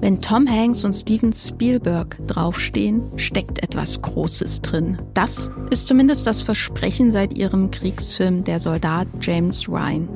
Wenn 0.00 0.20
Tom 0.20 0.46
Hanks 0.48 0.84
und 0.84 0.92
Steven 0.92 1.32
Spielberg 1.32 2.18
draufstehen, 2.26 3.02
steckt 3.16 3.62
etwas 3.62 4.02
Großes 4.02 4.60
drin. 4.60 4.98
Das 5.14 5.50
ist 5.70 5.86
zumindest 5.86 6.26
das 6.26 6.42
Versprechen 6.42 7.12
seit 7.12 7.38
ihrem 7.38 7.70
Kriegsfilm 7.70 8.44
Der 8.44 8.58
Soldat 8.58 9.06
James 9.20 9.68
Ryan. 9.68 10.08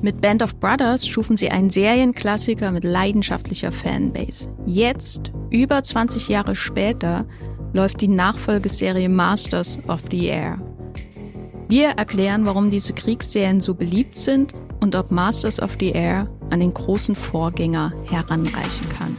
Mit 0.00 0.20
Band 0.20 0.42
of 0.42 0.56
Brothers 0.56 1.06
schufen 1.06 1.36
sie 1.36 1.50
einen 1.50 1.70
Serienklassiker 1.70 2.72
mit 2.72 2.84
leidenschaftlicher 2.84 3.72
Fanbase. 3.72 4.48
Jetzt, 4.66 5.32
über 5.50 5.82
20 5.82 6.28
Jahre 6.28 6.54
später, 6.54 7.26
läuft 7.72 8.00
die 8.00 8.08
Nachfolgeserie 8.08 9.08
Masters 9.08 9.78
of 9.88 10.00
the 10.10 10.26
Air. 10.26 10.58
Wir 11.68 11.88
erklären, 11.90 12.44
warum 12.44 12.70
diese 12.70 12.92
Kriegsserien 12.92 13.60
so 13.60 13.74
beliebt 13.74 14.16
sind 14.16 14.52
und 14.80 14.94
ob 14.94 15.10
Masters 15.10 15.60
of 15.60 15.76
the 15.80 15.90
Air 15.90 16.28
an 16.54 16.60
den 16.60 16.72
großen 16.72 17.16
Vorgänger 17.16 17.92
heranreichen 18.04 18.88
kann. 18.88 19.18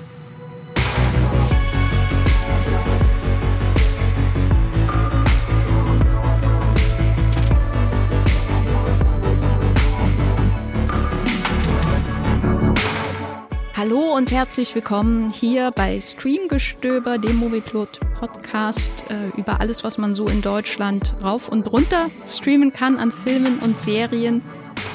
Hallo 13.76 14.15
und 14.15 14.31
herzlich 14.31 14.73
willkommen 14.73 15.29
hier 15.29 15.71
bei 15.71 15.99
Streamgestöber, 15.99 17.17
dem 17.17 17.35
Movieplot 17.35 17.99
Podcast 18.17 18.90
äh, 19.09 19.38
über 19.38 19.59
alles, 19.59 19.84
was 19.84 19.98
man 19.98 20.15
so 20.15 20.27
in 20.27 20.41
Deutschland 20.41 21.13
rauf 21.21 21.49
und 21.49 21.70
runter 21.70 22.09
streamen 22.26 22.71
kann 22.71 22.98
an 22.98 23.12
Filmen 23.12 23.59
und 23.59 23.76
Serien. 23.76 24.41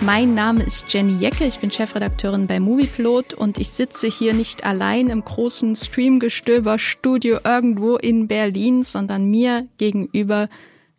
Mein 0.00 0.34
Name 0.34 0.62
ist 0.62 0.92
Jenny 0.92 1.18
Jecke, 1.18 1.44
ich 1.44 1.58
bin 1.58 1.70
Chefredakteurin 1.70 2.46
bei 2.46 2.58
Movieplot 2.58 3.34
und 3.34 3.58
ich 3.58 3.70
sitze 3.70 4.08
hier 4.08 4.32
nicht 4.32 4.64
allein 4.64 5.10
im 5.10 5.24
großen 5.24 5.76
Streamgestöber 5.76 6.78
Studio 6.78 7.38
irgendwo 7.44 7.96
in 7.96 8.26
Berlin, 8.26 8.82
sondern 8.82 9.30
mir 9.30 9.68
gegenüber 9.78 10.48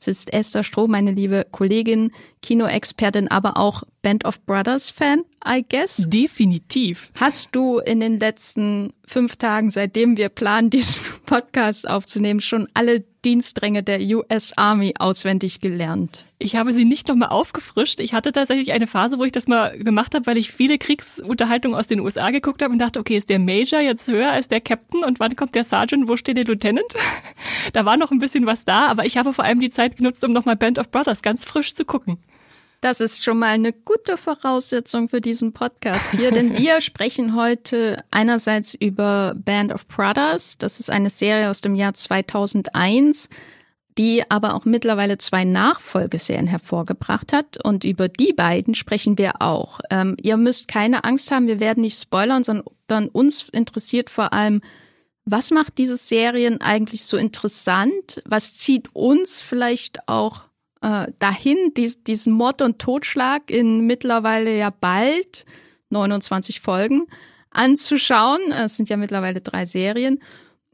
sitzt 0.03 0.33
Esther 0.33 0.63
Stroh, 0.63 0.88
meine 0.88 1.11
liebe 1.11 1.45
Kollegin, 1.51 2.11
Kinoexpertin, 2.41 3.29
aber 3.29 3.57
auch 3.57 3.83
Band 4.01 4.25
of 4.25 4.41
Brothers 4.45 4.89
Fan, 4.89 5.23
I 5.47 5.63
guess. 5.67 6.05
Definitiv. 6.07 7.11
Hast 7.16 7.49
du 7.55 7.79
in 7.79 7.99
den 7.99 8.19
letzten 8.19 8.93
fünf 9.05 9.35
Tagen, 9.35 9.69
seitdem 9.69 10.17
wir 10.17 10.29
planen, 10.29 10.69
diesen 10.69 11.01
Podcast 11.25 11.88
aufzunehmen, 11.88 12.41
schon 12.41 12.67
alle 12.73 13.03
Dienstränge 13.23 13.83
der 13.83 14.00
US 14.02 14.53
Army 14.55 14.94
auswendig 14.97 15.61
gelernt? 15.61 16.25
Ich 16.39 16.55
habe 16.55 16.73
sie 16.73 16.86
nicht 16.86 17.08
nochmal 17.08 17.30
aufgefrischt. 17.30 18.00
Ich 18.00 18.13
hatte 18.13 18.31
tatsächlich 18.31 18.73
eine 18.73 18.88
Phase, 18.88 19.19
wo 19.19 19.23
ich 19.23 19.31
das 19.31 19.47
mal 19.47 19.78
gemacht 19.78 20.16
habe, 20.16 20.25
weil 20.25 20.38
ich 20.38 20.52
viele 20.52 20.78
Kriegsunterhaltungen 20.78 21.78
aus 21.78 21.88
den 21.88 22.00
USA 22.00 22.31
geguckt 22.31 22.61
habe 22.63 22.73
und 22.73 22.80
dachte, 22.80 23.00
okay, 23.00 23.17
ist 23.17 23.30
der 23.30 23.39
Major 23.39 23.80
jetzt 23.80 24.08
höher 24.08 24.31
als 24.31 24.47
der 24.47 24.61
Captain 24.61 25.03
und 25.03 25.19
wann 25.19 25.36
kommt 25.36 25.53
der 25.53 25.63
Sergeant, 25.63 26.09
wo 26.09 26.17
steht 26.17 26.38
der 26.38 26.45
Lieutenant? 26.45 26.94
da 27.73 27.86
war 27.86 27.97
noch 27.97 28.11
ein 28.11 28.19
bisschen 28.19 28.45
was 28.45 28.66
da, 28.66 28.88
aber 28.88 29.05
ich 29.05 29.17
habe 29.17 29.33
vor 29.33 29.45
allem 29.45 29.59
die 29.59 29.69
Zeit 29.69 29.97
genutzt, 29.97 30.23
um 30.23 30.33
nochmal 30.33 30.56
Band 30.56 30.80
of 30.80 30.89
Brothers 30.89 31.22
ganz 31.22 31.45
frisch 31.45 31.75
zu 31.75 31.85
gucken. 31.85 32.17
Das 32.81 32.99
ist 32.99 33.23
schon 33.23 33.37
mal 33.37 33.49
eine 33.49 33.73
gute 33.73 34.17
Voraussetzung 34.17 35.07
für 35.07 35.21
diesen 35.21 35.53
Podcast 35.53 36.11
hier, 36.11 36.31
denn 36.31 36.57
wir 36.57 36.81
sprechen 36.81 37.35
heute 37.35 38.03
einerseits 38.09 38.73
über 38.73 39.33
Band 39.35 39.71
of 39.71 39.88
Brothers. 39.88 40.57
Das 40.57 40.79
ist 40.79 40.89
eine 40.89 41.11
Serie 41.11 41.49
aus 41.49 41.61
dem 41.61 41.75
Jahr 41.75 41.93
2001 41.93 43.29
die 43.97 44.23
aber 44.29 44.55
auch 44.55 44.65
mittlerweile 44.65 45.17
zwei 45.17 45.43
Nachfolgeserien 45.43 46.47
hervorgebracht 46.47 47.33
hat. 47.33 47.63
Und 47.63 47.83
über 47.83 48.07
die 48.07 48.33
beiden 48.33 48.75
sprechen 48.75 49.17
wir 49.17 49.41
auch. 49.41 49.79
Ähm, 49.89 50.16
ihr 50.21 50.38
müsst 50.38 50.67
keine 50.67 51.03
Angst 51.03 51.31
haben, 51.31 51.47
wir 51.47 51.59
werden 51.59 51.81
nicht 51.81 51.99
spoilern, 51.99 52.43
sondern 52.43 53.07
uns 53.09 53.49
interessiert 53.49 54.09
vor 54.09 54.33
allem, 54.33 54.61
was 55.25 55.51
macht 55.51 55.77
diese 55.77 55.97
Serien 55.97 56.61
eigentlich 56.61 57.03
so 57.05 57.17
interessant? 57.17 58.21
Was 58.25 58.57
zieht 58.57 58.95
uns 58.95 59.39
vielleicht 59.39 60.07
auch 60.07 60.45
äh, 60.81 61.07
dahin, 61.19 61.57
dies, 61.75 62.03
diesen 62.03 62.33
Mord 62.33 62.61
und 62.61 62.79
Totschlag 62.79 63.50
in 63.50 63.85
mittlerweile 63.88 64.57
ja 64.57 64.69
bald 64.69 65.45
29 65.89 66.61
Folgen 66.61 67.07
anzuschauen? 67.51 68.51
Es 68.51 68.78
sind 68.78 68.89
ja 68.89 68.97
mittlerweile 68.97 69.41
drei 69.41 69.66
Serien. 69.66 70.19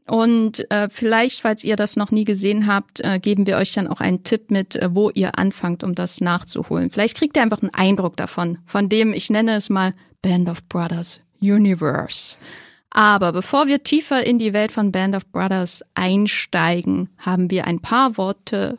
Und 0.08 0.70
äh, 0.70 0.88
vielleicht, 0.90 1.42
falls 1.42 1.64
ihr 1.64 1.76
das 1.76 1.96
noch 1.96 2.10
nie 2.10 2.24
gesehen 2.24 2.66
habt, 2.66 3.00
äh, 3.00 3.18
geben 3.18 3.46
wir 3.46 3.58
euch 3.58 3.74
dann 3.74 3.86
auch 3.86 4.00
einen 4.00 4.22
Tipp 4.22 4.50
mit, 4.50 4.74
äh, 4.74 4.88
wo 4.94 5.10
ihr 5.10 5.38
anfangt, 5.38 5.84
um 5.84 5.94
das 5.94 6.22
nachzuholen. 6.22 6.90
Vielleicht 6.90 7.16
kriegt 7.16 7.36
ihr 7.36 7.42
einfach 7.42 7.60
einen 7.60 7.74
Eindruck 7.74 8.16
davon, 8.16 8.58
von 8.64 8.88
dem, 8.88 9.12
ich 9.12 9.28
nenne 9.28 9.56
es 9.56 9.68
mal 9.68 9.92
Band 10.22 10.48
of 10.48 10.64
Brothers 10.64 11.20
Universe. 11.42 12.38
Aber 12.90 13.32
bevor 13.32 13.66
wir 13.66 13.82
tiefer 13.82 14.24
in 14.24 14.38
die 14.38 14.54
Welt 14.54 14.72
von 14.72 14.92
Band 14.92 15.14
of 15.14 15.26
Brothers 15.26 15.84
einsteigen, 15.94 17.10
haben 17.18 17.50
wir 17.50 17.66
ein 17.66 17.80
paar 17.80 18.16
Worte 18.16 18.78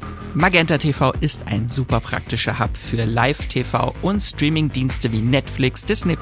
Magenta 0.33 0.77
TV 0.77 1.11
ist 1.19 1.43
ein 1.45 1.67
super 1.67 1.99
praktischer 1.99 2.57
Hub 2.57 2.77
für 2.77 3.03
Live-TV 3.03 3.93
und 4.01 4.21
Streaming-Dienste 4.21 5.11
wie 5.11 5.19
Netflix, 5.19 5.83
Disney 5.83 6.15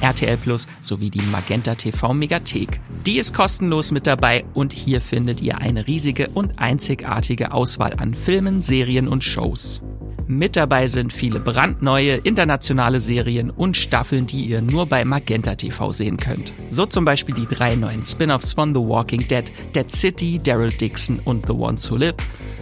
RTL 0.00 0.38
sowie 0.80 1.10
die 1.10 1.20
Magenta 1.30 1.74
TV 1.74 2.14
Megathek. 2.14 2.80
Die 3.04 3.18
ist 3.18 3.34
kostenlos 3.34 3.92
mit 3.92 4.06
dabei 4.06 4.44
und 4.54 4.72
hier 4.72 5.02
findet 5.02 5.42
ihr 5.42 5.58
eine 5.58 5.86
riesige 5.86 6.28
und 6.28 6.58
einzigartige 6.58 7.52
Auswahl 7.52 7.92
an 7.98 8.14
Filmen, 8.14 8.62
Serien 8.62 9.06
und 9.06 9.22
Shows. 9.22 9.82
Mit 10.26 10.56
dabei 10.56 10.86
sind 10.86 11.12
viele 11.12 11.40
brandneue 11.40 12.14
internationale 12.14 13.00
Serien 13.00 13.50
und 13.50 13.76
Staffeln, 13.76 14.24
die 14.26 14.44
ihr 14.44 14.62
nur 14.62 14.86
bei 14.86 15.04
Magenta 15.04 15.54
TV 15.56 15.90
sehen 15.90 16.16
könnt. 16.16 16.54
So 16.70 16.86
zum 16.86 17.04
Beispiel 17.04 17.34
die 17.34 17.46
drei 17.46 17.74
neuen 17.74 18.02
Spin-offs 18.02 18.54
von 18.54 18.74
The 18.74 18.80
Walking 18.80 19.28
Dead, 19.28 19.44
Dead 19.74 19.90
City, 19.90 20.40
Daryl 20.42 20.70
Dixon 20.70 21.18
und 21.24 21.46
The 21.46 21.52
Ones 21.52 21.90
Who 21.90 21.96
Live 21.96 22.14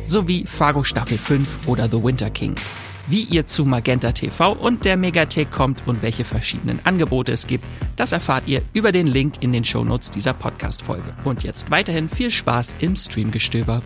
sowie 0.09 0.45
Fargo 0.47 0.83
Staffel 0.85 1.19
5 1.19 1.69
oder 1.69 1.89
The 1.91 2.03
Winter 2.03 2.31
King. 2.31 2.55
Wie 3.09 3.23
ihr 3.23 3.47
zu 3.47 3.65
Magenta 3.65 4.13
TV 4.13 4.53
und 4.53 4.85
der 4.85 4.97
Megathek 4.97 5.51
kommt 5.51 5.87
und 5.87 6.03
welche 6.03 6.25
verschiedenen 6.25 6.81
Angebote 6.85 7.33
es 7.33 7.47
gibt, 7.47 7.65
das 7.97 8.13
erfahrt 8.13 8.47
ihr 8.47 8.63
über 8.73 8.93
den 8.93 9.07
Link 9.07 9.35
in 9.41 9.53
den 9.53 9.65
Shownotes 9.65 10.11
dieser 10.11 10.35
Podcast-Folge. 10.35 11.15
Und 11.25 11.43
jetzt 11.43 11.71
weiterhin 11.71 12.09
viel 12.09 12.31
Spaß 12.31 12.77
im 12.81 12.97
Streamgestöber. 12.97 13.83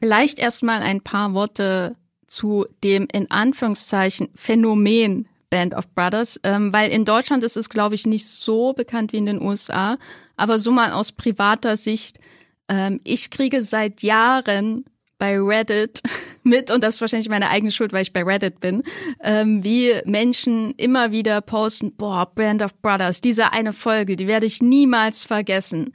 Vielleicht 0.00 0.38
erstmal 0.38 0.82
ein 0.82 1.02
paar 1.02 1.34
Worte 1.34 1.96
zu 2.26 2.66
dem 2.82 3.06
in 3.12 3.30
Anführungszeichen 3.30 4.28
Phänomen 4.34 5.28
Band 5.50 5.74
of 5.74 5.88
Brothers, 5.94 6.40
ähm, 6.44 6.72
weil 6.72 6.90
in 6.90 7.04
Deutschland 7.04 7.42
ist 7.44 7.56
es, 7.56 7.68
glaube 7.68 7.96
ich, 7.96 8.06
nicht 8.06 8.26
so 8.26 8.72
bekannt 8.72 9.12
wie 9.12 9.18
in 9.18 9.26
den 9.26 9.42
USA, 9.42 9.98
aber 10.36 10.58
so 10.58 10.70
mal 10.70 10.92
aus 10.92 11.12
privater 11.12 11.76
Sicht 11.76 12.18
ähm, 12.70 13.00
ich 13.04 13.30
kriege 13.30 13.62
seit 13.62 14.02
Jahren 14.02 14.84
bei 15.18 15.38
Reddit 15.38 16.00
mit, 16.42 16.70
und 16.70 16.82
das 16.82 16.94
ist 16.94 17.00
wahrscheinlich 17.02 17.28
meine 17.28 17.50
eigene 17.50 17.72
Schuld, 17.72 17.92
weil 17.92 18.02
ich 18.02 18.12
bei 18.12 18.22
Reddit 18.22 18.60
bin, 18.60 18.84
ähm, 19.22 19.62
wie 19.62 19.92
Menschen 20.06 20.72
immer 20.76 21.12
wieder 21.12 21.42
posten, 21.42 21.94
boah, 21.94 22.32
Band 22.34 22.62
of 22.62 22.74
Brothers, 22.80 23.20
diese 23.20 23.52
eine 23.52 23.74
Folge, 23.74 24.16
die 24.16 24.26
werde 24.26 24.46
ich 24.46 24.62
niemals 24.62 25.24
vergessen. 25.24 25.92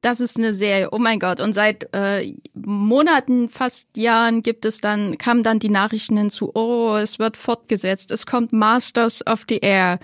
Das 0.00 0.20
ist 0.20 0.38
eine 0.38 0.52
Serie, 0.52 0.90
oh 0.92 0.98
mein 0.98 1.18
Gott. 1.18 1.40
Und 1.40 1.54
seit 1.54 1.92
äh, 1.92 2.32
Monaten, 2.54 3.48
fast 3.50 3.96
Jahren 3.96 4.42
gibt 4.42 4.64
es 4.64 4.80
dann, 4.80 5.18
kamen 5.18 5.42
dann 5.42 5.58
die 5.58 5.70
Nachrichten 5.70 6.16
hinzu, 6.16 6.52
oh, 6.54 6.94
es 6.94 7.18
wird 7.18 7.36
fortgesetzt, 7.36 8.12
es 8.12 8.24
kommt 8.24 8.52
Masters 8.52 9.26
of 9.26 9.44
the 9.48 9.58
Air 9.58 9.98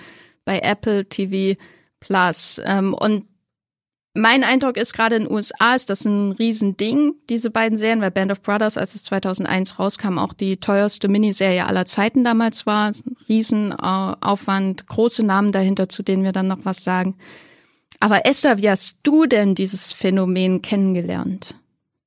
bei 0.44 0.58
Apple 0.58 1.08
TV 1.08 1.60
Plus. 2.00 2.60
Ähm, 2.64 2.92
und 2.92 3.26
mein 4.14 4.44
Eindruck 4.44 4.76
ist 4.76 4.92
gerade 4.92 5.16
in 5.16 5.24
den 5.24 5.32
USA 5.32 5.74
ist 5.74 5.90
das 5.90 6.04
ein 6.04 6.32
Riesending, 6.32 7.14
diese 7.28 7.50
beiden 7.50 7.76
Serien, 7.76 8.00
weil 8.00 8.12
Band 8.12 8.30
of 8.30 8.42
Brothers, 8.42 8.78
als 8.78 8.94
es 8.94 9.02
2001 9.04 9.78
rauskam, 9.80 10.18
auch 10.18 10.32
die 10.32 10.56
teuerste 10.56 11.08
Miniserie 11.08 11.66
aller 11.66 11.84
Zeiten 11.84 12.22
damals 12.22 12.64
war. 12.64 12.92
Riesenaufwand, 13.28 14.86
große 14.86 15.24
Namen 15.24 15.50
dahinter, 15.50 15.88
zu 15.88 16.04
denen 16.04 16.22
wir 16.22 16.30
dann 16.30 16.46
noch 16.46 16.60
was 16.62 16.84
sagen. 16.84 17.16
Aber 17.98 18.24
Esther, 18.24 18.58
wie 18.58 18.70
hast 18.70 18.98
du 19.02 19.26
denn 19.26 19.56
dieses 19.56 19.92
Phänomen 19.92 20.62
kennengelernt? 20.62 21.56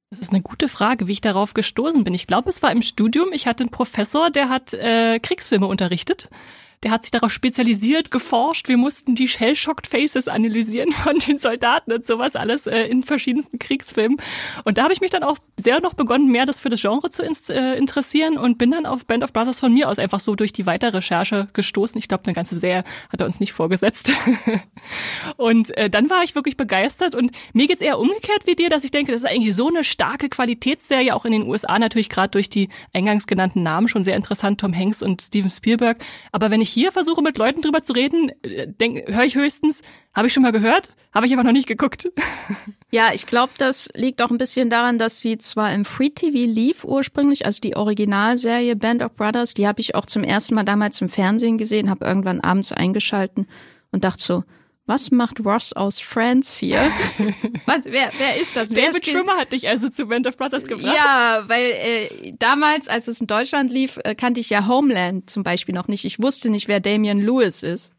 Das 0.09 0.19
ist 0.19 0.31
eine 0.31 0.41
gute 0.41 0.69
Frage, 0.69 1.09
wie 1.09 1.13
ich 1.13 1.21
darauf 1.21 1.53
gestoßen 1.53 2.05
bin. 2.05 2.13
Ich 2.13 2.27
glaube, 2.27 2.49
es 2.49 2.63
war 2.63 2.71
im 2.71 2.81
Studium. 2.81 3.33
Ich 3.33 3.47
hatte 3.47 3.63
einen 3.63 3.71
Professor, 3.71 4.29
der 4.29 4.47
hat 4.47 4.73
äh, 4.73 5.19
Kriegsfilme 5.19 5.67
unterrichtet 5.67 6.29
der 6.83 6.91
hat 6.91 7.03
sich 7.03 7.11
darauf 7.11 7.31
spezialisiert, 7.31 8.11
geforscht. 8.11 8.67
Wir 8.67 8.77
mussten 8.77 9.15
die 9.15 9.27
Shell-Shocked 9.27 9.87
Faces 9.87 10.27
analysieren 10.27 10.91
von 11.03 11.17
den 11.17 11.39
Soldaten 11.39 11.91
und 11.91 12.05
sowas 12.05 12.35
alles 12.35 12.67
äh, 12.67 12.81
in 12.83 13.01
verschiedensten 13.01 13.57
Kriegsfilmen. 13.57 14.17
Und 14.63 14.77
da 14.77 14.83
habe 14.83 14.93
ich 14.93 15.01
mich 15.01 15.09
dann 15.09 15.23
auch 15.23 15.37
sehr 15.59 15.81
noch 15.81 15.95
begonnen, 15.95 16.31
mehr 16.31 16.45
das 16.45 16.59
für 16.59 16.69
das 16.69 16.81
Genre 16.81 17.09
zu 17.09 17.23
äh, 17.23 17.77
interessieren 17.77 18.37
und 18.37 18.59
bin 18.59 18.69
dann 18.71 18.85
auf 18.85 19.05
Band 19.05 19.23
of 19.23 19.33
Brothers 19.33 19.59
von 19.59 19.73
mir 19.73 19.89
aus 19.89 19.97
einfach 19.97 20.19
so 20.19 20.35
durch 20.35 20.53
die 20.53 20.67
weitere 20.67 20.97
Recherche 20.97 21.47
gestoßen. 21.53 21.97
Ich 21.97 22.07
glaube, 22.07 22.25
eine 22.25 22.33
ganze 22.33 22.57
Serie 22.59 22.83
hat 23.09 23.19
er 23.19 23.25
uns 23.25 23.39
nicht 23.39 23.53
vorgesetzt. 23.53 24.11
und 25.37 25.75
äh, 25.77 25.89
dann 25.89 26.11
war 26.11 26.23
ich 26.23 26.35
wirklich 26.35 26.57
begeistert 26.57 27.15
und 27.15 27.31
mir 27.53 27.67
geht's 27.67 27.81
eher 27.81 27.97
umgekehrt 27.97 28.45
wie 28.45 28.55
dir, 28.55 28.69
dass 28.69 28.83
ich 28.83 28.91
denke, 28.91 29.11
das 29.11 29.21
ist 29.21 29.27
eigentlich 29.27 29.55
so 29.55 29.67
eine 29.67 29.83
starke 29.83 30.29
Qualitätsserie, 30.29 31.15
auch 31.15 31.25
in 31.25 31.31
den 31.31 31.43
USA 31.43 31.79
natürlich 31.79 32.09
gerade 32.09 32.29
durch 32.29 32.49
die 32.49 32.69
eingangs 32.93 33.25
genannten 33.25 33.63
Namen 33.63 33.87
schon 33.87 34.03
sehr 34.03 34.15
interessant, 34.15 34.59
Tom 34.59 34.75
Hanks 34.75 35.01
und 35.01 35.23
Steven 35.23 35.49
Spielberg. 35.49 35.97
Aber 36.31 36.51
wenn 36.51 36.61
ich 36.61 36.66
hier 36.69 36.91
versuche, 36.91 37.21
mit 37.21 37.37
Leuten 37.37 37.61
drüber 37.61 37.83
zu 37.83 37.93
reden, 37.93 38.31
äh, 38.43 38.67
höre 39.11 39.23
ich 39.23 39.35
höchstens, 39.35 39.81
habe 40.13 40.27
ich 40.27 40.33
schon 40.33 40.43
mal 40.43 40.51
gehört, 40.51 40.91
habe 41.13 41.25
ich 41.25 41.33
aber 41.33 41.43
noch 41.43 41.51
nicht 41.51 41.67
geguckt. 41.67 42.09
Ja, 42.89 43.11
ich 43.13 43.27
glaube, 43.27 43.51
das 43.57 43.89
liegt 43.95 44.21
auch 44.21 44.31
ein 44.31 44.37
bisschen 44.37 44.69
daran, 44.69 44.97
dass 44.97 45.19
sie 45.19 45.37
zwar 45.37 45.73
im 45.73 45.83
Free 45.83 46.09
TV 46.09 46.49
lief 46.49 46.85
ursprünglich, 46.85 47.45
also 47.45 47.59
die 47.59 47.75
Originalserie 47.75 48.77
Band 48.77 49.03
of 49.03 49.13
Brothers, 49.13 49.53
die 49.53 49.67
habe 49.67 49.81
ich 49.81 49.93
auch 49.93 50.05
zum 50.05 50.23
ersten 50.23 50.55
Mal 50.55 50.63
damals 50.63 51.01
im 51.01 51.09
Fernsehen 51.09 51.57
gesehen, 51.57 51.89
habe 51.89 52.05
irgendwann 52.05 52.39
abends 52.39 52.71
eingeschalten 52.71 53.45
und 53.91 54.05
dachte 54.05 54.23
so, 54.23 54.43
was 54.87 55.11
macht 55.11 55.43
Ross 55.45 55.73
aus 55.73 55.99
Friends 55.99 56.57
hier? 56.57 56.79
Was, 57.65 57.83
wer, 57.85 58.09
wer 58.17 58.39
ist 58.41 58.55
das? 58.55 58.69
David 58.69 59.05
Schwimmer 59.05 59.35
hat 59.35 59.51
dich 59.51 59.67
also 59.67 59.89
zu 59.89 60.05
Band 60.05 60.25
of 60.25 60.37
Brothers 60.37 60.63
gebracht. 60.65 60.95
Ja, 60.95 61.43
weil 61.47 61.71
äh, 61.71 62.33
damals, 62.39 62.87
als 62.87 63.09
es 63.09 63.19
in 63.19 63.27
Deutschland 63.27 63.71
lief, 63.71 63.99
äh, 64.05 64.15
kannte 64.15 64.39
ich 64.39 64.49
ja 64.49 64.67
Homeland 64.67 65.29
zum 65.29 65.43
Beispiel 65.43 65.75
noch 65.75 65.89
nicht. 65.89 66.05
Ich 66.05 66.21
wusste 66.21 66.49
nicht, 66.49 66.69
wer 66.69 66.79
Damian 66.79 67.19
Lewis 67.19 67.63
ist. 67.63 67.93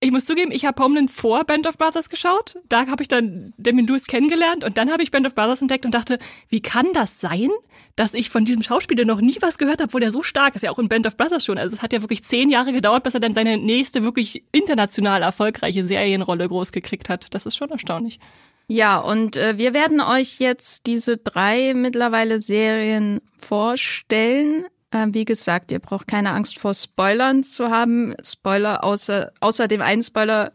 Ich 0.00 0.10
muss 0.10 0.26
zugeben, 0.26 0.50
ich 0.50 0.66
habe 0.66 0.82
Homeland 0.82 1.10
vor 1.10 1.44
Band 1.44 1.66
of 1.66 1.78
Brothers 1.78 2.10
geschaut. 2.10 2.58
Da 2.68 2.88
habe 2.88 3.02
ich 3.02 3.08
dann 3.08 3.54
Damian 3.56 3.86
Lewis 3.86 4.06
kennengelernt 4.06 4.64
und 4.64 4.76
dann 4.76 4.90
habe 4.90 5.04
ich 5.04 5.12
Band 5.12 5.26
of 5.26 5.34
Brothers 5.34 5.62
entdeckt 5.62 5.86
und 5.86 5.94
dachte, 5.94 6.18
wie 6.48 6.60
kann 6.60 6.92
das 6.92 7.20
sein, 7.20 7.50
dass 7.96 8.12
ich 8.12 8.28
von 8.28 8.44
diesem 8.44 8.62
Schauspieler 8.62 9.06
noch 9.06 9.22
nie 9.22 9.36
was 9.40 9.56
gehört 9.56 9.80
habe, 9.80 9.92
wo 9.94 9.98
der 9.98 10.10
so 10.10 10.22
stark 10.22 10.54
ist, 10.54 10.62
ja 10.62 10.70
auch 10.70 10.78
in 10.78 10.88
Band 10.88 11.06
of 11.06 11.16
Brothers 11.16 11.44
schon. 11.44 11.58
Also 11.58 11.76
es 11.76 11.82
hat 11.82 11.94
ja 11.94 12.02
wirklich 12.02 12.22
zehn 12.22 12.50
Jahre 12.50 12.72
gedauert, 12.72 13.02
bis 13.02 13.14
er 13.14 13.20
dann 13.20 13.34
seine 13.34 13.56
nächste 13.56 14.04
wirklich 14.04 14.44
international 14.52 15.22
erfolgreiche 15.22 15.84
Serienrolle 15.84 16.46
groß 16.46 16.72
gekriegt 16.72 17.08
hat. 17.08 17.34
Das 17.34 17.46
ist 17.46 17.56
schon 17.56 17.70
erstaunlich. 17.70 18.20
Ja, 18.68 18.98
und 18.98 19.36
äh, 19.36 19.56
wir 19.56 19.72
werden 19.72 20.00
euch 20.00 20.40
jetzt 20.40 20.86
diese 20.86 21.16
drei 21.16 21.72
mittlerweile 21.74 22.42
Serien 22.42 23.20
vorstellen. 23.40 24.66
Äh, 24.90 25.06
wie 25.12 25.24
gesagt, 25.24 25.72
ihr 25.72 25.78
braucht 25.78 26.06
keine 26.06 26.32
Angst 26.32 26.58
vor 26.58 26.74
Spoilern 26.74 27.44
zu 27.44 27.70
haben. 27.70 28.14
Spoiler 28.22 28.84
außer, 28.84 29.32
außer 29.40 29.68
dem 29.68 29.80
einen 29.80 30.02
Spoiler, 30.02 30.52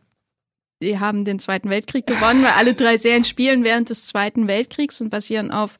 die 0.83 0.99
haben 0.99 1.25
den 1.25 1.39
Zweiten 1.39 1.69
Weltkrieg 1.69 2.05
gewonnen, 2.05 2.43
weil 2.43 2.51
alle 2.51 2.75
drei 2.75 2.97
Serien 2.97 3.23
spielen 3.23 3.63
während 3.63 3.89
des 3.89 4.05
Zweiten 4.05 4.47
Weltkriegs 4.47 5.01
und 5.01 5.09
basieren 5.09 5.49
auf 5.49 5.79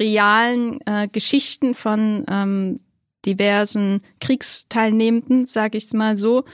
realen 0.00 0.80
äh, 0.86 1.08
Geschichten 1.08 1.74
von 1.74 2.24
ähm, 2.30 2.80
diversen 3.24 4.02
Kriegsteilnehmenden, 4.20 5.46
sage 5.46 5.78
ich 5.78 5.84
es 5.84 5.92
mal 5.92 6.16
so. 6.16 6.44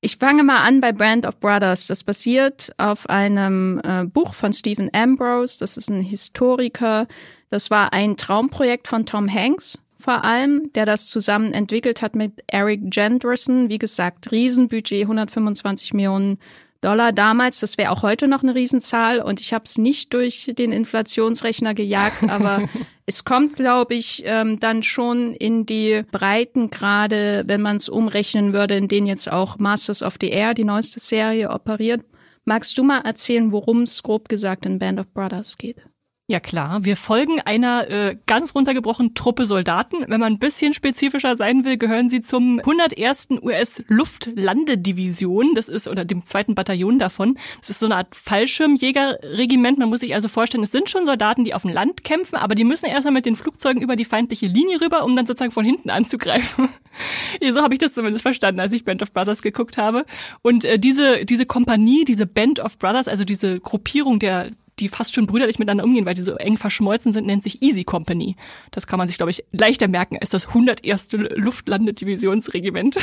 Ich 0.00 0.18
fange 0.18 0.44
mal 0.44 0.62
an 0.62 0.80
bei 0.80 0.92
Brand 0.92 1.26
of 1.26 1.40
Brothers. 1.40 1.86
Das 1.88 2.04
basiert 2.04 2.72
auf 2.76 3.08
einem 3.08 3.80
äh, 3.82 4.04
Buch 4.04 4.34
von 4.34 4.52
Stephen 4.52 4.90
Ambrose. 4.92 5.58
Das 5.58 5.76
ist 5.76 5.88
ein 5.88 6.02
Historiker. 6.02 7.08
Das 7.48 7.70
war 7.70 7.92
ein 7.92 8.16
Traumprojekt 8.16 8.88
von 8.88 9.06
Tom 9.06 9.32
Hanks 9.32 9.78
vor 10.06 10.24
allem, 10.24 10.70
der 10.74 10.86
das 10.86 11.08
zusammen 11.08 11.52
entwickelt 11.52 12.00
hat 12.00 12.14
mit 12.14 12.44
Eric 12.46 12.94
Jenderson. 12.94 13.68
Wie 13.68 13.78
gesagt, 13.78 14.30
Riesenbudget, 14.30 15.02
125 15.02 15.94
Millionen 15.94 16.38
Dollar 16.86 17.12
damals. 17.12 17.58
Das 17.58 17.78
wäre 17.78 17.90
auch 17.90 18.02
heute 18.02 18.28
noch 18.28 18.44
eine 18.44 18.54
Riesenzahl 18.54 19.20
und 19.20 19.40
ich 19.40 19.52
habe 19.52 19.64
es 19.66 19.76
nicht 19.76 20.14
durch 20.14 20.52
den 20.56 20.70
Inflationsrechner 20.70 21.74
gejagt, 21.74 22.22
aber 22.28 22.68
es 23.06 23.24
kommt, 23.24 23.56
glaube 23.56 23.94
ich, 23.94 24.22
ähm, 24.24 24.60
dann 24.60 24.84
schon 24.84 25.34
in 25.34 25.66
die 25.66 26.04
Breiten 26.12 26.70
gerade, 26.70 27.42
wenn 27.46 27.60
man 27.60 27.76
es 27.76 27.88
umrechnen 27.88 28.52
würde, 28.52 28.76
in 28.76 28.86
denen 28.86 29.08
jetzt 29.08 29.30
auch 29.30 29.58
Masters 29.58 30.02
of 30.02 30.14
the 30.20 30.30
Air, 30.30 30.54
die 30.54 30.64
neueste 30.64 31.00
Serie, 31.00 31.50
operiert. 31.50 32.04
Magst 32.44 32.78
du 32.78 32.84
mal 32.84 33.00
erzählen, 33.00 33.50
worum 33.50 33.82
es 33.82 34.04
grob 34.04 34.28
gesagt 34.28 34.64
in 34.64 34.78
Band 34.78 35.00
of 35.00 35.12
Brothers 35.12 35.58
geht? 35.58 35.82
Ja 36.28 36.40
klar, 36.40 36.84
wir 36.84 36.96
folgen 36.96 37.40
einer 37.40 37.88
äh, 37.88 38.16
ganz 38.26 38.52
runtergebrochenen 38.52 39.14
Truppe 39.14 39.46
Soldaten. 39.46 39.98
Wenn 40.08 40.18
man 40.18 40.32
ein 40.32 40.38
bisschen 40.40 40.74
spezifischer 40.74 41.36
sein 41.36 41.64
will, 41.64 41.76
gehören 41.76 42.08
sie 42.08 42.20
zum 42.20 42.58
101. 42.58 43.28
US 43.42 43.84
Luftlandedivision. 43.86 45.54
Das 45.54 45.68
ist 45.68 45.86
oder 45.86 46.04
dem 46.04 46.26
zweiten 46.26 46.56
Bataillon 46.56 46.98
davon. 46.98 47.38
Das 47.60 47.70
ist 47.70 47.78
so 47.78 47.86
eine 47.86 47.94
Art 47.94 48.16
Fallschirmjägerregiment. 48.16 49.78
Man 49.78 49.88
muss 49.88 50.00
sich 50.00 50.14
also 50.14 50.26
vorstellen, 50.26 50.64
es 50.64 50.72
sind 50.72 50.90
schon 50.90 51.06
Soldaten, 51.06 51.44
die 51.44 51.54
auf 51.54 51.62
dem 51.62 51.70
Land 51.70 52.02
kämpfen, 52.02 52.34
aber 52.34 52.56
die 52.56 52.64
müssen 52.64 52.86
erstmal 52.86 53.14
mit 53.14 53.24
den 53.24 53.36
Flugzeugen 53.36 53.80
über 53.80 53.94
die 53.94 54.04
feindliche 54.04 54.48
Linie 54.48 54.80
rüber, 54.80 55.04
um 55.04 55.14
dann 55.14 55.26
sozusagen 55.26 55.52
von 55.52 55.64
hinten 55.64 55.90
anzugreifen. 55.90 56.68
so 57.52 57.62
habe 57.62 57.74
ich 57.74 57.78
das 57.78 57.92
zumindest 57.92 58.22
verstanden, 58.22 58.58
als 58.58 58.72
ich 58.72 58.84
Band 58.84 59.00
of 59.00 59.12
Brothers 59.12 59.42
geguckt 59.42 59.78
habe. 59.78 60.04
Und 60.42 60.64
äh, 60.64 60.80
diese 60.80 61.24
diese 61.24 61.46
Kompanie, 61.46 62.04
diese 62.04 62.26
Band 62.26 62.58
of 62.58 62.80
Brothers, 62.80 63.06
also 63.06 63.24
diese 63.24 63.60
Gruppierung 63.60 64.18
der 64.18 64.50
die 64.78 64.88
fast 64.88 65.14
schon 65.14 65.26
brüderlich 65.26 65.58
miteinander 65.58 65.84
umgehen, 65.84 66.06
weil 66.06 66.14
die 66.14 66.22
so 66.22 66.34
eng 66.34 66.56
verschmolzen 66.56 67.12
sind, 67.12 67.26
nennt 67.26 67.42
sich 67.42 67.62
Easy 67.62 67.84
Company. 67.84 68.36
Das 68.70 68.86
kann 68.86 68.98
man 68.98 69.08
sich, 69.08 69.16
glaube 69.16 69.30
ich, 69.30 69.44
leichter 69.52 69.88
merken 69.88 70.18
als 70.20 70.30
das 70.30 70.48
101. 70.48 71.08
Luftlandedivisionsregiment. 71.12 72.98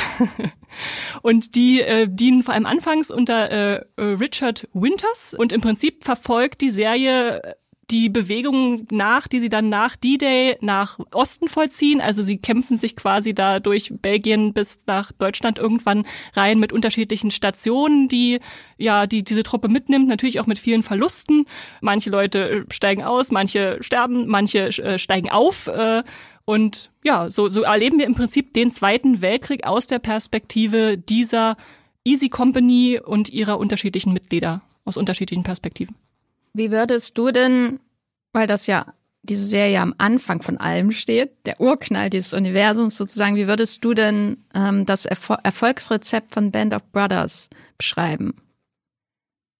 und 1.22 1.54
die 1.54 1.80
äh, 1.80 2.08
dienen 2.08 2.42
vor 2.42 2.54
allem 2.54 2.66
anfangs 2.66 3.10
unter 3.10 3.50
äh, 3.50 3.84
Richard 3.98 4.68
Winters 4.72 5.34
und 5.34 5.52
im 5.52 5.60
Prinzip 5.60 6.04
verfolgt 6.04 6.60
die 6.60 6.70
Serie 6.70 7.56
die 7.90 8.08
Bewegungen 8.08 8.86
nach, 8.90 9.28
die 9.28 9.38
sie 9.38 9.48
dann 9.48 9.68
nach 9.68 9.96
D-Day 9.96 10.56
nach 10.60 10.98
Osten 11.12 11.48
vollziehen. 11.48 12.00
Also 12.00 12.22
sie 12.22 12.38
kämpfen 12.38 12.76
sich 12.76 12.96
quasi 12.96 13.34
da 13.34 13.60
durch 13.60 13.92
Belgien 14.00 14.52
bis 14.52 14.78
nach 14.86 15.12
Deutschland 15.12 15.58
irgendwann 15.58 16.06
rein 16.34 16.58
mit 16.58 16.72
unterschiedlichen 16.72 17.30
Stationen, 17.30 18.08
die 18.08 18.40
ja, 18.78 19.06
die 19.06 19.22
diese 19.22 19.42
Truppe 19.42 19.68
mitnimmt, 19.68 20.08
natürlich 20.08 20.40
auch 20.40 20.46
mit 20.46 20.58
vielen 20.58 20.82
Verlusten. 20.82 21.46
Manche 21.80 22.10
Leute 22.10 22.50
äh, 22.50 22.64
steigen 22.70 23.02
aus, 23.02 23.30
manche 23.30 23.78
sterben, 23.80 24.26
manche 24.26 24.66
äh, 24.78 24.98
steigen 24.98 25.30
auf. 25.30 25.66
Äh, 25.66 26.02
und 26.44 26.90
ja, 27.02 27.30
so, 27.30 27.50
so 27.50 27.62
erleben 27.62 27.98
wir 27.98 28.06
im 28.06 28.14
Prinzip 28.14 28.52
den 28.52 28.70
Zweiten 28.70 29.22
Weltkrieg 29.22 29.66
aus 29.66 29.86
der 29.86 29.98
Perspektive 29.98 30.98
dieser 30.98 31.56
Easy 32.04 32.28
Company 32.28 33.00
und 33.02 33.30
ihrer 33.30 33.58
unterschiedlichen 33.58 34.12
Mitglieder 34.12 34.62
aus 34.84 34.96
unterschiedlichen 34.96 35.42
Perspektiven. 35.42 35.96
Wie 36.54 36.70
würdest 36.70 37.18
du 37.18 37.30
denn, 37.30 37.80
weil 38.32 38.46
das 38.46 38.66
ja 38.66 38.94
diese 39.22 39.44
Serie 39.44 39.80
am 39.80 39.94
Anfang 39.98 40.42
von 40.42 40.58
allem 40.58 40.90
steht, 40.92 41.32
der 41.46 41.60
Urknall 41.60 42.10
dieses 42.10 42.32
Universums 42.32 42.96
sozusagen, 42.96 43.36
wie 43.36 43.48
würdest 43.48 43.84
du 43.84 43.94
denn 43.94 44.44
ähm, 44.54 44.86
das 44.86 45.06
Erfol 45.06 45.38
Erfolgsrezept 45.42 46.32
von 46.32 46.50
Band 46.50 46.74
of 46.74 46.82
Brothers 46.92 47.48
beschreiben? 47.78 48.34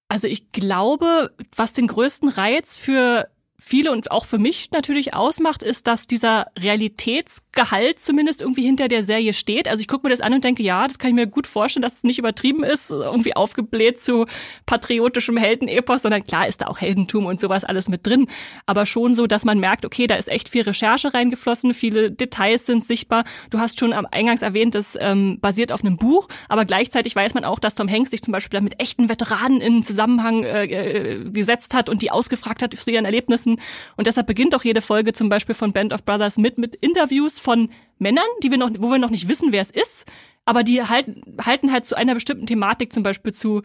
Also 0.09 0.29
ich 0.29 0.53
glaube, 0.53 1.33
was 1.57 1.73
den 1.73 1.87
größten 1.87 2.29
Reiz 2.29 2.77
für 2.77 3.29
viele 3.65 3.93
und 3.93 4.11
auch 4.11 4.27
für 4.27 4.39
mich 4.39 4.71
natürlich 4.73 5.15
ausmacht, 5.15 5.63
ist, 5.63 5.87
dass 5.87 6.07
dieser 6.07 6.49
Realitätsgehalt 6.59 7.99
zumindest 7.99 8.43
irgendwie 8.43 8.63
hinter 8.63 8.89
der 8.89 9.03
Serie 9.03 9.33
steht. 9.33 9.69
Also 9.69 9.81
ich 9.81 9.89
gucke 9.89 10.07
mir 10.07 10.11
das 10.11 10.21
an 10.21 10.35
und 10.35 10.45
denke, 10.45 10.63
ja, 10.63 10.87
das 10.87 10.99
kann 10.99 11.09
ich 11.09 11.15
mir 11.15 11.27
gut 11.27 11.47
vorstellen, 11.47 11.83
dass 11.83 11.95
es 11.95 12.05
nicht 12.05 12.19
übertrieben 12.19 12.63
ist, 12.63 12.91
irgendwie 12.91 13.35
aufgebläht 13.35 14.01
zu 14.01 14.27
patriotischem 14.67 15.39
Heldenepos, 15.39 16.03
sondern 16.03 16.25
klar 16.25 16.47
ist 16.47 16.61
da 16.61 16.67
auch 16.67 16.81
Heldentum 16.81 17.25
und 17.25 17.41
sowas 17.41 17.65
alles 17.65 17.89
mit 17.89 18.07
drin. 18.07 18.29
Aber 18.67 18.85
schon 18.85 19.15
so, 19.15 19.27
dass 19.27 19.47
man 19.47 19.59
merkt, 19.59 19.87
okay, 19.87 20.07
da 20.07 20.17
ist 20.17 20.29
echt 20.29 20.51
viel 20.51 20.63
Recherche 20.63 21.15
reingeflossen, 21.15 21.73
viele 21.73 22.11
Details 22.11 22.67
sind 22.67 22.85
sichtbar. 22.85 23.25
Du 23.49 23.61
hast 23.61 23.81
schon 23.81 23.95
am 23.95 24.07
Eingangs 24.11 24.43
erwähnt, 24.43 24.75
das 24.75 24.99
ähm, 25.01 25.39
basiert 25.41 25.73
auf 25.73 25.83
einem 25.83 25.97
Buch, 25.97 26.29
aber 26.51 26.67
gleichzeitig 26.67 27.17
weiß 27.17 27.33
man 27.33 27.47
auch, 27.47 27.59
dass 27.59 27.77
Tom 27.77 27.91
Hanks 27.91 28.11
sich 28.11 28.23
zum 28.23 28.33
Beispiel 28.33 28.61
mit 28.61 28.79
echten 28.79 29.09
Veteranen 29.09 29.63
in 29.63 29.83
Zusammenhang 29.83 30.45
äh, 30.45 30.65
äh, 30.65 31.31
gesetzt 31.31 31.73
hat 31.73 31.89
und 31.89 32.03
die 32.03 32.11
ausgefragt 32.11 32.63
hat 32.63 32.77
zu 32.77 32.91
ihren 32.91 33.07
Erlebnissen 33.07 33.54
und 33.97 34.07
deshalb 34.07 34.27
beginnt 34.27 34.55
auch 34.55 34.65
jede 34.65 34.81
Folge 34.81 35.13
zum 35.13 35.29
Beispiel 35.29 35.55
von 35.55 35.73
Band 35.73 35.93
of 35.93 36.05
Brothers 36.05 36.39
mit, 36.39 36.59
mit 36.59 36.77
Interviews 36.77 37.39
von 37.39 37.71
Männern, 37.99 38.25
die 38.43 38.51
wir 38.51 38.59
noch, 38.59 38.71
wo 38.79 38.91
wir 38.91 38.99
noch 38.99 39.11
nicht 39.11 39.29
wissen, 39.29 39.53
wer 39.53 39.63
es 39.63 39.71
ist, 39.71 40.07
aber 40.45 40.63
die 40.63 40.83
halten, 40.83 41.23
halten 41.45 41.73
halt 41.73 41.87
zu 41.87 41.97
einer 41.97 42.15
bestimmten 42.15 42.47
Thematik, 42.47 42.93
zum 42.93 43.03
Beispiel 43.03 43.33
zu 43.33 43.63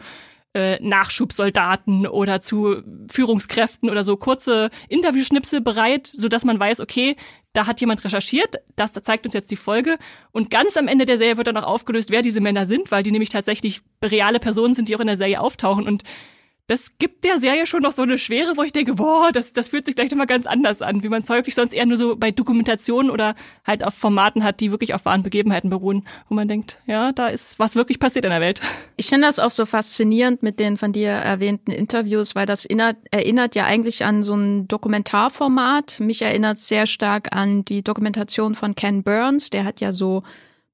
äh, 0.52 0.80
Nachschubsoldaten 0.80 2.06
oder 2.06 2.40
zu 2.40 2.82
Führungskräften 3.08 3.88
oder 3.88 4.02
so 4.02 4.16
kurze 4.16 4.70
Interviewschnipsel 4.88 5.60
bereit, 5.60 6.06
so 6.06 6.28
dass 6.28 6.44
man 6.44 6.58
weiß, 6.58 6.80
okay, 6.80 7.16
da 7.52 7.66
hat 7.66 7.80
jemand 7.80 8.04
recherchiert, 8.04 8.56
das 8.76 8.92
zeigt 8.92 9.24
uns 9.24 9.34
jetzt 9.34 9.50
die 9.50 9.56
Folge. 9.56 9.96
Und 10.32 10.50
ganz 10.50 10.76
am 10.76 10.88
Ende 10.88 11.04
der 11.04 11.18
Serie 11.18 11.36
wird 11.36 11.48
dann 11.48 11.56
auch 11.56 11.66
aufgelöst, 11.66 12.10
wer 12.10 12.22
diese 12.22 12.40
Männer 12.40 12.66
sind, 12.66 12.90
weil 12.90 13.02
die 13.02 13.10
nämlich 13.12 13.28
tatsächlich 13.28 13.82
reale 14.02 14.38
Personen 14.38 14.74
sind, 14.74 14.88
die 14.88 14.96
auch 14.96 15.00
in 15.00 15.08
der 15.08 15.16
Serie 15.16 15.40
auftauchen. 15.40 15.86
Und 15.86 16.04
das 16.70 16.98
gibt 16.98 17.24
der 17.24 17.40
Serie 17.40 17.66
schon 17.66 17.82
noch 17.82 17.90
so 17.90 18.02
eine 18.02 18.16
Schwere, 18.16 18.56
wo 18.56 18.62
ich 18.62 18.70
denke, 18.70 18.94
boah, 18.94 19.32
das, 19.32 19.52
das 19.52 19.66
fühlt 19.66 19.86
sich 19.86 19.96
gleich 19.96 20.08
nochmal 20.12 20.28
ganz 20.28 20.46
anders 20.46 20.82
an, 20.82 21.02
wie 21.02 21.08
man 21.08 21.20
es 21.20 21.28
häufig 21.28 21.52
sonst 21.52 21.72
eher 21.72 21.84
nur 21.84 21.96
so 21.96 22.14
bei 22.14 22.30
Dokumentationen 22.30 23.10
oder 23.10 23.34
halt 23.66 23.84
auf 23.84 23.94
Formaten 23.94 24.44
hat, 24.44 24.60
die 24.60 24.70
wirklich 24.70 24.94
auf 24.94 25.04
wahren 25.04 25.22
Begebenheiten 25.22 25.68
beruhen, 25.68 26.06
wo 26.28 26.36
man 26.36 26.46
denkt, 26.46 26.80
ja, 26.86 27.10
da 27.10 27.26
ist 27.26 27.58
was 27.58 27.74
wirklich 27.74 27.98
passiert 27.98 28.24
in 28.24 28.30
der 28.30 28.40
Welt. 28.40 28.60
Ich 28.96 29.08
finde 29.08 29.26
das 29.26 29.40
auch 29.40 29.50
so 29.50 29.66
faszinierend 29.66 30.44
mit 30.44 30.60
den 30.60 30.76
von 30.76 30.92
dir 30.92 31.10
erwähnten 31.10 31.72
Interviews, 31.72 32.36
weil 32.36 32.46
das 32.46 32.64
erinnert, 32.66 32.98
erinnert 33.10 33.56
ja 33.56 33.64
eigentlich 33.64 34.04
an 34.04 34.22
so 34.22 34.34
ein 34.34 34.68
Dokumentarformat. 34.68 35.98
Mich 35.98 36.22
erinnert 36.22 36.58
sehr 36.58 36.86
stark 36.86 37.34
an 37.34 37.64
die 37.64 37.82
Dokumentation 37.82 38.54
von 38.54 38.76
Ken 38.76 39.02
Burns, 39.02 39.50
der 39.50 39.64
hat 39.64 39.80
ja 39.80 39.90
so 39.90 40.22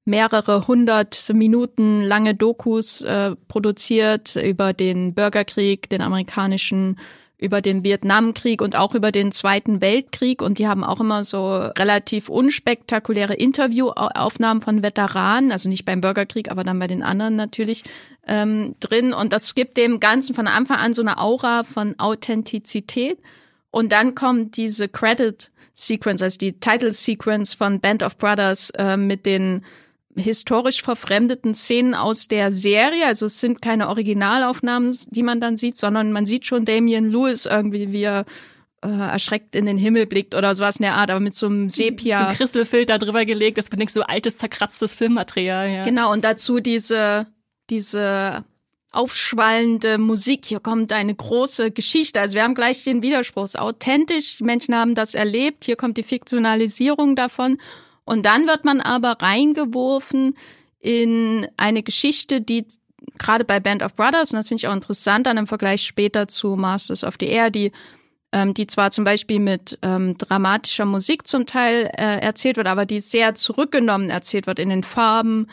mehrere 0.07 0.67
hundert 0.67 1.31
Minuten 1.33 2.01
lange 2.01 2.33
Dokus 2.33 3.01
äh, 3.01 3.35
produziert 3.47 4.35
über 4.37 4.73
den 4.73 5.13
Bürgerkrieg, 5.13 5.89
den 5.89 6.01
amerikanischen, 6.01 6.97
über 7.37 7.61
den 7.61 7.83
Vietnamkrieg 7.83 8.61
und 8.61 8.75
auch 8.75 8.95
über 8.95 9.11
den 9.11 9.31
Zweiten 9.31 9.81
Weltkrieg. 9.81 10.41
Und 10.41 10.59
die 10.59 10.67
haben 10.67 10.83
auch 10.83 11.01
immer 11.01 11.23
so 11.25 11.57
relativ 11.57 12.29
unspektakuläre 12.29 13.33
Interviewaufnahmen 13.33 14.63
von 14.63 14.81
Veteranen, 14.81 15.51
also 15.51 15.67
nicht 15.67 15.85
beim 15.85 16.01
Bürgerkrieg, 16.01 16.49
aber 16.49 16.63
dann 16.63 16.79
bei 16.79 16.87
den 16.87 17.03
anderen 17.03 17.35
natürlich 17.35 17.83
ähm, 18.25 18.75
drin. 18.79 19.13
Und 19.13 19.33
das 19.33 19.55
gibt 19.55 19.75
dem 19.75 19.99
Ganzen 19.99 20.33
von 20.33 20.47
Anfang 20.47 20.77
an 20.77 20.93
so 20.93 21.01
eine 21.01 21.19
Aura 21.19 21.63
von 21.63 21.99
Authentizität. 21.99 23.19
Und 23.71 23.91
dann 23.91 24.15
kommt 24.15 24.55
diese 24.55 24.87
Credit 24.87 25.51
Sequence, 25.73 26.23
also 26.23 26.37
die 26.39 26.59
Title 26.59 26.93
Sequence 26.93 27.53
von 27.53 27.81
Band 27.81 28.01
of 28.01 28.17
Brothers 28.17 28.71
äh, 28.71 28.97
mit 28.97 29.25
den 29.25 29.63
historisch 30.17 30.81
verfremdeten 30.81 31.53
Szenen 31.53 31.93
aus 31.93 32.27
der 32.27 32.51
Serie. 32.51 33.05
Also 33.05 33.27
es 33.27 33.39
sind 33.39 33.61
keine 33.61 33.89
Originalaufnahmen, 33.89 34.95
die 35.09 35.23
man 35.23 35.39
dann 35.39 35.57
sieht, 35.57 35.77
sondern 35.77 36.11
man 36.11 36.25
sieht 36.25 36.45
schon 36.45 36.65
Damien 36.65 37.09
Lewis 37.09 37.45
irgendwie, 37.45 37.91
wie 37.91 38.03
er 38.03 38.25
äh, 38.83 38.89
erschreckt 38.89 39.55
in 39.55 39.65
den 39.65 39.77
Himmel 39.77 40.05
blickt 40.05 40.35
oder 40.35 40.53
sowas 40.55 40.77
in 40.77 40.83
der 40.83 40.95
Art, 40.95 41.09
aber 41.09 41.19
mit 41.19 41.33
so 41.33 41.47
einem 41.47 41.69
Sepia. 41.69 42.19
So 42.19 42.25
ein 42.25 42.35
Krisselfilter 42.35 42.99
drüber 42.99 43.25
gelegt, 43.25 43.57
das 43.57 43.69
bin 43.69 43.81
ich 43.81 43.91
so 43.91 44.03
altes, 44.03 44.37
zerkratztes 44.37 44.95
Filmmaterial. 44.95 45.69
Ja. 45.69 45.83
Genau, 45.83 46.11
und 46.11 46.23
dazu 46.23 46.59
diese, 46.59 47.27
diese 47.69 48.43
aufschwallende 48.91 49.97
Musik. 49.97 50.45
Hier 50.45 50.59
kommt 50.59 50.91
eine 50.91 51.13
große 51.13 51.71
Geschichte. 51.71 52.19
Also 52.19 52.35
wir 52.35 52.43
haben 52.43 52.55
gleich 52.55 52.83
den 52.83 53.03
Widerspruch. 53.03 53.53
Authentisch, 53.55 54.37
die 54.37 54.43
Menschen 54.43 54.75
haben 54.75 54.95
das 54.95 55.13
erlebt. 55.13 55.65
Hier 55.65 55.75
kommt 55.75 55.97
die 55.97 56.03
Fiktionalisierung 56.03 57.15
davon. 57.15 57.59
Und 58.07 58.25
dann 58.25 58.47
wird 58.47 58.63
man 58.63 58.79
aber 58.79 59.17
reingeworfen 59.21 60.35
in 60.79 61.45
eine 61.57 61.83
Geschichte, 61.83 62.39
die 62.39 62.65
gerade 63.17 63.43
bei 63.43 63.59
Band 63.59 63.83
of 63.83 63.95
Brothers, 63.95 64.31
und 64.31 64.37
das 64.37 64.47
finde 64.47 64.61
ich 64.61 64.67
auch 64.67 64.73
interessant 64.73 65.27
dann 65.27 65.37
im 65.37 65.45
Vergleich 65.45 65.83
später 65.83 66.27
zu 66.29 66.55
Masters 66.55 67.03
of 67.03 67.15
the 67.19 67.27
Air, 67.27 67.51
die 67.51 67.71
ähm, 68.31 68.53
die 68.53 68.65
zwar 68.67 68.91
zum 68.91 69.03
Beispiel 69.03 69.39
mit 69.39 69.77
ähm, 69.81 70.17
dramatischer 70.17 70.85
Musik 70.85 71.27
zum 71.27 71.45
Teil 71.45 71.89
äh, 71.97 72.19
erzählt 72.19 72.57
wird, 72.57 72.67
aber 72.67 72.85
die 72.85 72.99
sehr 72.99 73.35
zurückgenommen 73.35 74.09
erzählt 74.09 74.47
wird 74.47 74.59
in 74.59 74.69
den 74.69 74.83
Farben, 74.83 75.47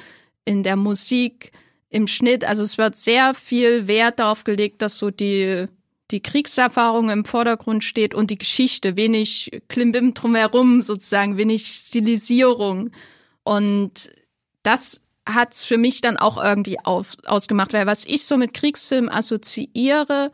in 0.44 0.62
der 0.62 0.76
Musik, 0.76 1.52
im 1.90 2.06
Schnitt. 2.06 2.44
Also 2.44 2.62
es 2.62 2.78
wird 2.78 2.96
sehr 2.96 3.34
viel 3.34 3.86
Wert 3.86 4.18
darauf 4.18 4.44
gelegt, 4.44 4.82
dass 4.82 4.98
so 4.98 5.10
die 5.10 5.66
die 6.10 6.20
Kriegserfahrung 6.20 7.10
im 7.10 7.24
Vordergrund 7.24 7.82
steht 7.82 8.14
und 8.14 8.30
die 8.30 8.38
Geschichte, 8.38 8.96
wenig 8.96 9.62
Klimbim 9.68 10.14
drumherum 10.14 10.82
sozusagen, 10.82 11.36
wenig 11.36 11.66
Stilisierung. 11.66 12.90
Und 13.42 14.12
das 14.62 15.02
hat's 15.26 15.64
für 15.64 15.78
mich 15.78 16.00
dann 16.00 16.16
auch 16.16 16.42
irgendwie 16.42 16.78
auf, 16.80 17.16
ausgemacht, 17.24 17.72
weil 17.72 17.86
was 17.86 18.04
ich 18.04 18.26
so 18.26 18.36
mit 18.36 18.52
Kriegsfilm 18.52 19.08
assoziiere, 19.08 20.30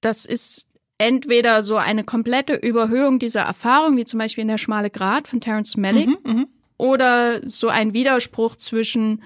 das 0.00 0.26
ist 0.26 0.66
entweder 0.98 1.62
so 1.62 1.76
eine 1.76 2.04
komplette 2.04 2.54
Überhöhung 2.54 3.18
dieser 3.18 3.42
Erfahrung, 3.42 3.96
wie 3.96 4.04
zum 4.04 4.18
Beispiel 4.18 4.42
in 4.42 4.48
Der 4.48 4.58
schmale 4.58 4.90
Grat 4.90 5.28
von 5.28 5.40
Terence 5.40 5.76
Malick, 5.76 6.08
mhm, 6.24 6.32
mhm. 6.32 6.46
oder 6.76 7.48
so 7.48 7.68
ein 7.68 7.94
Widerspruch 7.94 8.56
zwischen 8.56 9.22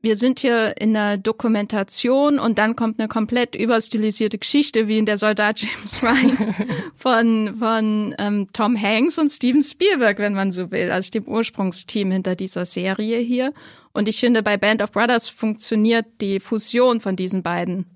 wir 0.00 0.14
sind 0.14 0.38
hier 0.38 0.80
in 0.80 0.96
einer 0.96 1.16
Dokumentation 1.16 2.38
und 2.38 2.58
dann 2.58 2.76
kommt 2.76 3.00
eine 3.00 3.08
komplett 3.08 3.56
überstilisierte 3.56 4.38
Geschichte, 4.38 4.86
wie 4.86 4.98
in 4.98 5.06
der 5.06 5.16
Soldat 5.16 5.60
James 5.60 6.02
Ryan 6.02 6.54
von, 6.94 7.54
von 7.56 8.14
ähm, 8.18 8.46
Tom 8.52 8.80
Hanks 8.80 9.18
und 9.18 9.28
Steven 9.28 9.62
Spielberg, 9.62 10.18
wenn 10.18 10.34
man 10.34 10.52
so 10.52 10.70
will, 10.70 10.92
also 10.92 11.10
dem 11.10 11.26
Ursprungsteam 11.26 12.12
hinter 12.12 12.36
dieser 12.36 12.64
Serie 12.64 13.18
hier. 13.18 13.52
Und 13.92 14.08
ich 14.08 14.20
finde, 14.20 14.44
bei 14.44 14.56
Band 14.56 14.82
of 14.82 14.92
Brothers 14.92 15.28
funktioniert 15.28 16.06
die 16.20 16.38
Fusion 16.38 17.00
von 17.00 17.16
diesen 17.16 17.42
beiden 17.42 17.86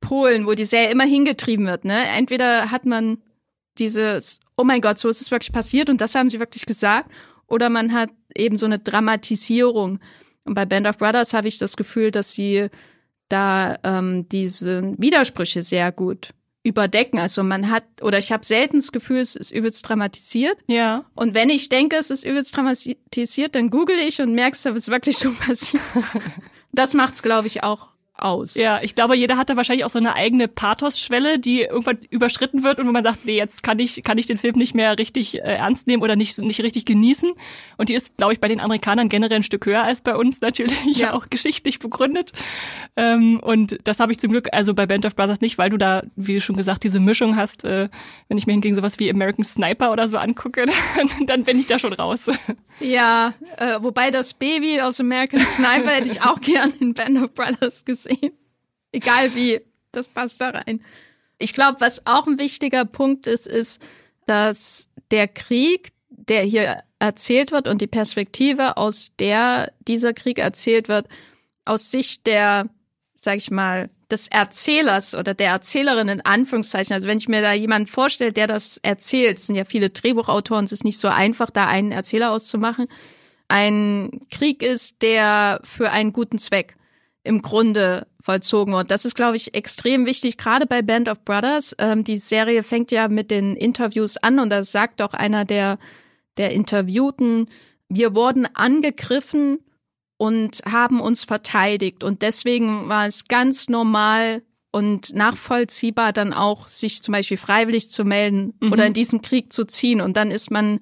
Polen, 0.00 0.46
wo 0.46 0.54
die 0.54 0.64
Serie 0.64 0.90
immer 0.90 1.04
hingetrieben 1.04 1.66
wird. 1.66 1.84
Ne? 1.84 2.06
Entweder 2.16 2.70
hat 2.70 2.86
man 2.86 3.18
dieses, 3.78 4.40
oh 4.56 4.64
mein 4.64 4.80
Gott, 4.80 4.98
so 4.98 5.10
ist 5.10 5.20
es 5.20 5.30
wirklich 5.30 5.52
passiert 5.52 5.90
und 5.90 6.00
das 6.00 6.14
haben 6.14 6.30
sie 6.30 6.40
wirklich 6.40 6.64
gesagt, 6.64 7.10
oder 7.46 7.68
man 7.68 7.92
hat 7.92 8.08
eben 8.34 8.56
so 8.56 8.64
eine 8.64 8.78
Dramatisierung 8.78 9.98
und 10.44 10.54
bei 10.54 10.64
Band 10.64 10.86
of 10.86 10.98
Brothers 10.98 11.34
habe 11.34 11.48
ich 11.48 11.58
das 11.58 11.76
Gefühl, 11.76 12.10
dass 12.10 12.32
sie 12.32 12.68
da 13.28 13.78
ähm, 13.82 14.28
diese 14.28 14.94
Widersprüche 14.98 15.62
sehr 15.62 15.92
gut 15.92 16.34
überdecken. 16.64 17.18
Also 17.18 17.42
man 17.42 17.70
hat, 17.70 17.84
oder 18.02 18.18
ich 18.18 18.30
habe 18.30 18.44
selten 18.44 18.76
das 18.76 18.92
Gefühl, 18.92 19.18
es 19.18 19.34
ist 19.34 19.50
übelst 19.50 19.88
dramatisiert. 19.88 20.58
Ja. 20.68 21.04
Und 21.14 21.34
wenn 21.34 21.50
ich 21.50 21.68
denke, 21.68 21.96
es 21.96 22.10
ist 22.10 22.24
übelst 22.24 22.56
dramatisiert, 22.56 23.54
dann 23.54 23.70
google 23.70 23.98
ich 23.98 24.20
und 24.20 24.34
merkst, 24.34 24.66
es 24.66 24.88
wirklich 24.88 25.18
schon 25.18 25.34
passiert. 25.36 25.82
das 26.72 26.94
macht's, 26.94 27.22
glaube 27.22 27.46
ich, 27.46 27.62
auch 27.62 27.88
aus. 28.24 28.54
Ja, 28.54 28.80
ich 28.82 28.94
glaube, 28.94 29.16
jeder 29.16 29.36
hat 29.36 29.50
da 29.50 29.56
wahrscheinlich 29.56 29.84
auch 29.84 29.90
so 29.90 29.98
eine 29.98 30.14
eigene 30.14 30.48
Pathos-Schwelle, 30.48 31.38
die 31.38 31.62
irgendwann 31.62 31.98
überschritten 32.10 32.62
wird 32.62 32.78
und 32.78 32.86
wo 32.86 32.92
man 32.92 33.02
sagt, 33.02 33.24
nee, 33.24 33.36
jetzt 33.36 33.62
kann 33.62 33.78
ich, 33.78 34.02
kann 34.02 34.18
ich 34.18 34.26
den 34.26 34.38
Film 34.38 34.56
nicht 34.56 34.74
mehr 34.74 34.98
richtig 34.98 35.36
äh, 35.36 35.56
ernst 35.56 35.86
nehmen 35.86 36.02
oder 36.02 36.16
nicht, 36.16 36.38
nicht 36.38 36.60
richtig 36.60 36.84
genießen. 36.84 37.32
Und 37.76 37.88
die 37.88 37.94
ist, 37.94 38.16
glaube 38.16 38.32
ich, 38.32 38.40
bei 38.40 38.48
den 38.48 38.60
Amerikanern 38.60 39.08
generell 39.08 39.38
ein 39.38 39.42
Stück 39.42 39.66
höher 39.66 39.84
als 39.84 40.02
bei 40.02 40.14
uns 40.14 40.40
natürlich, 40.40 40.98
ja. 40.98 41.12
auch 41.14 41.28
geschichtlich 41.30 41.78
begründet. 41.78 42.32
Ähm, 42.96 43.40
und 43.40 43.78
das 43.84 44.00
habe 44.00 44.12
ich 44.12 44.18
zum 44.18 44.30
Glück 44.30 44.48
also 44.52 44.74
bei 44.74 44.86
Band 44.86 45.06
of 45.06 45.16
Brothers 45.16 45.40
nicht, 45.40 45.58
weil 45.58 45.70
du 45.70 45.76
da, 45.76 46.02
wie 46.16 46.40
schon 46.40 46.56
gesagt, 46.56 46.84
diese 46.84 47.00
Mischung 47.00 47.36
hast. 47.36 47.64
Äh, 47.64 47.88
wenn 48.28 48.38
ich 48.38 48.46
mir 48.46 48.52
hingegen 48.52 48.74
sowas 48.74 48.98
wie 48.98 49.10
American 49.10 49.44
Sniper 49.44 49.92
oder 49.92 50.08
so 50.08 50.18
angucke, 50.18 50.64
dann, 50.96 51.26
dann 51.26 51.44
bin 51.44 51.58
ich 51.58 51.66
da 51.66 51.78
schon 51.78 51.92
raus. 51.92 52.30
Ja, 52.80 53.34
äh, 53.56 53.78
wobei 53.80 54.10
das 54.10 54.34
Baby 54.34 54.80
aus 54.80 55.00
American 55.00 55.40
Sniper 55.40 55.90
hätte 55.90 56.08
ich 56.08 56.22
auch 56.22 56.40
gern 56.40 56.72
in 56.80 56.94
Band 56.94 57.22
of 57.22 57.34
Brothers 57.34 57.84
gesehen 57.84 58.11
sehen. 58.20 58.32
Egal 58.92 59.34
wie, 59.34 59.60
das 59.90 60.08
passt 60.08 60.40
da 60.40 60.50
rein. 60.50 60.84
Ich 61.38 61.54
glaube, 61.54 61.80
was 61.80 62.06
auch 62.06 62.26
ein 62.26 62.38
wichtiger 62.38 62.84
Punkt 62.84 63.26
ist, 63.26 63.46
ist, 63.46 63.82
dass 64.26 64.90
der 65.10 65.28
Krieg, 65.28 65.92
der 66.08 66.42
hier 66.42 66.82
erzählt 66.98 67.52
wird 67.52 67.66
und 67.68 67.80
die 67.80 67.86
Perspektive, 67.86 68.76
aus 68.76 69.16
der 69.18 69.72
dieser 69.80 70.12
Krieg 70.12 70.38
erzählt 70.38 70.88
wird, 70.88 71.08
aus 71.64 71.90
Sicht 71.90 72.26
der, 72.26 72.68
sag 73.18 73.38
ich 73.38 73.50
mal, 73.50 73.90
des 74.12 74.28
Erzählers 74.28 75.14
oder 75.14 75.34
der 75.34 75.50
Erzählerin 75.50 76.08
in 76.08 76.20
Anführungszeichen. 76.20 76.92
Also 76.92 77.08
wenn 77.08 77.18
ich 77.18 77.28
mir 77.28 77.40
da 77.40 77.52
jemanden 77.52 77.88
vorstelle, 77.88 78.32
der 78.32 78.46
das 78.46 78.78
erzählt, 78.82 79.38
es 79.38 79.46
sind 79.46 79.56
ja 79.56 79.64
viele 79.64 79.90
Drehbuchautoren, 79.90 80.66
es 80.66 80.72
ist 80.72 80.84
nicht 80.84 80.98
so 80.98 81.08
einfach, 81.08 81.50
da 81.50 81.66
einen 81.66 81.92
Erzähler 81.92 82.30
auszumachen. 82.30 82.86
Ein 83.48 84.20
Krieg 84.30 84.62
ist, 84.62 85.02
der 85.02 85.60
für 85.64 85.90
einen 85.90 86.12
guten 86.12 86.38
Zweck 86.38 86.76
im 87.24 87.42
Grunde 87.42 88.06
vollzogen 88.20 88.74
wird. 88.74 88.90
Das 88.90 89.04
ist, 89.04 89.14
glaube 89.14 89.36
ich, 89.36 89.54
extrem 89.54 90.06
wichtig, 90.06 90.38
gerade 90.38 90.66
bei 90.66 90.82
Band 90.82 91.08
of 91.08 91.24
Brothers. 91.24 91.74
Ähm, 91.78 92.04
die 92.04 92.18
Serie 92.18 92.62
fängt 92.62 92.90
ja 92.90 93.08
mit 93.08 93.30
den 93.30 93.56
Interviews 93.56 94.16
an 94.16 94.38
und 94.38 94.50
da 94.50 94.62
sagt 94.62 95.02
auch 95.02 95.14
einer 95.14 95.44
der, 95.44 95.78
der 96.36 96.52
Interviewten, 96.52 97.48
wir 97.88 98.14
wurden 98.14 98.46
angegriffen 98.54 99.58
und 100.16 100.62
haben 100.64 101.00
uns 101.00 101.24
verteidigt. 101.24 102.04
Und 102.04 102.22
deswegen 102.22 102.88
war 102.88 103.06
es 103.06 103.26
ganz 103.26 103.68
normal 103.68 104.42
und 104.70 105.14
nachvollziehbar, 105.14 106.12
dann 106.12 106.32
auch 106.32 106.68
sich 106.68 107.02
zum 107.02 107.12
Beispiel 107.12 107.36
freiwillig 107.36 107.90
zu 107.90 108.04
melden 108.04 108.54
mhm. 108.60 108.72
oder 108.72 108.86
in 108.86 108.94
diesen 108.94 109.20
Krieg 109.20 109.52
zu 109.52 109.64
ziehen. 109.64 110.00
Und 110.00 110.16
dann 110.16 110.30
ist 110.30 110.50
man 110.50 110.80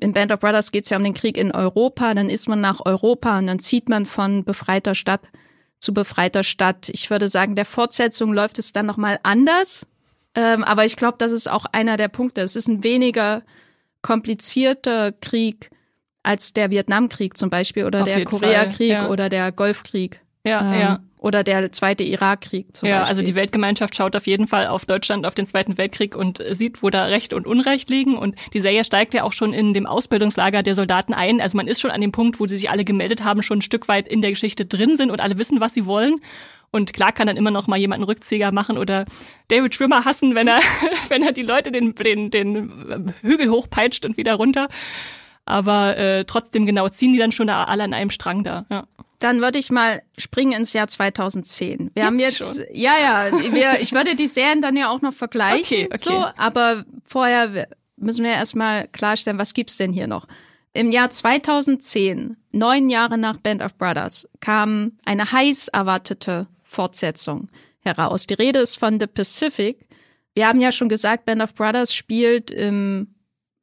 in 0.00 0.12
Band 0.12 0.32
of 0.32 0.40
Brothers 0.40 0.72
geht 0.72 0.84
es 0.84 0.90
ja 0.90 0.96
um 0.96 1.04
den 1.04 1.14
Krieg 1.14 1.36
in 1.36 1.52
Europa, 1.52 2.14
dann 2.14 2.28
ist 2.28 2.48
man 2.48 2.60
nach 2.60 2.84
Europa 2.84 3.38
und 3.38 3.46
dann 3.46 3.60
zieht 3.60 3.88
man 3.88 4.06
von 4.06 4.44
befreiter 4.44 4.94
Stadt 4.94 5.30
zu 5.84 5.94
befreiter 5.94 6.42
Stadt. 6.42 6.88
Ich 6.88 7.10
würde 7.10 7.28
sagen, 7.28 7.54
der 7.54 7.64
Fortsetzung 7.64 8.32
läuft 8.32 8.58
es 8.58 8.72
dann 8.72 8.86
nochmal 8.86 9.20
anders. 9.22 9.86
Ähm, 10.34 10.64
aber 10.64 10.84
ich 10.84 10.96
glaube, 10.96 11.16
das 11.18 11.30
ist 11.30 11.48
auch 11.48 11.66
einer 11.70 11.96
der 11.96 12.08
Punkte. 12.08 12.40
Es 12.40 12.56
ist 12.56 12.68
ein 12.68 12.82
weniger 12.82 13.42
komplizierter 14.02 15.12
Krieg 15.12 15.70
als 16.22 16.52
der 16.52 16.70
Vietnamkrieg 16.70 17.36
zum 17.36 17.50
Beispiel 17.50 17.84
oder 17.84 18.02
Auf 18.02 18.08
der 18.08 18.24
Koreakrieg 18.24 18.90
ja. 18.90 19.08
oder 19.08 19.28
der 19.28 19.52
Golfkrieg. 19.52 20.20
Ja, 20.44 20.72
ähm, 20.72 20.80
ja. 20.80 21.00
Oder 21.24 21.42
der 21.42 21.72
zweite 21.72 22.04
Irakkrieg 22.04 22.76
zum 22.76 22.86
ja, 22.86 22.98
Beispiel. 22.98 23.08
also 23.08 23.22
die 23.22 23.34
Weltgemeinschaft 23.34 23.96
schaut 23.96 24.14
auf 24.14 24.26
jeden 24.26 24.46
Fall 24.46 24.66
auf 24.66 24.84
Deutschland, 24.84 25.24
auf 25.24 25.34
den 25.34 25.46
Zweiten 25.46 25.78
Weltkrieg 25.78 26.14
und 26.16 26.44
sieht, 26.50 26.82
wo 26.82 26.90
da 26.90 27.06
Recht 27.06 27.32
und 27.32 27.46
Unrecht 27.46 27.88
liegen. 27.88 28.18
Und 28.18 28.36
die 28.52 28.60
Serie 28.60 28.84
steigt 28.84 29.14
ja 29.14 29.22
auch 29.22 29.32
schon 29.32 29.54
in 29.54 29.72
dem 29.72 29.86
Ausbildungslager 29.86 30.62
der 30.62 30.74
Soldaten 30.74 31.14
ein. 31.14 31.40
Also 31.40 31.56
man 31.56 31.66
ist 31.66 31.80
schon 31.80 31.90
an 31.90 32.02
dem 32.02 32.12
Punkt, 32.12 32.40
wo 32.40 32.46
sie 32.46 32.58
sich 32.58 32.68
alle 32.68 32.84
gemeldet 32.84 33.24
haben, 33.24 33.42
schon 33.42 33.60
ein 33.60 33.62
Stück 33.62 33.88
weit 33.88 34.06
in 34.06 34.20
der 34.20 34.32
Geschichte 34.32 34.66
drin 34.66 34.96
sind 34.96 35.10
und 35.10 35.22
alle 35.22 35.38
wissen, 35.38 35.62
was 35.62 35.72
sie 35.72 35.86
wollen. 35.86 36.20
Und 36.70 36.92
klar 36.92 37.10
kann 37.10 37.26
dann 37.26 37.38
immer 37.38 37.50
noch 37.50 37.68
mal 37.68 37.78
jemand 37.78 38.00
einen 38.00 38.04
Rückzieher 38.04 38.52
machen 38.52 38.76
oder 38.76 39.06
David 39.48 39.74
Schwimmer 39.74 40.04
hassen, 40.04 40.34
wenn 40.34 40.46
er, 40.46 40.58
wenn 41.08 41.22
er 41.22 41.32
die 41.32 41.40
Leute 41.40 41.72
den, 41.72 41.94
den, 41.94 42.30
den 42.30 43.14
Hügel 43.22 43.48
hochpeitscht 43.48 44.04
und 44.04 44.18
wieder 44.18 44.34
runter. 44.34 44.68
Aber 45.46 45.96
äh, 45.96 46.26
trotzdem 46.26 46.66
genau 46.66 46.90
ziehen 46.90 47.14
die 47.14 47.18
dann 47.18 47.32
schon 47.32 47.48
alle 47.48 47.82
an 47.82 47.94
einem 47.94 48.10
Strang 48.10 48.44
da. 48.44 48.66
Ja. 48.68 48.84
Dann 49.18 49.40
würde 49.40 49.58
ich 49.58 49.70
mal 49.70 50.02
springen 50.18 50.52
ins 50.52 50.72
Jahr 50.72 50.88
2010. 50.88 51.78
Wir 51.78 51.84
Gibt's 51.84 52.04
haben 52.04 52.18
jetzt, 52.18 52.38
schon? 52.38 52.64
ja, 52.72 52.94
ja, 52.98 53.32
wir, 53.52 53.80
ich 53.80 53.92
würde 53.92 54.16
die 54.16 54.26
Serien 54.26 54.60
dann 54.60 54.76
ja 54.76 54.90
auch 54.90 55.00
noch 55.00 55.12
vergleichen. 55.12 55.86
Okay, 55.86 55.88
okay. 55.92 55.98
So, 55.98 56.26
aber 56.36 56.84
vorher 57.04 57.68
müssen 57.96 58.24
wir 58.24 58.32
erstmal 58.32 58.88
klarstellen, 58.88 59.38
was 59.38 59.54
gibt's 59.54 59.76
denn 59.76 59.92
hier 59.92 60.06
noch? 60.06 60.26
Im 60.72 60.90
Jahr 60.90 61.10
2010, 61.10 62.36
neun 62.50 62.90
Jahre 62.90 63.16
nach 63.16 63.36
Band 63.36 63.62
of 63.62 63.76
Brothers, 63.76 64.28
kam 64.40 64.92
eine 65.04 65.30
heiß 65.30 65.68
erwartete 65.68 66.48
Fortsetzung 66.64 67.48
heraus. 67.80 68.26
Die 68.26 68.34
Rede 68.34 68.58
ist 68.58 68.76
von 68.76 68.98
The 68.98 69.06
Pacific. 69.06 69.86
Wir 70.34 70.48
haben 70.48 70.60
ja 70.60 70.72
schon 70.72 70.88
gesagt, 70.88 71.26
Band 71.26 71.42
of 71.42 71.54
Brothers 71.54 71.94
spielt 71.94 72.50
im 72.50 73.14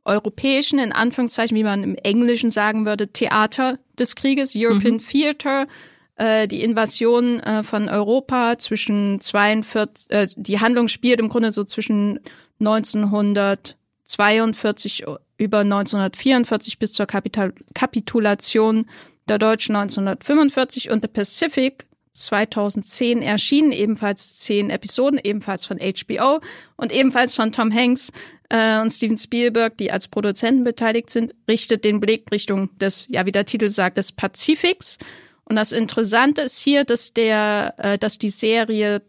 europäischen, 0.05 0.79
in 0.79 0.93
Anführungszeichen, 0.93 1.55
wie 1.55 1.63
man 1.63 1.83
im 1.83 1.95
Englischen 1.95 2.49
sagen 2.49 2.85
würde, 2.85 3.11
Theater 3.11 3.77
des 4.01 4.15
Krieges, 4.15 4.53
European 4.55 4.95
mhm. 4.95 5.07
Theater, 5.07 5.67
äh, 6.15 6.47
die 6.47 6.63
Invasion 6.63 7.39
äh, 7.39 7.61
von 7.63 7.87
Europa 7.87 8.57
zwischen 8.59 9.21
42, 9.21 10.11
äh, 10.11 10.27
die 10.35 10.59
Handlung 10.59 10.89
spielt 10.89 11.19
im 11.19 11.29
Grunde 11.29 11.51
so 11.51 11.63
zwischen 11.63 12.19
1942 12.59 15.05
über 15.37 15.59
1944 15.59 16.77
bis 16.77 16.93
zur 16.93 17.05
Kapital 17.05 17.53
Kapitulation 17.73 18.85
der 19.27 19.39
Deutschen 19.39 19.75
1945 19.75 20.91
und 20.91 21.01
The 21.01 21.07
Pacific 21.07 21.85
2010 22.13 23.21
erschienen, 23.21 23.71
ebenfalls 23.71 24.35
zehn 24.35 24.69
Episoden, 24.69 25.19
ebenfalls 25.23 25.65
von 25.65 25.79
HBO 25.79 26.41
und 26.75 26.91
ebenfalls 26.91 27.35
von 27.35 27.51
Tom 27.51 27.73
Hanks 27.73 28.11
äh, 28.51 28.81
und 28.81 28.91
Steven 28.91 29.17
Spielberg, 29.17 29.77
die 29.77 29.91
als 29.91 30.09
Produzenten 30.09 30.65
beteiligt 30.65 31.09
sind, 31.09 31.33
richtet 31.47 31.85
den 31.85 32.01
Blick 32.01 32.29
Richtung 32.31 32.77
des, 32.77 33.07
ja 33.09 33.25
wie 33.25 33.31
der 33.31 33.45
Titel 33.45 33.69
sagt, 33.69 33.97
des 33.97 34.11
Pazifiks. 34.11 34.97
Und 35.45 35.55
das 35.55 35.71
Interessante 35.71 36.41
ist 36.41 36.59
hier, 36.59 36.83
dass 36.83 37.13
der, 37.13 37.73
äh, 37.77 37.97
dass 37.97 38.17
die 38.17 38.29
Serie 38.29 39.01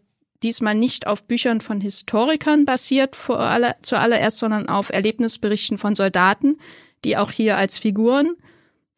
diesmal 0.43 0.75
nicht 0.75 1.07
auf 1.07 1.23
Büchern 1.23 1.61
von 1.61 1.81
Historikern 1.81 2.65
basiert, 2.65 3.15
vor 3.15 3.39
aller, 3.39 3.75
zuallererst, 3.81 4.39
sondern 4.39 4.69
auf 4.69 4.89
Erlebnisberichten 4.89 5.77
von 5.77 5.95
Soldaten, 5.95 6.57
die 7.03 7.17
auch 7.17 7.31
hier 7.31 7.57
als 7.57 7.77
Figuren 7.77 8.35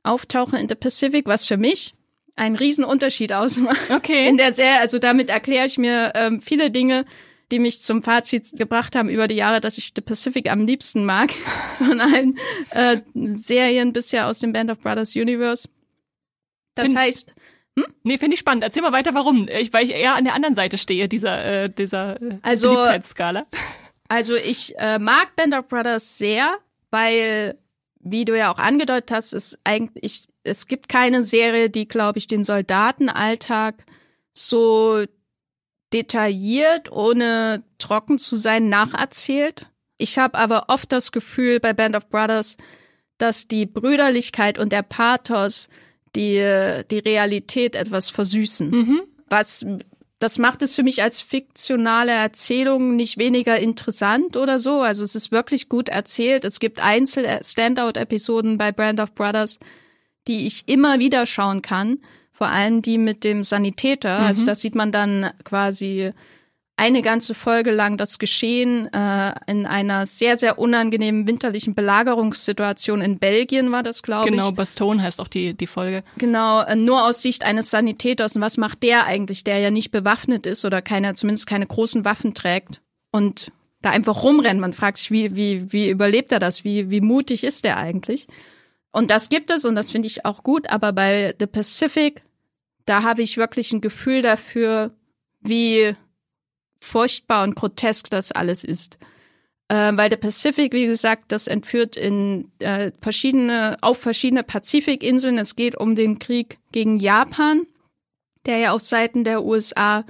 auftauchen 0.04 0.60
in 0.60 0.68
The 0.68 0.76
Pacific, 0.76 1.26
was 1.26 1.46
für 1.46 1.58
mich 1.58 1.94
einen 2.36 2.56
Riesenunterschied 2.56 3.34
ausmacht. 3.34 3.90
Okay. 3.90 4.28
In 4.28 4.38
der 4.38 4.54
Serie, 4.54 4.80
also 4.80 5.00
damit 5.00 5.30
erkläre 5.30 5.66
ich 5.66 5.78
mir 5.80 6.12
ähm, 6.16 6.42
viele 6.42 6.70
Dinge, 6.70 7.06
die 7.52 7.60
mich 7.60 7.82
zum 7.82 8.04
Fazit 8.04 8.58
gebracht 8.58 8.96
haben 8.96 9.10
über 9.10 9.28
die 9.28 9.36
Jahre, 9.36 9.62
dass 9.62 9.78
ich 9.78 9.94
The 9.96 10.02
Pacific 10.02 10.50
am 10.50 10.66
liebsten 10.66 11.06
mag 11.06 11.32
von 11.78 12.00
allen 12.00 12.38
äh, 12.72 12.98
Serien 13.14 13.94
bisher 13.94 14.28
aus 14.28 14.40
dem 14.40 14.52
Band 14.52 14.72
of 14.72 14.80
Brothers 14.80 15.16
Universe. 15.16 15.68
Das 16.76 16.88
find, 16.88 16.98
heißt, 16.98 17.36
hm? 17.78 17.86
Nee, 18.04 18.18
finde 18.18 18.36
ich 18.36 18.40
spannend. 18.40 18.64
Erzähl 18.64 18.82
mal 18.82 18.92
weiter, 18.92 19.14
warum. 19.14 19.48
Ich, 19.48 19.74
weil 19.74 19.86
ich 19.86 19.92
eher 19.92 20.16
an 20.16 20.24
der 20.24 20.34
anderen 20.34 20.56
Seite 20.56 20.78
stehe, 20.78 21.08
dieser, 21.08 21.64
äh, 21.64 21.70
dieser 21.70 22.22
äh, 22.22 22.38
also, 22.42 22.70
Beliebtheitsskala. 22.70 23.46
Also 24.08 24.36
ich 24.36 24.76
äh, 24.78 25.00
mag 25.00 25.36
Band 25.36 25.56
of 25.56 25.68
Brothers 25.68 26.18
sehr, 26.18 26.58
weil 26.92 27.58
wie 28.00 28.24
du 28.24 28.38
ja 28.38 28.54
auch 28.54 28.60
angedeutet 28.60 29.12
hast, 29.12 29.34
ist 29.34 29.58
eigentlich, 29.64 30.28
es 30.44 30.68
gibt 30.68 30.90
keine 30.90 31.24
Serie, 31.24 31.72
die, 31.72 31.88
glaube 31.88 32.20
ich, 32.20 32.28
den 32.28 32.44
Soldatenalltag 32.44 33.84
so 34.38 35.06
detailliert, 35.96 36.92
ohne 36.92 37.64
trocken 37.80 38.20
zu 38.20 38.36
sein, 38.36 38.70
nacherzählt. 38.70 39.68
Ich 39.98 40.20
habe 40.20 40.38
aber 40.38 40.66
oft 40.68 40.92
das 40.92 41.12
Gefühl 41.12 41.62
bei 41.62 41.74
Band 41.74 41.96
of 41.96 42.10
Brothers, 42.10 42.58
dass 43.18 43.48
die 43.48 43.66
Brüderlichkeit 43.66 44.60
und 44.60 44.74
der 44.74 44.84
Pathos 44.84 45.70
die, 46.16 46.84
die 46.92 47.00
Realität 47.00 47.76
etwas 47.76 48.10
versüßen. 48.10 48.70
Mhm. 48.70 49.02
Was 49.30 49.66
das 50.20 50.38
macht 50.38 50.62
es 50.62 50.76
für 50.76 50.84
mich 50.84 51.04
als 51.04 51.22
fiktionale 51.22 52.12
Erzählung 52.12 52.96
nicht 52.96 53.18
weniger 53.18 53.60
interessant 53.60 54.38
oder 54.38 54.60
so. 54.60 54.82
Also 54.82 55.04
es 55.04 55.14
ist 55.14 55.32
wirklich 55.32 55.68
gut 55.68 55.90
erzählt. 55.90 56.46
Es 56.46 56.60
gibt 56.60 56.82
Einzel-Standout-Episoden 56.82 58.58
bei 58.58 58.72
Brand 58.72 59.02
of 59.02 59.14
Brothers, 59.14 59.60
die 60.28 60.48
ich 60.48 60.68
immer 60.68 61.00
wieder 61.00 61.26
schauen 61.26 61.62
kann. 61.62 62.00
Vor 62.36 62.48
allem 62.48 62.82
die 62.82 62.98
mit 62.98 63.24
dem 63.24 63.46
Sanitäter. 63.46 64.20
Mhm. 64.20 64.26
Also 64.26 64.46
das 64.46 64.60
sieht 64.60 64.76
man 64.76 64.92
dann 64.92 65.32
quasi 65.46 66.12
eine 66.76 67.02
ganze 67.02 67.34
Folge 67.34 67.72
lang 67.72 67.96
das 67.96 68.20
Geschehen 68.20 68.94
äh, 68.94 69.34
in 69.48 69.66
einer 69.66 70.06
sehr, 70.06 70.36
sehr 70.36 70.60
unangenehmen 70.60 71.26
winterlichen 71.28 71.74
Belagerungssituation 71.74 73.00
in 73.00 73.20
Belgien 73.20 73.72
war 73.72 73.84
das, 73.84 74.04
glaube 74.04 74.26
genau, 74.26 74.44
ich. 74.44 74.50
Genau, 74.50 74.56
Bastogne 74.58 75.02
heißt 75.02 75.22
auch 75.22 75.30
die, 75.30 75.54
die 75.54 75.68
Folge. 75.68 76.04
Genau, 76.18 76.62
äh, 76.64 76.76
nur 76.76 77.06
aus 77.06 77.22
Sicht 77.22 77.46
eines 77.46 77.70
Sanitäters. 77.70 78.36
Und 78.36 78.42
was 78.42 78.58
macht 78.58 78.84
der 78.84 79.06
eigentlich, 79.06 79.46
der 79.46 79.60
ja 79.60 79.72
nicht 79.72 79.92
bewaffnet 79.92 80.46
ist 80.46 80.66
oder 80.66 80.82
keine, 80.82 81.14
zumindest 81.14 81.48
keine 81.48 81.66
großen 81.66 82.04
Waffen 82.04 82.34
trägt 82.34 82.82
und 83.12 83.54
da 83.82 83.92
einfach 83.92 84.24
rumrennt? 84.24 84.60
Man 84.60 84.74
fragt 84.74 84.98
sich, 84.98 85.12
wie, 85.12 85.38
wie, 85.38 85.72
wie 85.72 85.90
überlebt 85.90 86.34
er 86.34 86.40
das? 86.40 86.66
Wie, 86.66 86.90
wie 86.90 87.02
mutig 87.02 87.46
ist 87.46 87.64
der 87.64 87.78
eigentlich? 87.78 88.28
Und 88.92 89.12
das 89.12 89.28
gibt 89.28 89.52
es 89.52 89.66
und 89.66 89.76
das 89.76 89.92
finde 89.92 90.08
ich 90.08 90.24
auch 90.24 90.42
gut, 90.42 90.70
aber 90.70 90.94
bei 90.94 91.36
The 91.38 91.48
Pacific, 91.48 92.22
da 92.86 93.04
habe 93.04 93.22
ich 93.22 93.38
wirklich 93.38 93.72
ein 93.74 93.82
Gefühl 93.82 94.22
dafür, 94.22 94.96
wie 95.42 95.96
furchtbar 96.80 97.44
und 97.44 97.56
grotesk 97.56 98.10
das 98.10 98.32
alles 98.32 98.64
ist. 98.64 98.98
Äh, 99.68 99.94
weil 99.96 100.10
der 100.10 100.18
Pacific, 100.18 100.74
wie 100.74 100.86
gesagt, 100.86 101.32
das 101.32 101.48
entführt 101.48 101.98
in 101.98 102.52
äh, 102.60 102.92
verschiedene, 103.02 103.78
auf 103.82 103.98
verschiedene 103.98 104.44
Pazifikinseln. 104.44 105.40
Es 105.40 105.56
geht 105.56 105.76
um 105.76 105.96
den 105.96 106.20
Krieg 106.20 106.60
gegen 106.72 107.00
Japan, 107.00 107.66
der 108.46 108.60
ja 108.60 108.72
auf 108.72 108.82
Seiten 108.82 109.24
der 109.24 109.44
USA 109.44 110.06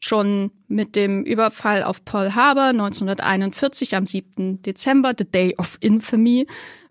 schon 0.00 0.50
mit 0.66 0.96
dem 0.96 1.22
Überfall 1.22 1.84
auf 1.84 2.04
Pearl 2.04 2.34
Harbor 2.34 2.64
1941 2.64 3.94
am 3.96 4.06
7. 4.06 4.60
Dezember, 4.60 5.14
the 5.16 5.24
Day 5.24 5.54
of 5.56 5.78
Infamy, 5.80 6.46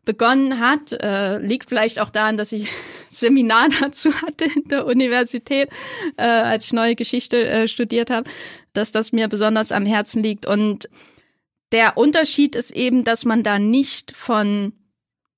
begonnen 0.06 0.60
hat. 0.60 0.92
Äh, 0.92 1.38
liegt 1.39 1.70
vielleicht 1.70 2.00
auch 2.00 2.10
daran, 2.10 2.38
dass 2.38 2.52
ich 2.52 2.70
Seminar 3.10 3.70
dazu 3.82 4.13
hatte 4.22 4.46
in 4.46 4.68
der 4.70 4.86
Universität, 4.86 5.70
äh, 6.18 6.24
als 6.24 6.66
ich 6.66 6.74
neue 6.74 6.96
Geschichte 6.96 7.48
äh, 7.48 7.68
studiert 7.68 8.10
habe, 8.10 8.30
dass 8.74 8.92
das 8.92 9.12
mir 9.12 9.28
besonders 9.28 9.72
am 9.72 9.86
Herzen 9.86 10.24
liegt. 10.24 10.46
Und 10.46 10.89
der 11.72 11.98
Unterschied 11.98 12.56
ist 12.56 12.72
eben, 12.72 13.04
dass 13.04 13.26
man 13.26 13.44
da 13.44 13.60
nicht 13.60 14.16
von 14.16 14.74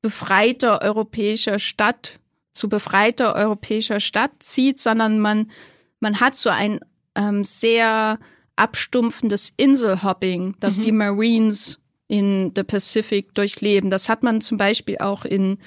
befreiter 0.01 0.81
europäischer 0.81 1.59
Stadt 1.59 2.19
zu 2.55 2.69
befreiter 2.69 3.35
europäischer 3.35 3.99
Stadt 3.99 4.31
zieht, 4.39 4.79
sondern 4.79 5.19
man, 5.19 5.51
man 5.99 6.19
hat 6.19 6.35
so 6.35 6.49
ein 6.49 6.79
ähm, 7.15 7.43
sehr 7.43 8.17
abstumpfendes 8.55 9.53
Inselhopping, 9.57 10.55
das 10.59 10.77
mhm. 10.77 10.81
die 10.83 10.91
Marines 10.93 11.79
in 12.07 12.51
the 12.55 12.63
Pacific 12.63 13.33
durchleben. 13.33 13.89
Das 13.89 14.09
hat 14.09 14.23
man 14.23 14.41
zum 14.41 14.57
Beispiel 14.57 14.97
auch 14.99 15.25
in 15.25 15.57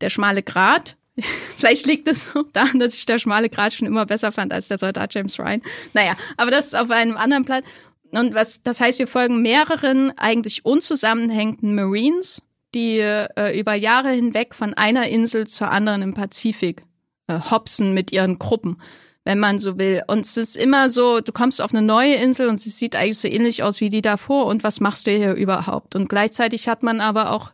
Der 0.00 0.10
schmale 0.10 0.42
Grat. 0.42 0.96
Vielleicht 1.56 1.86
liegt 1.86 2.08
es 2.08 2.34
auch 2.34 2.50
daran, 2.52 2.80
dass 2.80 2.94
ich 2.94 3.06
Der 3.06 3.18
schmale 3.18 3.48
Grat 3.48 3.74
schon 3.74 3.86
immer 3.86 4.06
besser 4.06 4.32
fand 4.32 4.52
als 4.52 4.68
der 4.68 4.78
Soldat 4.78 5.14
James 5.14 5.38
Ryan. 5.38 5.62
Naja, 5.92 6.16
aber 6.36 6.50
das 6.50 6.66
ist 6.66 6.76
auf 6.76 6.90
einem 6.90 7.16
anderen 7.16 7.44
Platz. 7.44 7.64
Und 8.10 8.34
was, 8.34 8.62
das 8.62 8.80
heißt, 8.80 8.98
wir 8.98 9.08
folgen 9.08 9.42
mehreren 9.42 10.16
eigentlich 10.16 10.64
unzusammenhängenden 10.64 11.74
Marines, 11.74 12.42
die 12.74 12.98
äh, 12.98 13.58
über 13.58 13.74
Jahre 13.74 14.10
hinweg 14.10 14.54
von 14.54 14.74
einer 14.74 15.08
Insel 15.08 15.46
zur 15.46 15.70
anderen 15.70 16.02
im 16.02 16.14
Pazifik 16.14 16.82
äh, 17.26 17.38
hopsen 17.50 17.94
mit 17.94 18.12
ihren 18.12 18.38
Gruppen 18.38 18.78
wenn 19.24 19.38
man 19.38 19.58
so 19.58 19.78
will. 19.78 20.02
Und 20.06 20.26
es 20.26 20.36
ist 20.36 20.56
immer 20.56 20.90
so, 20.90 21.20
du 21.20 21.32
kommst 21.32 21.60
auf 21.60 21.72
eine 21.72 21.84
neue 21.84 22.14
Insel 22.14 22.48
und 22.48 22.58
sie 22.58 22.70
sieht 22.70 22.94
eigentlich 22.94 23.18
so 23.18 23.28
ähnlich 23.28 23.62
aus 23.62 23.80
wie 23.80 23.90
die 23.90 24.02
davor 24.02 24.46
und 24.46 24.62
was 24.62 24.80
machst 24.80 25.06
du 25.06 25.10
hier 25.10 25.34
überhaupt? 25.34 25.96
Und 25.96 26.08
gleichzeitig 26.08 26.68
hat 26.68 26.82
man 26.82 27.00
aber 27.00 27.32
auch 27.32 27.52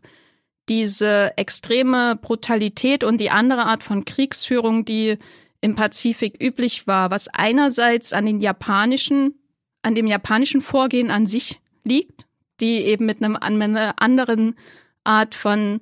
diese 0.69 1.37
extreme 1.37 2.17
Brutalität 2.17 3.05
und 3.05 3.21
die 3.21 3.31
andere 3.31 3.67
Art 3.67 3.83
von 3.83 4.05
Kriegsführung, 4.05 4.85
die 4.85 5.19
im 5.61 5.75
Pazifik 5.75 6.43
üblich 6.43 6.87
war, 6.87 7.11
was 7.11 7.29
einerseits 7.29 8.13
an 8.13 8.27
den 8.27 8.41
japanischen, 8.41 9.35
an 9.83 9.95
dem 9.95 10.07
japanischen 10.07 10.61
Vorgehen 10.61 11.11
an 11.11 11.27
sich 11.27 11.61
liegt, 11.85 12.27
die 12.61 12.79
eben 12.79 13.07
mit 13.07 13.23
einem, 13.23 13.37
einer 13.37 14.01
anderen 14.01 14.57
Art 15.05 15.35
von 15.35 15.81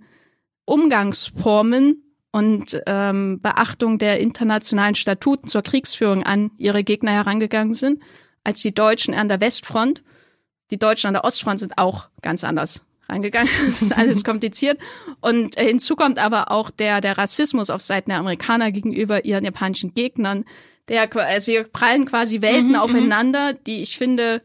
Umgangsformen 0.64 2.07
und 2.30 2.80
ähm, 2.86 3.40
Beachtung 3.40 3.98
der 3.98 4.20
internationalen 4.20 4.94
Statuten 4.94 5.48
zur 5.48 5.62
Kriegsführung 5.62 6.22
an 6.22 6.50
ihre 6.58 6.84
Gegner 6.84 7.12
herangegangen 7.12 7.74
sind, 7.74 8.02
als 8.44 8.60
die 8.60 8.74
Deutschen 8.74 9.14
an 9.14 9.28
der 9.28 9.40
Westfront. 9.40 10.02
Die 10.70 10.78
Deutschen 10.78 11.08
an 11.08 11.14
der 11.14 11.24
Ostfront 11.24 11.58
sind 11.58 11.78
auch 11.78 12.08
ganz 12.20 12.44
anders 12.44 12.84
rangegangen. 13.08 13.50
Das 13.66 13.82
ist 13.82 13.96
alles 13.96 14.24
kompliziert. 14.24 14.78
Und 15.20 15.56
äh, 15.56 15.66
hinzu 15.66 15.96
kommt 15.96 16.18
aber 16.18 16.50
auch 16.50 16.70
der, 16.70 17.00
der 17.00 17.16
Rassismus 17.16 17.70
auf 17.70 17.80
Seiten 17.80 18.10
der 18.10 18.18
Amerikaner 18.18 18.70
gegenüber 18.70 19.24
ihren 19.24 19.44
japanischen 19.44 19.94
Gegnern. 19.94 20.44
Der, 20.88 21.14
also 21.16 21.52
hier 21.52 21.64
prallen 21.64 22.06
quasi 22.06 22.42
Welten 22.42 22.70
mhm, 22.70 22.76
aufeinander, 22.76 23.54
die 23.54 23.82
ich 23.82 23.96
finde 23.96 24.42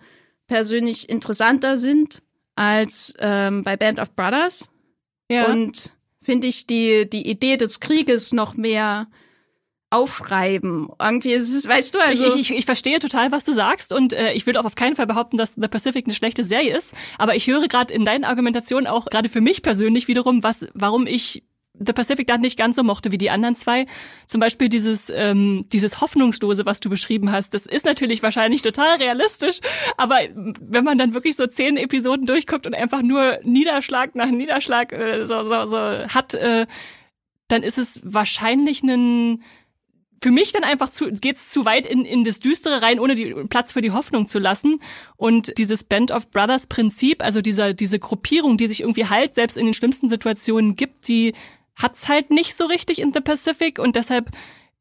persönlich 0.47 1.09
interessanter 1.09 1.77
sind 1.77 2.21
als 2.55 3.13
ähm, 3.19 3.63
bei 3.63 3.75
Band 3.77 3.99
of 3.99 4.15
Brothers. 4.15 4.69
Ja. 5.29 5.45
Und 5.45 5.93
finde 6.23 6.47
ich 6.47 6.67
die, 6.67 7.09
die 7.09 7.29
Idee 7.29 7.57
des 7.57 7.79
Krieges 7.79 8.33
noch 8.33 8.55
mehr 8.55 9.07
aufreiben. 9.93 10.89
Irgendwie 10.99 11.33
ist 11.33 11.53
es, 11.53 11.67
weißt 11.67 11.93
du, 11.93 11.99
also. 11.99 12.25
Ich, 12.25 12.35
ich, 12.35 12.51
ich 12.51 12.65
verstehe 12.65 12.97
total, 12.97 13.31
was 13.31 13.45
du 13.45 13.51
sagst 13.51 13.93
und 13.93 14.11
äh, 14.11 14.33
ich 14.33 14.45
würde 14.47 14.59
auch 14.59 14.65
auf 14.65 14.75
keinen 14.75 14.95
Fall 14.95 15.05
behaupten, 15.05 15.37
dass 15.37 15.53
The 15.53 15.67
Pacific 15.67 16.05
eine 16.05 16.15
schlechte 16.15 16.43
Serie 16.43 16.75
ist. 16.75 16.95
Aber 17.19 17.35
ich 17.35 17.45
höre 17.47 17.67
gerade 17.67 17.93
in 17.93 18.03
deinen 18.03 18.23
Argumentationen 18.23 18.87
auch 18.87 19.05
gerade 19.05 19.29
für 19.29 19.41
mich 19.41 19.61
persönlich 19.61 20.07
wiederum, 20.07 20.41
was, 20.41 20.65
warum 20.73 21.05
ich 21.05 21.43
The 21.79 21.93
Pacific 21.93 22.27
dann 22.27 22.41
nicht 22.41 22.57
ganz 22.57 22.75
so 22.75 22.83
mochte 22.83 23.11
wie 23.11 23.17
die 23.17 23.31
anderen 23.31 23.55
zwei. 23.55 23.87
Zum 24.27 24.39
Beispiel 24.39 24.69
dieses, 24.69 25.09
ähm, 25.09 25.65
dieses 25.73 26.01
Hoffnungslose, 26.01 26.65
was 26.65 26.79
du 26.79 26.89
beschrieben 26.89 27.31
hast, 27.31 27.53
das 27.55 27.65
ist 27.65 27.85
natürlich 27.85 28.21
wahrscheinlich 28.21 28.61
total 28.61 28.97
realistisch, 28.97 29.59
aber 29.97 30.19
wenn 30.35 30.83
man 30.83 30.99
dann 30.99 31.15
wirklich 31.15 31.35
so 31.35 31.47
zehn 31.47 31.77
Episoden 31.77 32.27
durchguckt 32.27 32.67
und 32.67 32.75
einfach 32.75 33.01
nur 33.01 33.39
Niederschlag 33.43 34.13
nach 34.13 34.29
Niederschlag 34.29 34.93
äh, 34.93 35.25
so, 35.25 35.45
so, 35.45 35.67
so 35.67 35.77
hat, 35.77 36.35
äh, 36.35 36.67
dann 37.47 37.63
ist 37.63 37.79
es 37.79 37.99
wahrscheinlich 38.03 38.83
ein 38.83 39.43
für 40.23 40.31
mich 40.31 40.53
dann 40.53 40.63
einfach 40.63 40.89
zu, 40.89 41.11
geht's 41.11 41.49
zu 41.49 41.65
weit 41.65 41.85
in, 41.85 42.05
in 42.05 42.23
das 42.23 42.39
Düstere 42.39 42.81
rein, 42.81 42.97
ohne 42.97 43.13
die, 43.13 43.33
Platz 43.49 43.73
für 43.73 43.81
die 43.81 43.91
Hoffnung 43.91 44.25
zu 44.25 44.39
lassen. 44.39 44.79
Und 45.17 45.57
dieses 45.57 45.83
Band 45.83 46.11
of 46.11 46.31
Brothers 46.31 46.67
Prinzip, 46.67 47.21
also 47.21 47.41
dieser, 47.41 47.73
diese 47.73 47.99
Gruppierung, 47.99 48.55
die 48.55 48.67
sich 48.67 48.79
irgendwie 48.79 49.07
halt 49.07 49.35
selbst 49.35 49.57
in 49.57 49.65
den 49.65 49.73
schlimmsten 49.73 50.07
Situationen 50.07 50.77
gibt, 50.77 51.09
die 51.09 51.33
hat's 51.75 52.07
halt 52.07 52.29
nicht 52.31 52.55
so 52.55 52.65
richtig 52.65 52.99
in 52.99 53.13
The 53.13 53.21
Pacific 53.21 53.79
und 53.79 53.95
deshalb 53.95 54.29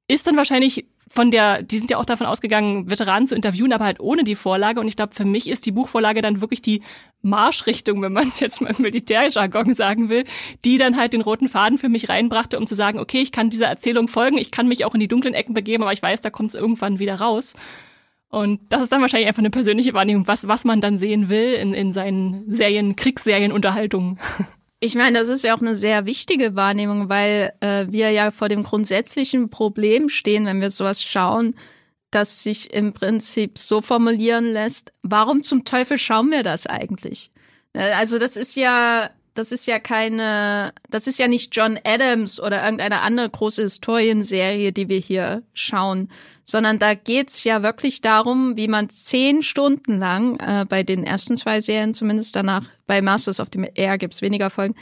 ist 0.09 0.27
dann 0.27 0.37
wahrscheinlich 0.37 0.87
von 1.13 1.31
der, 1.31 1.63
die 1.63 1.79
sind 1.79 1.91
ja 1.91 1.99
auch 1.99 2.07
davon 2.07 2.27
ausgegangen, 2.27 2.91
Veteranen 2.91 3.29
zu 3.29 3.35
interviewen, 3.35 3.75
aber 3.75 3.85
halt 3.85 4.01
ohne 4.01 4.25
die 4.25 4.35
Vorlage. 4.35 4.81
Und 4.81 4.89
ich 4.89 4.97
glaube, 4.97 5.15
für 5.15 5.27
mich 5.27 5.49
ist 5.49 5.67
die 5.67 5.71
Buchvorlage 5.71 6.23
dann 6.23 6.41
wirklich 6.41 6.63
die 6.63 6.83
Marschrichtung, 7.21 8.01
wenn 8.01 8.15
man 8.15 8.29
es 8.29 8.41
jetzt 8.41 8.63
mal 8.63 8.71
im 8.71 8.81
Militärjargon 8.81 9.75
sagen 9.75 10.09
will, 10.09 10.25
die 10.65 10.79
dann 10.79 10.97
halt 10.97 11.13
den 11.13 11.21
roten 11.21 11.49
Faden 11.49 11.77
für 11.77 11.91
mich 11.91 12.09
reinbrachte, 12.09 12.59
um 12.59 12.67
zu 12.67 12.75
sagen, 12.75 12.99
okay, 12.99 13.21
ich 13.21 13.31
kann 13.31 13.51
dieser 13.51 13.67
Erzählung 13.67 14.09
folgen, 14.09 14.39
ich 14.39 14.51
kann 14.51 14.69
mich 14.69 14.87
auch 14.87 14.95
in 14.95 15.01
die 15.01 15.09
dunklen 15.09 15.35
Ecken 15.35 15.53
begeben, 15.53 15.83
aber 15.83 15.93
ich 15.93 16.03
weiß, 16.03 16.23
da 16.23 16.31
kommt 16.31 16.49
es 16.49 16.55
irgendwann 16.55 16.99
wieder 16.99 17.17
raus. 17.17 17.55
Und 18.31 18.61
das 18.71 18.81
ist 18.81 18.91
dann 18.91 19.03
wahrscheinlich 19.03 19.29
einfach 19.29 19.41
eine 19.41 19.51
persönliche 19.51 19.93
Wahrnehmung, 19.93 20.27
was, 20.27 20.49
was 20.49 20.65
man 20.65 20.81
dann 20.81 20.97
sehen 20.97 21.29
will 21.29 21.53
in, 21.53 21.75
in 21.75 21.93
seinen 21.93 22.51
Serien, 22.51 22.97
Kriegsserienunterhaltungen. 22.97 24.19
Ich 24.85 24.97
meine, 24.97 25.17
das 25.17 25.29
ist 25.29 25.45
ja 25.45 25.55
auch 25.55 25.61
eine 25.61 25.77
sehr 25.77 26.07
wichtige 26.07 26.57
Wahrnehmung, 26.57 27.09
weil 27.09 27.53
äh, 27.61 27.87
wir 27.89 28.11
ja 28.11 28.33
vor 28.33 28.49
dem 28.49 28.65
grundsätzlichen 28.65 29.49
Problem 29.49 30.09
stehen, 30.09 30.45
wenn 30.45 30.61
wir 30.61 30.73
sowas 30.73 31.01
schauen, 31.05 31.55
das 32.11 32.43
sich 32.43 32.73
im 32.75 32.93
Prinzip 32.93 33.59
so 33.59 33.81
formulieren 33.81 34.53
lässt, 34.53 34.93
warum 35.05 35.41
zum 35.41 35.65
Teufel 35.65 35.99
schauen 35.99 36.33
wir 36.33 36.43
das 36.43 36.67
eigentlich? 36.67 37.31
Äh, 37.75 37.93
also 37.93 38.19
das 38.19 38.37
ist 38.37 38.57
ja, 38.57 39.11
das 39.35 39.53
ist 39.53 39.69
ja 39.69 39.79
keine, 39.79 40.73
das 40.91 41.07
ist 41.07 41.21
ja 41.21 41.29
nicht 41.29 41.55
John 41.55 41.79
Adams 41.85 42.41
oder 42.41 42.65
irgendeine 42.65 43.03
andere 43.03 43.31
große 43.31 43.63
Historienserie, 43.63 44.73
die 44.73 44.89
wir 44.89 44.99
hier 44.99 45.45
schauen, 45.55 46.11
sondern 46.43 46.81
da 46.81 46.95
geht's 46.95 47.45
ja 47.45 47.63
wirklich 47.63 48.01
darum, 48.01 48.57
wie 48.57 48.67
man 48.67 48.91
zehn 48.91 49.45
Stunden 49.45 49.99
lang, 49.99 50.41
äh, 50.41 50.65
bei 50.69 50.83
den 50.83 51.05
ersten 51.05 51.37
zwei 51.37 51.61
Serien 51.61 51.95
zumindest 51.95 52.35
danach, 52.35 52.65
bei 52.93 53.01
Masters 53.01 53.41
of 53.41 53.49
the 53.55 53.71
Air 53.75 53.97
gibt's 53.97 54.21
weniger 54.21 54.51
Folgen, 54.51 54.75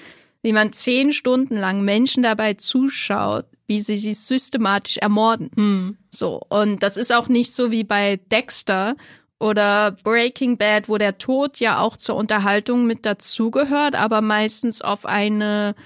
wie 0.42 0.52
man 0.52 0.72
zehn 0.72 1.12
Stunden 1.12 1.56
lang 1.56 1.82
Menschen 1.82 2.24
dabei 2.24 2.54
zuschaut, 2.54 3.46
wie 3.68 3.80
sie 3.80 3.98
sie 3.98 4.14
systematisch 4.14 4.96
ermorden. 4.96 5.48
Hm. 5.54 5.96
So. 6.10 6.42
Und 6.48 6.82
das 6.82 6.96
ist 6.96 7.12
auch 7.12 7.28
nicht 7.28 7.54
so 7.54 7.70
wie 7.70 7.84
bei 7.84 8.16
Dexter 8.32 8.96
oder 9.38 9.92
Breaking 10.02 10.58
Bad, 10.58 10.88
wo 10.88 10.98
der 10.98 11.18
Tod 11.18 11.58
ja 11.58 11.78
auch 11.78 11.96
zur 11.96 12.16
Unterhaltung 12.16 12.84
mit 12.84 13.06
dazugehört, 13.06 13.94
aber 13.94 14.22
meistens 14.22 14.82
auf 14.82 15.06
eine 15.06 15.76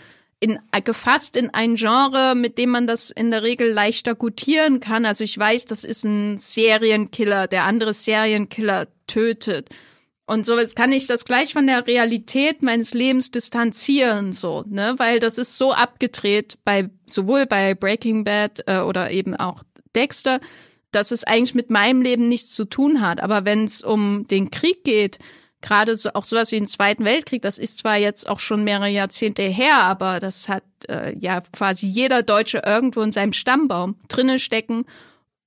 in, 0.41 0.59
gefasst 0.83 1.37
in 1.37 1.51
ein 1.51 1.75
Genre, 1.75 2.35
mit 2.35 2.57
dem 2.57 2.71
man 2.71 2.87
das 2.87 3.11
in 3.11 3.31
der 3.31 3.43
Regel 3.43 3.71
leichter 3.71 4.15
gutieren 4.15 4.81
kann. 4.81 5.05
Also 5.05 5.25
ich 5.25 5.37
weiß, 5.37 5.67
das 5.67 5.85
ist 5.85 6.05
ein 6.05 6.39
Serienkiller, 6.39 7.49
der 7.49 7.65
andere 7.65 7.93
Serienkiller 7.93 8.89
tötet. 9.07 9.69
Und 10.27 10.47
so 10.47 10.59
jetzt 10.59 10.75
kann 10.75 10.93
ich 10.93 11.07
das 11.07 11.27
gleich 11.27 11.53
von 11.53 11.67
der 11.67 11.87
Realität 11.87 12.63
meines 12.63 12.95
Lebens 12.95 13.31
distanzieren, 13.31 14.33
so, 14.33 14.65
ne, 14.67 14.95
weil 14.97 15.21
das 15.21 15.37
ist 15.37 15.59
so 15.59 15.73
abgedreht 15.73 16.59
bei 16.65 16.89
sowohl 17.07 17.45
bei 17.45 17.75
Breaking 17.75 18.25
Bad 18.25 18.63
äh, 18.67 18.79
oder 18.79 19.11
eben 19.11 19.37
auch 19.37 19.63
Dexter, 19.95 20.41
dass 20.93 21.11
es 21.11 21.25
eigentlich 21.25 21.55
mit 21.55 21.71
meinem 21.71 22.01
Leben 22.01 22.29
nichts 22.29 22.55
zu 22.55 22.65
tun 22.65 23.01
hat. 23.03 23.21
Aber 23.21 23.45
wenn 23.45 23.65
es 23.65 23.83
um 23.83 24.27
den 24.29 24.51
Krieg 24.51 24.85
geht, 24.85 25.19
gerade 25.61 25.97
so, 25.97 26.11
auch 26.15 26.25
sowas 26.25 26.53
wie 26.53 26.57
den 26.57 26.67
Zweiten 26.67 27.05
Weltkrieg, 27.05 27.43
das 27.43 27.59
ist 27.59 27.79
zwar 27.79 27.97
jetzt 27.97 28.29
auch 28.29 28.39
schon 28.39 28.65
mehrere 28.65 28.89
Jahrzehnte 28.89 29.43
her, 29.43 29.79
aber 29.81 30.21
das 30.21 30.49
hat 30.49 30.65
äh, 30.89 31.17
ja 31.19 31.43
quasi 31.53 31.87
jeder 31.87 32.23
Deutsche 32.23 32.63
irgendwo 32.65 33.01
in 33.01 33.13
seinem 33.13 33.33
Stammbaum 33.33 33.97
drinne 34.09 34.39
stecken. 34.39 34.85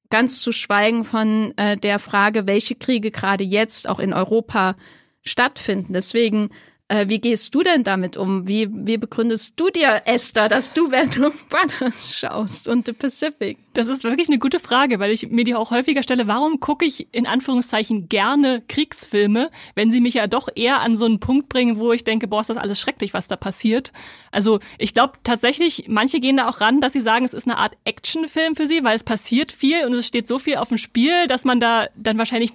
Ganz 0.09 0.41
zu 0.41 0.51
schweigen 0.51 1.03
von 1.03 1.53
äh, 1.57 1.77
der 1.77 1.99
Frage, 1.99 2.47
welche 2.47 2.75
Kriege 2.75 3.11
gerade 3.11 3.43
jetzt 3.43 3.89
auch 3.89 3.99
in 3.99 4.13
Europa 4.13 4.75
stattfinden. 5.23 5.93
Deswegen 5.93 6.49
äh, 6.89 7.09
wie 7.09 7.19
gehst 7.19 7.53
du 7.53 7.63
denn 7.63 7.83
damit 7.83 8.15
um? 8.15 8.47
Wie, 8.47 8.69
wie 8.71 8.97
begründest 8.97 9.59
du 9.59 9.69
dir, 9.69 10.03
Esther, 10.05 10.47
dass 10.47 10.71
du 10.71 10.85
of 11.25 11.49
Brothers 11.49 12.13
schaust 12.13 12.67
und 12.67 12.85
The 12.85 12.93
Pacific? 12.93 13.57
Das 13.73 13.87
ist 13.89 14.03
wirklich 14.03 14.29
eine 14.29 14.39
gute 14.39 14.59
Frage, 14.59 14.99
weil 14.99 15.11
ich 15.11 15.29
mir 15.29 15.43
die 15.43 15.53
auch 15.53 15.71
häufiger 15.71 16.01
stelle. 16.01 16.27
Warum 16.27 16.59
gucke 16.59 16.85
ich 16.85 17.07
in 17.11 17.27
Anführungszeichen 17.27 18.07
gerne 18.07 18.63
Kriegsfilme, 18.67 19.51
wenn 19.75 19.91
sie 19.91 19.99
mich 19.99 20.13
ja 20.13 20.27
doch 20.27 20.47
eher 20.55 20.79
an 20.79 20.95
so 20.95 21.05
einen 21.05 21.19
Punkt 21.19 21.49
bringen, 21.49 21.77
wo 21.77 21.91
ich 21.91 22.05
denke, 22.05 22.27
boah, 22.27 22.41
ist 22.41 22.49
das 22.49 22.57
alles 22.57 22.79
schrecklich, 22.79 23.13
was 23.13 23.27
da 23.27 23.35
passiert? 23.35 23.91
Also 24.31 24.59
ich 24.77 24.93
glaube 24.93 25.13
tatsächlich, 25.23 25.85
manche 25.89 26.21
gehen 26.21 26.37
da 26.37 26.47
auch 26.47 26.61
ran, 26.61 26.79
dass 26.79 26.93
sie 26.93 27.01
sagen, 27.01 27.25
es 27.25 27.33
ist 27.33 27.47
eine 27.47 27.57
Art 27.57 27.77
Actionfilm 27.83 28.55
für 28.55 28.65
sie, 28.65 28.83
weil 28.83 28.95
es 28.95 29.03
passiert 29.03 29.51
viel 29.51 29.85
und 29.85 29.93
es 29.93 30.07
steht 30.07 30.27
so 30.27 30.39
viel 30.39 30.55
auf 30.55 30.69
dem 30.69 30.77
Spiel, 30.77 31.27
dass 31.27 31.43
man 31.43 31.59
da 31.59 31.87
dann 31.95 32.17
wahrscheinlich 32.17 32.53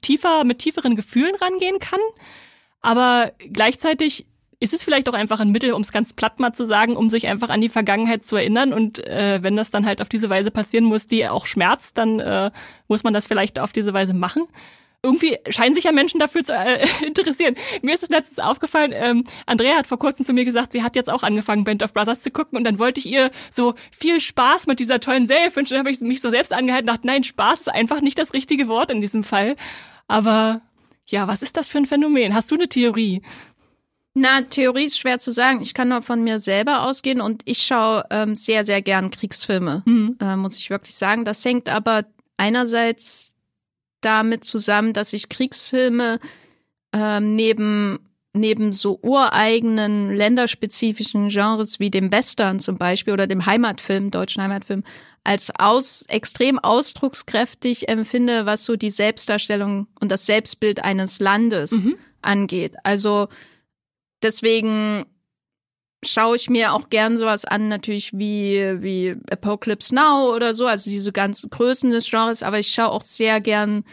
tiefer 0.00 0.44
mit 0.44 0.58
tieferen 0.58 0.96
Gefühlen 0.96 1.34
rangehen 1.34 1.78
kann. 1.78 2.00
Aber 2.84 3.32
gleichzeitig 3.50 4.26
ist 4.60 4.74
es 4.74 4.84
vielleicht 4.84 5.08
auch 5.08 5.14
einfach 5.14 5.40
ein 5.40 5.50
Mittel, 5.50 5.72
um 5.72 5.80
es 5.80 5.90
ganz 5.90 6.12
platt 6.12 6.38
mal 6.38 6.52
zu 6.52 6.66
sagen, 6.66 6.96
um 6.96 7.08
sich 7.08 7.26
einfach 7.28 7.48
an 7.48 7.62
die 7.62 7.70
Vergangenheit 7.70 8.26
zu 8.26 8.36
erinnern. 8.36 8.74
Und 8.74 8.98
äh, 9.06 9.42
wenn 9.42 9.56
das 9.56 9.70
dann 9.70 9.86
halt 9.86 10.02
auf 10.02 10.10
diese 10.10 10.28
Weise 10.28 10.50
passieren 10.50 10.84
muss, 10.84 11.06
die 11.06 11.26
auch 11.26 11.46
schmerzt, 11.46 11.96
dann 11.96 12.20
äh, 12.20 12.50
muss 12.86 13.02
man 13.02 13.14
das 13.14 13.26
vielleicht 13.26 13.58
auf 13.58 13.72
diese 13.72 13.94
Weise 13.94 14.12
machen. 14.12 14.42
Irgendwie 15.02 15.38
scheinen 15.48 15.74
sich 15.74 15.84
ja 15.84 15.92
Menschen 15.92 16.20
dafür 16.20 16.44
zu 16.44 16.52
äh, 16.52 16.86
interessieren. 17.06 17.54
Mir 17.80 17.94
ist 17.94 18.02
es 18.02 18.10
letztens 18.10 18.38
aufgefallen, 18.38 18.92
ähm, 18.94 19.24
Andrea 19.46 19.76
hat 19.76 19.86
vor 19.86 19.98
kurzem 19.98 20.26
zu 20.26 20.34
mir 20.34 20.44
gesagt, 20.44 20.72
sie 20.72 20.82
hat 20.82 20.94
jetzt 20.94 21.10
auch 21.10 21.22
angefangen, 21.22 21.64
Band 21.64 21.82
of 21.82 21.94
Brothers 21.94 22.20
zu 22.20 22.30
gucken 22.30 22.58
und 22.58 22.64
dann 22.64 22.78
wollte 22.78 23.00
ich 23.00 23.06
ihr 23.06 23.30
so 23.50 23.72
viel 23.92 24.20
Spaß 24.20 24.66
mit 24.66 24.78
dieser 24.78 25.00
tollen 25.00 25.26
Serie 25.26 25.56
wünschen. 25.56 25.72
Dann 25.72 25.80
habe 25.80 25.90
ich 25.90 26.02
mich 26.02 26.20
so 26.20 26.28
selbst 26.28 26.52
angehalten 26.52 26.90
und 26.90 26.94
dachte, 26.94 27.06
nein, 27.06 27.24
Spaß 27.24 27.60
ist 27.60 27.68
einfach 27.68 28.02
nicht 28.02 28.18
das 28.18 28.34
richtige 28.34 28.68
Wort 28.68 28.90
in 28.90 29.00
diesem 29.00 29.24
Fall. 29.24 29.56
Aber 30.06 30.60
ja, 31.06 31.28
was 31.28 31.42
ist 31.42 31.56
das 31.56 31.68
für 31.68 31.78
ein 31.78 31.86
Phänomen? 31.86 32.34
Hast 32.34 32.50
du 32.50 32.54
eine 32.54 32.68
Theorie? 32.68 33.22
Na, 34.14 34.42
Theorie 34.42 34.84
ist 34.84 34.98
schwer 34.98 35.18
zu 35.18 35.32
sagen. 35.32 35.60
Ich 35.60 35.74
kann 35.74 35.88
nur 35.88 36.02
von 36.02 36.22
mir 36.22 36.38
selber 36.38 36.82
ausgehen 36.82 37.20
und 37.20 37.42
ich 37.44 37.58
schaue 37.58 38.04
ähm, 38.10 38.36
sehr, 38.36 38.64
sehr 38.64 38.80
gern 38.80 39.10
Kriegsfilme, 39.10 39.82
mhm. 39.84 40.16
äh, 40.20 40.36
muss 40.36 40.56
ich 40.56 40.70
wirklich 40.70 40.94
sagen. 40.94 41.24
Das 41.24 41.44
hängt 41.44 41.68
aber 41.68 42.04
einerseits 42.36 43.36
damit 44.00 44.44
zusammen, 44.44 44.92
dass 44.92 45.12
ich 45.12 45.28
Kriegsfilme 45.28 46.20
ähm, 46.92 47.34
neben 47.34 47.98
neben 48.36 48.72
so 48.72 48.98
ureigenen 49.00 50.12
länderspezifischen 50.14 51.28
Genres 51.28 51.78
wie 51.78 51.90
dem 51.90 52.10
Western 52.10 52.58
zum 52.58 52.78
Beispiel 52.78 53.12
oder 53.12 53.28
dem 53.28 53.46
Heimatfilm, 53.46 54.10
deutschen 54.10 54.42
Heimatfilm, 54.42 54.82
als 55.24 55.50
aus, 55.58 56.04
extrem 56.08 56.58
ausdruckskräftig 56.58 57.88
empfinde, 57.88 58.44
was 58.44 58.64
so 58.64 58.76
die 58.76 58.90
Selbstdarstellung 58.90 59.88
und 59.98 60.12
das 60.12 60.26
Selbstbild 60.26 60.84
eines 60.84 61.18
Landes 61.18 61.72
mhm. 61.72 61.96
angeht. 62.20 62.74
Also 62.84 63.28
deswegen 64.22 65.06
schaue 66.04 66.36
ich 66.36 66.50
mir 66.50 66.74
auch 66.74 66.90
gern 66.90 67.16
sowas 67.16 67.46
an, 67.46 67.68
natürlich 67.68 68.12
wie, 68.12 68.82
wie 68.82 69.16
Apocalypse 69.30 69.94
Now 69.94 70.34
oder 70.34 70.52
so, 70.52 70.66
also 70.66 70.90
diese 70.90 71.12
ganzen 71.12 71.48
Größen 71.48 71.90
des 71.90 72.10
Genres, 72.10 72.42
aber 72.42 72.58
ich 72.58 72.68
schaue 72.68 72.90
auch 72.90 73.02
sehr 73.02 73.40
gern 73.40 73.84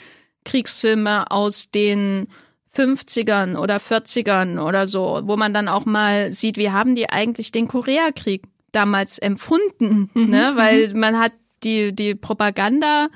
Kriegsfilme 0.44 1.32
aus 1.32 1.72
den 1.72 2.28
50ern 2.76 3.58
oder 3.58 3.78
40ern 3.78 4.60
oder 4.60 4.88
so, 4.88 5.22
wo 5.24 5.38
man 5.38 5.54
dann 5.54 5.70
auch 5.70 5.86
mal 5.86 6.34
sieht, 6.34 6.58
wie 6.58 6.72
haben 6.72 6.96
die 6.96 7.10
eigentlich 7.10 7.52
den 7.52 7.70
Koreakrieg 7.70 8.44
damals 8.72 9.18
empfunden, 9.18 10.10
mhm, 10.14 10.30
ne? 10.30 10.52
Mhm. 10.52 10.58
weil 10.58 10.94
man 10.94 11.20
hat 11.20 11.34
die, 11.64 11.94
die 11.94 12.16
Propaganda 12.16 13.10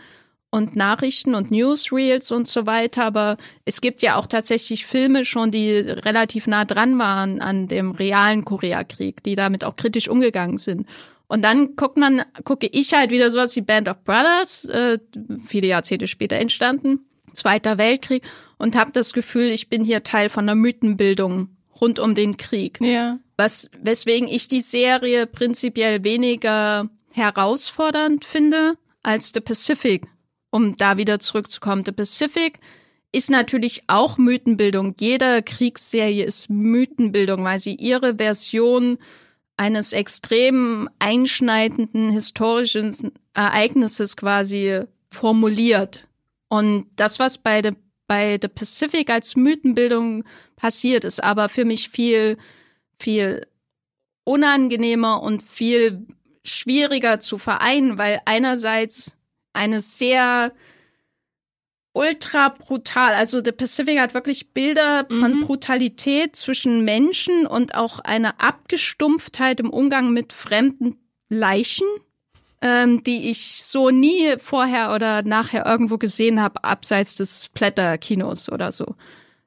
und 0.51 0.75
Nachrichten 0.75 1.35
und 1.35 1.51
Newsreels 1.51 2.31
und 2.31 2.47
so 2.47 2.65
weiter. 2.65 3.03
Aber 3.03 3.37
es 3.65 3.81
gibt 3.81 4.01
ja 4.01 4.15
auch 4.15 4.25
tatsächlich 4.25 4.85
Filme 4.85 5.25
schon, 5.25 5.51
die 5.51 5.77
relativ 5.77 6.47
nah 6.47 6.63
dran 6.63 6.97
waren 6.97 7.41
an 7.41 7.67
dem 7.67 7.91
realen 7.91 8.45
Koreakrieg, 8.45 9.21
die 9.23 9.35
damit 9.35 9.63
auch 9.63 9.75
kritisch 9.75 10.07
umgegangen 10.07 10.57
sind. 10.57 10.87
Und 11.27 11.41
dann 11.43 11.75
guckt 11.75 11.97
man, 11.97 12.21
gucke 12.43 12.67
ich 12.67 12.93
halt 12.93 13.11
wieder 13.11 13.31
sowas 13.31 13.55
wie 13.55 13.61
Band 13.61 13.89
of 13.89 14.03
Brothers, 14.03 14.65
äh, 14.65 14.99
viele 15.43 15.67
Jahrzehnte 15.67 16.07
später 16.07 16.37
entstanden, 16.37 16.99
Zweiter 17.33 17.77
Weltkrieg, 17.77 18.23
und 18.57 18.77
habe 18.77 18.91
das 18.93 19.11
Gefühl, 19.11 19.47
ich 19.47 19.67
bin 19.67 19.83
hier 19.83 20.03
Teil 20.03 20.29
von 20.29 20.45
einer 20.45 20.55
Mythenbildung 20.55 21.49
rund 21.81 21.99
um 21.99 22.15
den 22.15 22.37
Krieg. 22.37 22.79
Ja. 22.79 23.19
Was, 23.37 23.69
weswegen 23.81 24.27
ich 24.27 24.47
die 24.47 24.61
Serie 24.61 25.27
prinzipiell 25.27 26.03
weniger 26.03 26.89
herausfordernd 27.11 28.25
finde 28.25 28.77
als 29.03 29.31
The 29.33 29.41
Pacific, 29.41 30.07
um 30.51 30.77
da 30.77 30.97
wieder 30.97 31.19
zurückzukommen. 31.19 31.83
The 31.85 31.91
Pacific 31.91 32.59
ist 33.11 33.29
natürlich 33.29 33.83
auch 33.87 34.17
Mythenbildung. 34.17 34.95
Jede 34.99 35.41
Kriegsserie 35.41 36.25
ist 36.25 36.49
Mythenbildung, 36.49 37.43
weil 37.43 37.59
sie 37.59 37.75
ihre 37.75 38.15
Version 38.15 38.97
eines 39.57 39.93
extrem 39.93 40.89
einschneidenden 40.99 42.09
historischen 42.09 42.93
Ereignisses 43.33 44.17
quasi 44.17 44.81
formuliert. 45.11 46.07
Und 46.49 46.87
das, 46.97 47.19
was 47.19 47.37
bei 47.37 47.61
The, 47.63 47.71
bei 48.07 48.37
The 48.41 48.49
Pacific 48.49 49.09
als 49.09 49.35
Mythenbildung 49.35 50.25
passiert, 50.57 51.05
ist 51.05 51.23
aber 51.23 51.47
für 51.47 51.63
mich 51.63 51.89
viel, 51.89 52.37
viel 52.99 53.47
unangenehmer 54.23 55.21
und 55.21 55.41
viel 55.41 56.05
schwieriger 56.43 57.19
zu 57.19 57.37
vereinen, 57.37 57.97
weil 57.97 58.21
einerseits 58.25 59.15
eine 59.53 59.81
sehr 59.81 60.51
ultra 61.93 62.49
brutal. 62.49 63.13
Also 63.13 63.41
The 63.43 63.51
Pacific 63.51 63.99
hat 63.99 64.13
wirklich 64.13 64.51
Bilder 64.53 65.05
mhm. 65.09 65.19
von 65.19 65.41
Brutalität 65.41 66.35
zwischen 66.35 66.83
Menschen 66.83 67.47
und 67.47 67.73
auch 67.73 67.99
eine 67.99 68.39
Abgestumpftheit 68.39 69.59
im 69.59 69.69
Umgang 69.69 70.11
mit 70.11 70.33
fremden 70.33 70.97
Leichen, 71.29 71.87
ähm, 72.61 73.01
die 73.03 73.29
ich 73.29 73.63
so 73.63 73.89
nie 73.89 74.35
vorher 74.37 74.93
oder 74.93 75.23
nachher 75.23 75.65
irgendwo 75.65 75.97
gesehen 75.97 76.41
habe, 76.41 76.63
abseits 76.63 77.15
des 77.15 77.49
Blätterkinos 77.49 78.51
oder 78.51 78.71
so. 78.71 78.95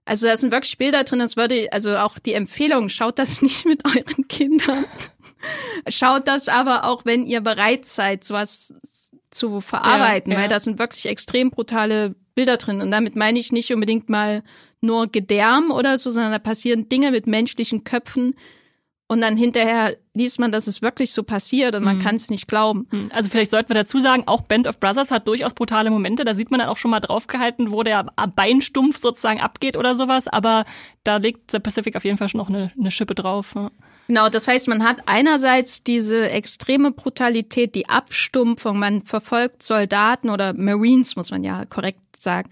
Also 0.08 0.26
da 0.26 0.38
sind 0.38 0.52
wirklich 0.52 0.78
Bilder 0.78 1.04
drin, 1.04 1.18
das 1.18 1.36
würde, 1.36 1.68
also 1.70 1.94
auch 1.98 2.18
die 2.18 2.32
Empfehlung, 2.32 2.88
schaut 2.88 3.18
das 3.18 3.42
nicht 3.42 3.66
mit 3.66 3.84
euren 3.84 4.26
Kindern. 4.26 4.86
schaut 5.88 6.26
das 6.26 6.48
aber 6.48 6.84
auch, 6.84 7.04
wenn 7.04 7.26
ihr 7.26 7.42
bereit 7.42 7.84
seid, 7.84 8.24
sowas 8.24 8.74
zu 9.30 9.60
verarbeiten, 9.60 10.32
ja, 10.32 10.38
ja. 10.38 10.42
weil 10.42 10.48
da 10.48 10.60
sind 10.60 10.78
wirklich 10.78 11.04
extrem 11.04 11.50
brutale 11.50 12.14
Bilder 12.34 12.56
drin. 12.56 12.80
Und 12.80 12.90
damit 12.90 13.16
meine 13.16 13.38
ich 13.38 13.52
nicht 13.52 13.70
unbedingt 13.70 14.08
mal 14.08 14.42
nur 14.80 15.08
Gedärm 15.08 15.70
oder 15.70 15.98
so, 15.98 16.10
sondern 16.10 16.32
da 16.32 16.38
passieren 16.38 16.88
Dinge 16.88 17.10
mit 17.10 17.26
menschlichen 17.26 17.84
Köpfen. 17.84 18.34
Und 19.10 19.22
dann 19.22 19.38
hinterher 19.38 19.96
liest 20.12 20.38
man, 20.38 20.52
dass 20.52 20.66
es 20.66 20.82
wirklich 20.82 21.12
so 21.12 21.22
passiert 21.22 21.74
und 21.74 21.82
man 21.82 21.96
mhm. 21.96 22.02
kann 22.02 22.16
es 22.16 22.28
nicht 22.28 22.46
glauben. 22.46 22.86
Mhm. 22.90 23.10
Also 23.10 23.30
vielleicht 23.30 23.50
sollten 23.50 23.70
wir 23.70 23.74
dazu 23.74 23.98
sagen, 23.98 24.24
auch 24.26 24.42
Band 24.42 24.66
of 24.66 24.78
Brothers 24.80 25.10
hat 25.10 25.26
durchaus 25.26 25.54
brutale 25.54 25.90
Momente. 25.90 26.26
Da 26.26 26.34
sieht 26.34 26.50
man 26.50 26.60
dann 26.60 26.68
auch 26.68 26.76
schon 26.76 26.90
mal 26.90 27.00
draufgehalten, 27.00 27.70
wo 27.70 27.82
der 27.82 28.04
Beinstumpf 28.36 28.98
sozusagen 28.98 29.40
abgeht 29.40 29.76
oder 29.78 29.96
sowas. 29.96 30.28
Aber 30.28 30.66
da 31.04 31.16
legt 31.16 31.50
The 31.50 31.58
Pacific 31.58 31.96
auf 31.96 32.04
jeden 32.04 32.18
Fall 32.18 32.28
schon 32.28 32.38
noch 32.38 32.50
eine, 32.50 32.70
eine 32.78 32.90
Schippe 32.90 33.14
drauf. 33.14 33.54
Ja. 33.54 33.70
Genau, 34.08 34.28
das 34.28 34.46
heißt, 34.46 34.68
man 34.68 34.84
hat 34.84 34.98
einerseits 35.06 35.84
diese 35.84 36.28
extreme 36.28 36.90
Brutalität, 36.90 37.74
die 37.74 37.88
Abstumpfung, 37.88 38.78
man 38.78 39.02
verfolgt 39.04 39.62
Soldaten 39.62 40.28
oder 40.28 40.52
Marines, 40.52 41.16
muss 41.16 41.30
man 41.30 41.44
ja 41.44 41.64
korrekt 41.64 42.00
sagen. 42.18 42.50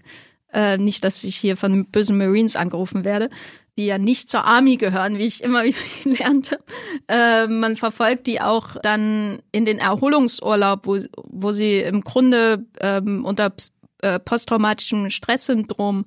Äh, 0.53 0.77
nicht, 0.77 1.03
dass 1.03 1.23
ich 1.23 1.35
hier 1.35 1.55
von 1.57 1.85
bösen 1.85 2.17
Marines 2.17 2.55
angerufen 2.55 3.05
werde, 3.05 3.29
die 3.77 3.85
ja 3.85 3.97
nicht 3.97 4.29
zur 4.29 4.43
Army 4.43 4.77
gehören, 4.77 5.17
wie 5.17 5.25
ich 5.25 5.43
immer 5.43 5.63
wieder 5.65 5.77
gelernt 6.03 6.51
habe. 6.51 6.63
Äh, 7.07 7.47
man 7.47 7.75
verfolgt 7.75 8.27
die 8.27 8.41
auch 8.41 8.77
dann 8.81 9.41
in 9.51 9.65
den 9.65 9.79
Erholungsurlaub, 9.79 10.85
wo, 10.85 10.99
wo 11.15 11.51
sie 11.51 11.79
im 11.79 12.01
Grunde 12.01 12.65
ähm, 12.79 13.25
unter 13.25 13.53
äh, 14.01 14.19
posttraumatischem 14.19 15.09
Stresssyndrom 15.09 16.05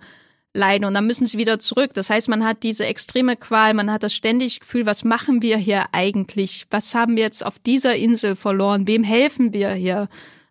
leiden 0.52 0.84
und 0.84 0.94
dann 0.94 1.06
müssen 1.06 1.26
sie 1.26 1.38
wieder 1.38 1.58
zurück. 1.58 1.94
Das 1.94 2.10
heißt, 2.10 2.28
man 2.28 2.44
hat 2.44 2.62
diese 2.62 2.84
extreme 2.86 3.36
Qual, 3.36 3.74
man 3.74 3.90
hat 3.90 4.02
das 4.02 4.14
ständige 4.14 4.58
Gefühl, 4.60 4.86
was 4.86 5.04
machen 5.04 5.42
wir 5.42 5.56
hier 5.56 5.84
eigentlich? 5.92 6.66
Was 6.70 6.94
haben 6.94 7.16
wir 7.16 7.22
jetzt 7.22 7.44
auf 7.44 7.58
dieser 7.58 7.94
Insel 7.94 8.34
verloren? 8.36 8.88
Wem 8.88 9.04
helfen 9.04 9.52
wir 9.52 9.70
hier? 9.72 10.08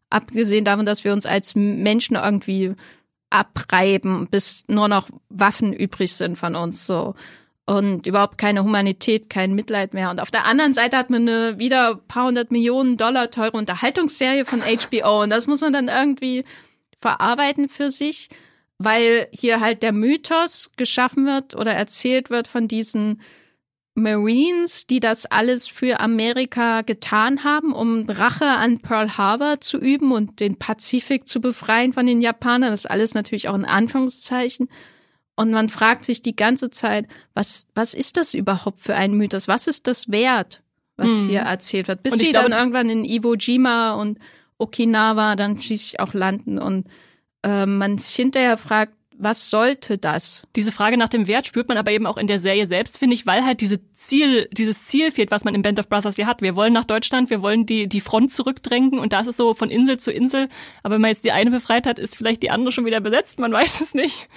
Abgesehen 0.09 0.65
davon, 0.65 0.85
dass 0.85 1.03
wir 1.03 1.13
uns 1.13 1.25
als 1.25 1.53
Menschen 1.55 2.15
irgendwie 2.15 2.73
abreiben, 3.29 4.27
bis 4.27 4.65
nur 4.67 4.87
noch 4.87 5.09
Waffen 5.29 5.73
übrig 5.73 6.15
sind 6.15 6.37
von 6.37 6.55
uns 6.55 6.85
so 6.87 7.15
und 7.69 8.07
überhaupt 8.07 8.39
keine 8.39 8.63
Humanität, 8.63 9.29
kein 9.29 9.53
Mitleid 9.53 9.93
mehr. 9.93 10.09
Und 10.09 10.19
auf 10.19 10.31
der 10.31 10.45
anderen 10.45 10.73
Seite 10.73 10.97
hat 10.97 11.11
man 11.11 11.29
eine 11.29 11.59
wieder 11.59 11.97
paar 12.07 12.25
hundert 12.25 12.51
Millionen 12.51 12.97
Dollar 12.97 13.29
teure 13.29 13.57
Unterhaltungsserie 13.57 14.45
von 14.45 14.61
HBO 14.61 15.21
und 15.21 15.29
das 15.29 15.45
muss 15.45 15.61
man 15.61 15.73
dann 15.73 15.87
irgendwie 15.87 16.45
verarbeiten 16.99 17.69
für 17.69 17.91
sich, 17.91 18.29
weil 18.79 19.27
hier 19.31 19.59
halt 19.59 19.83
der 19.83 19.93
Mythos 19.93 20.71
geschaffen 20.77 21.27
wird 21.27 21.55
oder 21.55 21.73
erzählt 21.73 22.31
wird 22.31 22.47
von 22.47 22.67
diesen 22.67 23.21
Marines, 23.95 24.87
die 24.87 24.99
das 24.99 25.25
alles 25.25 25.67
für 25.67 25.99
Amerika 25.99 26.81
getan 26.81 27.43
haben, 27.43 27.73
um 27.73 28.09
Rache 28.09 28.45
an 28.45 28.79
Pearl 28.79 29.17
Harbor 29.17 29.59
zu 29.59 29.77
üben 29.77 30.11
und 30.11 30.39
den 30.39 30.57
Pazifik 30.57 31.27
zu 31.27 31.41
befreien 31.41 31.93
von 31.93 32.05
den 32.05 32.21
Japanern. 32.21 32.71
Das 32.71 32.81
ist 32.81 32.91
alles 32.91 33.13
natürlich 33.13 33.49
auch 33.49 33.55
in 33.55 33.65
Anführungszeichen. 33.65 34.69
Und 35.35 35.51
man 35.51 35.69
fragt 35.69 36.03
sich 36.05 36.21
die 36.21 36.35
ganze 36.35 36.69
Zeit, 36.69 37.07
was, 37.33 37.67
was 37.73 37.93
ist 37.93 38.17
das 38.17 38.33
überhaupt 38.33 38.81
für 38.81 38.95
ein 38.95 39.13
Mythos? 39.13 39.47
Was 39.47 39.67
ist 39.67 39.87
das 39.87 40.11
wert, 40.11 40.61
was 40.97 41.11
hm. 41.11 41.29
hier 41.29 41.39
erzählt 41.41 41.87
wird? 41.87 42.03
Bis 42.03 42.15
sie 42.15 42.31
dann 42.31 42.51
irgendwann 42.51 42.89
in 42.89 43.05
Iwo 43.05 43.35
Jima 43.35 43.93
und 43.93 44.19
Okinawa 44.57 45.35
dann 45.35 45.61
schließlich 45.61 45.99
auch 46.01 46.13
landen 46.13 46.59
und 46.59 46.87
äh, 47.43 47.65
man 47.65 47.97
sich 47.97 48.15
hinterher 48.15 48.57
fragt, 48.57 48.93
was 49.19 49.49
sollte 49.49 49.97
das? 49.97 50.47
Diese 50.55 50.71
Frage 50.71 50.97
nach 50.97 51.09
dem 51.09 51.27
Wert 51.27 51.45
spürt 51.45 51.67
man 51.67 51.77
aber 51.77 51.91
eben 51.91 52.05
auch 52.05 52.17
in 52.17 52.27
der 52.27 52.39
Serie 52.39 52.67
selbst, 52.67 52.97
finde 52.97 53.15
ich, 53.15 53.25
weil 53.27 53.45
halt 53.45 53.59
diese 53.59 53.79
Ziel, 53.91 54.47
dieses 54.53 54.85
Ziel 54.85 55.11
fehlt, 55.11 55.29
was 55.29 55.43
man 55.43 55.53
im 55.55 55.61
Band 55.61 55.77
of 55.77 55.89
Brothers 55.89 56.15
ja 56.15 56.25
hat. 56.25 56.41
Wir 56.41 56.55
wollen 56.55 56.71
nach 56.71 56.85
Deutschland, 56.85 57.29
wir 57.29 57.41
wollen 57.41 57.65
die, 57.65 57.87
die 57.87 57.99
Front 57.99 58.31
zurückdrängen 58.31 58.97
und 58.97 59.11
das 59.11 59.27
ist 59.27 59.35
so 59.37 59.53
von 59.53 59.69
Insel 59.69 59.99
zu 59.99 60.11
Insel. 60.11 60.47
Aber 60.83 60.95
wenn 60.95 61.01
man 61.01 61.11
jetzt 61.11 61.25
die 61.25 61.33
eine 61.33 61.51
befreit 61.51 61.85
hat, 61.85 61.99
ist 61.99 62.15
vielleicht 62.15 62.41
die 62.43 62.49
andere 62.49 62.71
schon 62.71 62.85
wieder 62.85 63.01
besetzt, 63.01 63.39
man 63.39 63.51
weiß 63.53 63.81
es 63.81 63.93
nicht. 63.93 64.29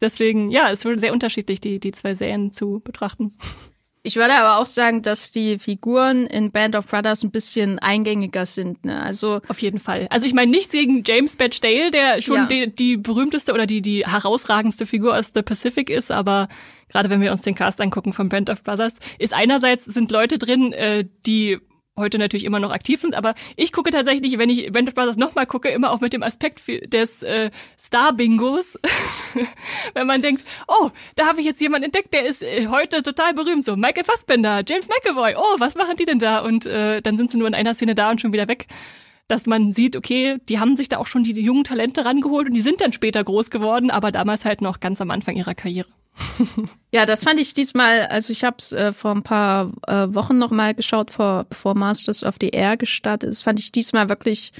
Deswegen, 0.00 0.50
ja, 0.50 0.68
es 0.70 0.84
wird 0.84 0.98
sehr 0.98 1.12
unterschiedlich, 1.12 1.60
die, 1.60 1.78
die 1.78 1.92
zwei 1.92 2.14
Serien 2.14 2.50
zu 2.50 2.80
betrachten. 2.84 3.38
Ich 4.06 4.16
würde 4.16 4.34
aber 4.34 4.58
auch 4.58 4.66
sagen, 4.66 5.00
dass 5.00 5.32
die 5.32 5.58
Figuren 5.58 6.26
in 6.26 6.50
Band 6.50 6.76
of 6.76 6.86
Brothers 6.86 7.24
ein 7.24 7.30
bisschen 7.30 7.78
eingängiger 7.78 8.44
sind. 8.44 8.84
Ne? 8.84 9.02
Also 9.02 9.40
auf 9.48 9.62
jeden 9.62 9.78
Fall. 9.78 10.08
Also 10.10 10.26
ich 10.26 10.34
meine 10.34 10.50
nichts 10.50 10.72
gegen 10.72 11.02
James 11.06 11.36
Badge 11.36 11.60
Dale, 11.62 11.90
der 11.90 12.20
schon 12.20 12.36
ja. 12.36 12.46
die, 12.46 12.74
die 12.74 12.96
berühmteste 12.98 13.54
oder 13.54 13.64
die 13.64 13.80
die 13.80 14.06
herausragendste 14.06 14.84
Figur 14.84 15.16
aus 15.16 15.32
The 15.34 15.40
Pacific 15.40 15.88
ist, 15.88 16.10
aber 16.10 16.48
gerade 16.90 17.08
wenn 17.08 17.22
wir 17.22 17.30
uns 17.30 17.40
den 17.40 17.54
Cast 17.54 17.80
angucken 17.80 18.12
von 18.12 18.28
Band 18.28 18.50
of 18.50 18.62
Brothers, 18.62 18.96
ist 19.18 19.32
einerseits 19.32 19.86
sind 19.86 20.10
Leute 20.10 20.36
drin, 20.36 20.74
äh, 20.74 21.06
die 21.24 21.58
heute 21.96 22.18
natürlich 22.18 22.44
immer 22.44 22.58
noch 22.58 22.70
aktiv 22.70 23.00
sind, 23.00 23.14
aber 23.14 23.34
ich 23.56 23.72
gucke 23.72 23.90
tatsächlich, 23.90 24.38
wenn 24.38 24.50
ich 24.50 24.70
Band 24.72 24.88
of 24.88 24.94
Brothers 24.94 25.16
nochmal 25.16 25.46
gucke, 25.46 25.68
immer 25.68 25.92
auch 25.92 26.00
mit 26.00 26.12
dem 26.12 26.22
Aspekt 26.22 26.62
des 26.92 27.22
äh, 27.22 27.50
Star-Bingos. 27.78 28.78
wenn 29.94 30.06
man 30.06 30.22
denkt, 30.22 30.44
oh, 30.66 30.90
da 31.16 31.26
habe 31.26 31.40
ich 31.40 31.46
jetzt 31.46 31.60
jemanden 31.60 31.86
entdeckt, 31.86 32.12
der 32.12 32.26
ist 32.26 32.42
äh, 32.42 32.68
heute 32.68 33.02
total 33.02 33.34
berühmt, 33.34 33.64
so 33.64 33.76
Michael 33.76 34.04
Fassbender, 34.04 34.62
James 34.66 34.88
McAvoy, 34.88 35.34
oh, 35.36 35.56
was 35.58 35.74
machen 35.74 35.96
die 35.96 36.04
denn 36.04 36.18
da? 36.18 36.40
Und 36.40 36.66
äh, 36.66 37.00
dann 37.00 37.16
sind 37.16 37.30
sie 37.30 37.38
nur 37.38 37.48
in 37.48 37.54
einer 37.54 37.74
Szene 37.74 37.94
da 37.94 38.10
und 38.10 38.20
schon 38.20 38.32
wieder 38.32 38.48
weg. 38.48 38.66
Dass 39.26 39.46
man 39.46 39.72
sieht, 39.72 39.96
okay, 39.96 40.36
die 40.50 40.60
haben 40.60 40.76
sich 40.76 40.88
da 40.88 40.98
auch 40.98 41.06
schon 41.06 41.22
die 41.22 41.32
jungen 41.40 41.64
Talente 41.64 42.04
rangeholt 42.04 42.48
und 42.48 42.54
die 42.54 42.60
sind 42.60 42.82
dann 42.82 42.92
später 42.92 43.24
groß 43.24 43.50
geworden, 43.50 43.90
aber 43.90 44.12
damals 44.12 44.44
halt 44.44 44.60
noch 44.60 44.80
ganz 44.80 45.00
am 45.00 45.10
Anfang 45.10 45.36
ihrer 45.36 45.54
Karriere 45.54 45.88
ja, 46.92 47.06
das 47.06 47.24
fand 47.24 47.40
ich 47.40 47.54
diesmal, 47.54 48.06
also 48.06 48.32
ich 48.32 48.44
habe 48.44 48.56
es 48.58 48.72
äh, 48.72 48.92
vor 48.92 49.12
ein 49.12 49.22
paar 49.22 49.72
äh, 49.86 50.14
Wochen 50.14 50.38
noch 50.38 50.50
mal 50.50 50.74
geschaut, 50.74 51.10
vor, 51.10 51.44
bevor 51.44 51.74
Masters 51.74 52.22
of 52.22 52.36
the 52.40 52.50
Air 52.50 52.76
gestartet 52.76 53.30
ist, 53.30 53.42
fand 53.42 53.58
ich 53.58 53.72
diesmal 53.72 54.08
wirklich 54.08 54.52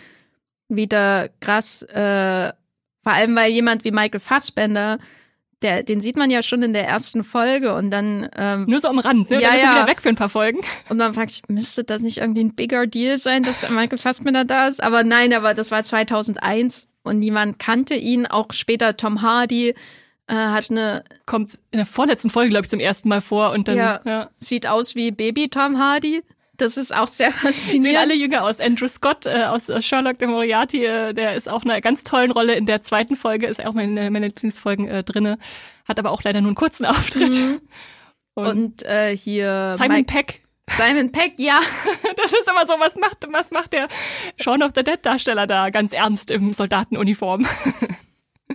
wieder 0.69 1.29
krass, 1.41 1.83
äh, 1.83 2.53
vor 3.03 3.13
allem 3.13 3.37
weil 3.37 3.53
jemand 3.53 3.85
wie 3.85 3.91
Michael 3.91 4.21
Fassbender, 4.21 4.99
der, 5.63 5.83
den 5.83 6.01
sieht 6.01 6.17
man 6.17 6.31
ja 6.31 6.43
schon 6.43 6.63
in 6.63 6.73
der 6.73 6.87
ersten 6.87 7.25
Folge 7.25 7.75
und 7.75 7.91
dann 7.91 8.29
ähm, 8.37 8.67
nur 8.67 8.81
so 8.81 8.89
am 8.89 8.99
Rand, 8.99 9.31
ne? 9.31 9.41
Ja, 9.41 9.49
dann 9.49 9.57
ist 9.57 9.63
er 9.63 9.71
ja. 9.71 9.77
wieder 9.77 9.87
weg 9.87 10.03
für 10.03 10.09
ein 10.11 10.15
paar 10.15 10.29
Folgen. 10.29 10.61
Und 10.91 10.99
dann 10.99 11.15
frag 11.15 11.31
ich, 11.31 11.43
müsste 11.49 11.85
das 11.85 12.03
nicht 12.03 12.19
irgendwie 12.19 12.45
ein 12.45 12.55
bigger 12.55 12.87
Deal 12.87 13.17
sein, 13.17 13.43
dass 13.43 13.69
Michael 13.71 13.97
Fassbender 13.97 14.45
da 14.45 14.67
ist? 14.67 14.83
Aber 14.83 15.05
nein, 15.05 15.33
aber 15.33 15.55
das 15.55 15.71
war 15.71 15.83
2001 15.83 16.89
und 17.03 17.19
niemand 17.19 17.59
kannte 17.59 17.95
ihn. 17.95 18.27
Auch 18.27 18.53
später 18.53 18.97
Tom 18.97 19.23
Hardy 19.23 19.75
äh, 20.27 20.35
hat 20.35 20.71
eine 20.71 21.05
kommt 21.27 21.59
in 21.71 21.79
der 21.79 21.87
vorletzten 21.87 22.31
Folge 22.31 22.51
glaube 22.51 22.65
ich 22.65 22.71
zum 22.71 22.81
ersten 22.81 23.09
Mal 23.09 23.21
vor 23.21 23.53
und 23.53 23.69
dann 23.69 23.77
ja, 23.77 24.01
ja. 24.05 24.31
sieht 24.39 24.67
aus 24.67 24.95
wie 24.95 25.11
Baby 25.11 25.49
Tom 25.49 25.79
Hardy 25.79 26.23
Das 26.57 26.77
ist 26.77 26.95
auch 26.95 27.09
sehr 27.09 27.31
faszinierend. 27.33 27.87
Sehen 27.87 27.97
alle 27.97 28.15
jünger 28.15 28.45
aus. 28.45 28.61
Andrew 28.61 28.89
Scott 28.89 29.27
äh, 29.27 29.45
aus 29.45 29.71
Sherlock 29.85 30.19
de 30.19 30.29
Moriarty, 30.29 30.85
äh, 30.85 31.13
der 31.13 31.35
ist 31.35 31.49
auch 31.49 31.65
in 31.65 31.71
einer 31.71 31.81
ganz 31.81 32.05
tollen 32.05 32.31
Rolle 32.31 32.55
in 32.55 32.67
der 32.67 32.83
zweiten 32.83 33.17
Folge, 33.17 33.47
ist 33.47 33.65
auch 33.65 33.75
meine, 33.75 34.11
meine 34.11 34.27
Lieblingsfolgen 34.29 34.89
äh, 34.89 35.05
drinne, 35.05 35.39
hat 35.85 35.99
aber 35.99 36.11
auch 36.11 36.23
leider 36.23 36.41
nur 36.41 36.51
einen 36.51 36.57
kurzen 36.57 36.87
Auftritt. 36.87 37.35
Mhm. 37.35 37.61
Und, 38.35 38.47
Und 38.47 38.83
äh, 38.85 39.17
hier 39.17 39.75
Simon 39.77 39.99
Mike, 39.99 40.13
Peck. 40.13 40.43
Simon 40.71 41.13
Peck, 41.13 41.35
ja. 41.37 41.61
Das 42.17 42.33
ist 42.33 42.49
immer 42.49 42.67
so, 42.67 42.75
was 42.79 42.97
macht, 42.97 43.19
was 43.31 43.51
macht 43.51 43.73
der 43.73 43.89
Shaun 44.41 44.63
of 44.63 44.73
the 44.75 44.83
Dead 44.83 44.99
Darsteller 45.03 45.47
da 45.47 45.71
ganz 45.71 45.93
ernst 45.93 46.31
im 46.31 46.53
Soldatenuniform? 46.53 47.47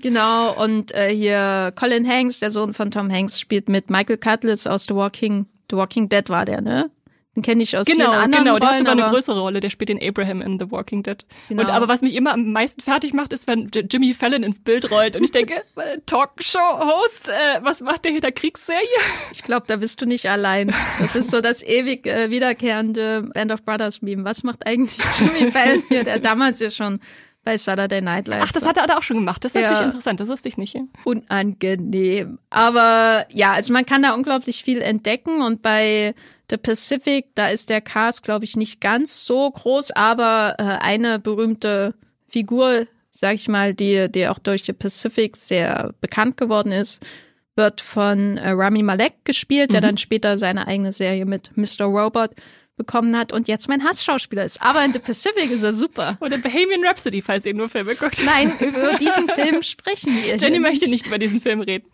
Genau, 0.01 0.61
und 0.63 0.93
äh, 0.93 1.13
hier 1.13 1.73
Colin 1.75 2.07
Hanks, 2.07 2.39
der 2.39 2.51
Sohn 2.51 2.73
von 2.73 2.91
Tom 2.91 3.11
Hanks, 3.11 3.39
spielt 3.39 3.69
mit 3.69 3.89
Michael 3.89 4.17
Cutlass 4.17 4.67
aus 4.67 4.85
The 4.85 4.95
Walking, 4.95 5.47
The 5.69 5.77
Walking 5.77 6.09
Dead 6.09 6.29
war 6.29 6.45
der, 6.45 6.61
ne? 6.61 6.91
Den 7.39 7.43
kenne 7.43 7.63
ich 7.63 7.77
aus 7.77 7.85
genau, 7.85 8.05
vielen 8.05 8.15
anderen 8.15 8.43
Genau, 8.43 8.59
der 8.59 8.67
Rollen, 8.67 8.71
hat 8.71 8.79
sogar 8.79 9.05
eine 9.05 9.15
größere 9.15 9.39
Rolle. 9.39 9.59
Der 9.59 9.69
spielt 9.69 9.89
den 9.89 10.01
Abraham 10.01 10.41
in 10.41 10.59
The 10.59 10.71
Walking 10.71 11.03
Dead. 11.03 11.25
Genau. 11.47 11.61
Und 11.61 11.69
aber 11.69 11.87
was 11.87 12.01
mich 12.01 12.15
immer 12.15 12.33
am 12.33 12.51
meisten 12.51 12.81
fertig 12.81 13.13
macht, 13.13 13.31
ist, 13.31 13.47
wenn 13.47 13.69
Jimmy 13.89 14.13
Fallon 14.13 14.43
ins 14.43 14.59
Bild 14.59 14.91
rollt 14.91 15.15
und 15.15 15.23
ich 15.23 15.31
denke, 15.31 15.53
äh, 15.75 15.99
Talkshow-Host, 16.05 17.29
äh, 17.29 17.63
was 17.63 17.81
macht 17.81 18.03
der 18.03 18.11
hier 18.11 18.21
der 18.21 18.31
Kriegsserie? 18.31 18.81
Ich 19.31 19.43
glaube, 19.43 19.67
da 19.67 19.77
bist 19.77 20.01
du 20.01 20.05
nicht 20.05 20.25
allein. 20.29 20.73
Das 20.99 21.15
ist 21.15 21.31
so 21.31 21.39
das 21.39 21.63
ewig 21.63 22.07
äh, 22.07 22.29
wiederkehrende 22.29 23.29
Band 23.33 23.53
of 23.53 23.63
Brothers 23.63 24.01
Meme. 24.01 24.25
Was 24.25 24.43
macht 24.43 24.65
eigentlich 24.65 24.97
Jimmy 25.19 25.51
Fallon 25.53 25.83
hier, 25.87 26.03
der 26.03 26.19
damals 26.19 26.59
ja 26.59 26.71
schon 26.71 26.99
bei 27.43 27.57
Saturday 27.57 28.01
Night 28.01 28.27
Live. 28.27 28.43
Ach, 28.43 28.51
das 28.51 28.65
hat 28.65 28.77
er 28.77 28.97
auch 28.97 29.03
schon 29.03 29.17
gemacht. 29.17 29.43
Das 29.43 29.53
ist 29.53 29.55
ja. 29.55 29.61
natürlich 29.61 29.85
interessant. 29.85 30.19
Das 30.19 30.29
wusste 30.29 30.49
ich 30.49 30.57
nicht. 30.57 30.77
Unangenehm. 31.05 32.39
Aber 32.49 33.25
ja, 33.31 33.53
also 33.53 33.73
man 33.73 33.85
kann 33.85 34.03
da 34.03 34.13
unglaublich 34.13 34.63
viel 34.63 34.81
entdecken 34.81 35.41
und 35.41 35.61
bei 35.61 36.13
The 36.49 36.57
Pacific, 36.57 37.27
da 37.35 37.47
ist 37.47 37.69
der 37.69 37.81
Cast, 37.81 38.23
glaube 38.23 38.45
ich, 38.45 38.55
nicht 38.55 38.81
ganz 38.81 39.23
so 39.23 39.49
groß, 39.49 39.91
aber 39.91 40.55
äh, 40.57 40.63
eine 40.63 41.19
berühmte 41.19 41.93
Figur, 42.27 42.87
sag 43.11 43.35
ich 43.35 43.47
mal, 43.47 43.73
die, 43.73 44.11
die 44.11 44.27
auch 44.27 44.39
durch 44.39 44.63
The 44.63 44.73
Pacific 44.73 45.37
sehr 45.37 45.93
bekannt 46.01 46.37
geworden 46.37 46.71
ist, 46.71 47.05
wird 47.55 47.81
von 47.81 48.37
äh, 48.37 48.51
Rami 48.51 48.83
Malek 48.83 49.25
gespielt, 49.25 49.73
der 49.73 49.81
mhm. 49.81 49.85
dann 49.85 49.97
später 49.97 50.37
seine 50.37 50.67
eigene 50.67 50.91
Serie 50.91 51.25
mit 51.25 51.51
Mr. 51.55 51.85
Robot 51.85 52.31
bekommen 52.79 53.15
hat 53.15 53.31
und 53.31 53.47
jetzt 53.47 53.67
mein 53.67 53.83
Hassschauspieler 53.83 54.45
ist. 54.45 54.59
Aber 54.61 54.83
in 54.83 54.93
The 54.93 54.99
Pacific 54.99 55.51
ist 55.51 55.63
er 55.63 55.73
super. 55.73 56.17
Oder 56.21 56.37
Bohemian 56.39 56.83
Rhapsody, 56.83 57.21
falls 57.21 57.45
ihr 57.45 57.53
nur 57.53 57.69
Filme 57.69 57.93
guckt. 57.93 58.23
Nein, 58.25 58.53
über 58.59 58.93
diesen 58.93 59.27
Film 59.29 59.61
sprechen 59.61 60.23
wir. 60.23 60.37
Jenny 60.37 60.57
möchte 60.59 60.87
nicht 60.87 61.05
über 61.05 61.19
diesen 61.19 61.41
Film 61.41 61.61
reden. 61.61 61.87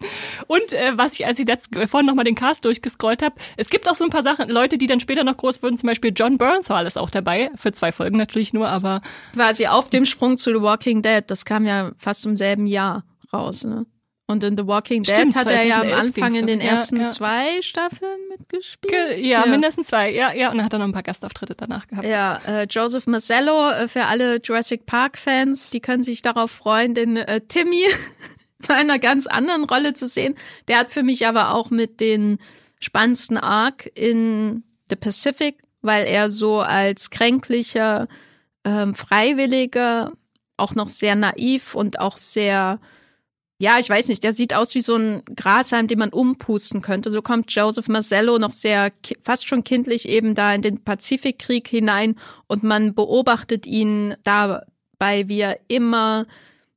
Und 0.47 0.71
äh, 0.73 0.95
was 0.95 1.19
ich, 1.19 1.25
als 1.25 1.39
ich 1.39 1.47
letzt, 1.47 1.75
äh, 1.75 1.87
vorhin 1.87 2.05
nochmal 2.05 2.23
den 2.23 2.35
Cast 2.35 2.63
durchgescrollt 2.63 3.21
habe, 3.23 3.35
es 3.57 3.69
gibt 3.69 3.89
auch 3.89 3.95
so 3.95 4.05
ein 4.05 4.11
paar 4.11 4.21
Sachen, 4.21 4.47
Leute, 4.47 4.77
die 4.77 4.87
dann 4.87 4.99
später 4.99 5.23
noch 5.23 5.35
groß 5.35 5.61
wurden, 5.63 5.75
zum 5.75 5.87
Beispiel 5.87 6.13
John 6.15 6.37
Bernthal 6.37 6.85
ist 6.85 6.97
auch 6.97 7.09
dabei, 7.09 7.49
für 7.55 7.71
zwei 7.71 7.91
Folgen 7.91 8.17
natürlich 8.17 8.53
nur, 8.53 8.69
aber... 8.69 9.01
Quasi 9.33 9.65
auf 9.65 9.89
dem 9.89 10.05
Sprung 10.05 10.37
zu 10.37 10.51
The 10.51 10.61
Walking 10.61 11.01
Dead, 11.01 11.23
das 11.25 11.43
kam 11.43 11.65
ja 11.65 11.91
fast 11.97 12.25
im 12.25 12.37
selben 12.37 12.67
Jahr 12.67 13.03
raus, 13.33 13.63
ne? 13.63 13.85
Und 14.27 14.43
in 14.43 14.57
The 14.57 14.65
Walking 14.65 15.03
Dead 15.03 15.15
Stimmt, 15.15 15.35
hat 15.35 15.47
er 15.47 15.63
ja 15.63 15.81
am 15.81 15.93
Anfang 15.93 16.33
in 16.33 16.47
den 16.47 16.59
ersten 16.59 16.97
ja, 16.97 17.03
ja. 17.03 17.09
zwei 17.09 17.61
Staffeln 17.61 18.17
mitgespielt. 18.29 19.19
Ja, 19.19 19.43
ja, 19.43 19.45
mindestens 19.45 19.87
zwei. 19.87 20.11
Ja, 20.11 20.33
ja. 20.33 20.49
Und 20.49 20.57
dann 20.57 20.65
hat 20.65 20.73
er 20.73 20.79
noch 20.79 20.87
ein 20.87 20.93
paar 20.93 21.03
Gastauftritte 21.03 21.53
danach 21.53 21.85
gehabt. 21.87 22.07
Ja, 22.07 22.39
äh, 22.47 22.65
Joseph 22.67 23.05
Marcello, 23.05 23.69
äh, 23.69 23.87
für 23.87 24.05
alle 24.05 24.39
Jurassic 24.43 24.87
Park-Fans, 24.87 25.69
die 25.69 25.79
können 25.79 26.01
sich 26.01 26.23
darauf 26.23 26.49
freuen, 26.49 26.95
den 26.95 27.17
äh, 27.17 27.41
Timmy 27.41 27.83
in 28.67 28.73
einer 28.73 28.97
ganz 28.97 29.27
anderen 29.27 29.65
Rolle 29.65 29.93
zu 29.93 30.07
sehen. 30.07 30.33
Der 30.67 30.79
hat 30.79 30.91
für 30.91 31.03
mich 31.03 31.27
aber 31.27 31.53
auch 31.53 31.69
mit 31.69 31.99
den 31.99 32.39
spannendsten 32.79 33.37
Arc 33.37 33.91
in 33.93 34.63
The 34.89 34.95
Pacific, 34.95 35.61
weil 35.83 36.07
er 36.07 36.31
so 36.31 36.61
als 36.61 37.11
kränklicher, 37.11 38.07
ähm, 38.63 38.95
Freiwilliger 38.95 40.13
auch 40.57 40.73
noch 40.73 40.89
sehr 40.89 41.15
naiv 41.15 41.75
und 41.75 41.99
auch 41.99 42.17
sehr 42.17 42.79
ja, 43.57 43.79
ich 43.79 43.89
weiß 43.89 44.09
nicht, 44.09 44.23
der 44.23 44.33
sieht 44.33 44.53
aus 44.53 44.75
wie 44.75 44.81
so 44.81 44.95
ein 44.95 45.23
Grashalm, 45.33 45.87
den 45.87 45.99
man 45.99 46.09
umpusten 46.09 46.81
könnte. 46.81 47.09
So 47.09 47.21
kommt 47.21 47.51
Joseph 47.51 47.87
Marcello 47.87 48.37
noch 48.37 48.51
sehr, 48.51 48.91
fast 49.23 49.47
schon 49.47 49.63
kindlich 49.63 50.09
eben 50.09 50.35
da 50.35 50.53
in 50.53 50.61
den 50.61 50.83
Pazifikkrieg 50.83 51.67
hinein 51.67 52.15
und 52.47 52.63
man 52.63 52.93
beobachtet 52.93 53.65
ihn 53.65 54.15
dabei, 54.23 55.29
wie 55.29 55.39
er 55.39 55.59
immer, 55.69 56.25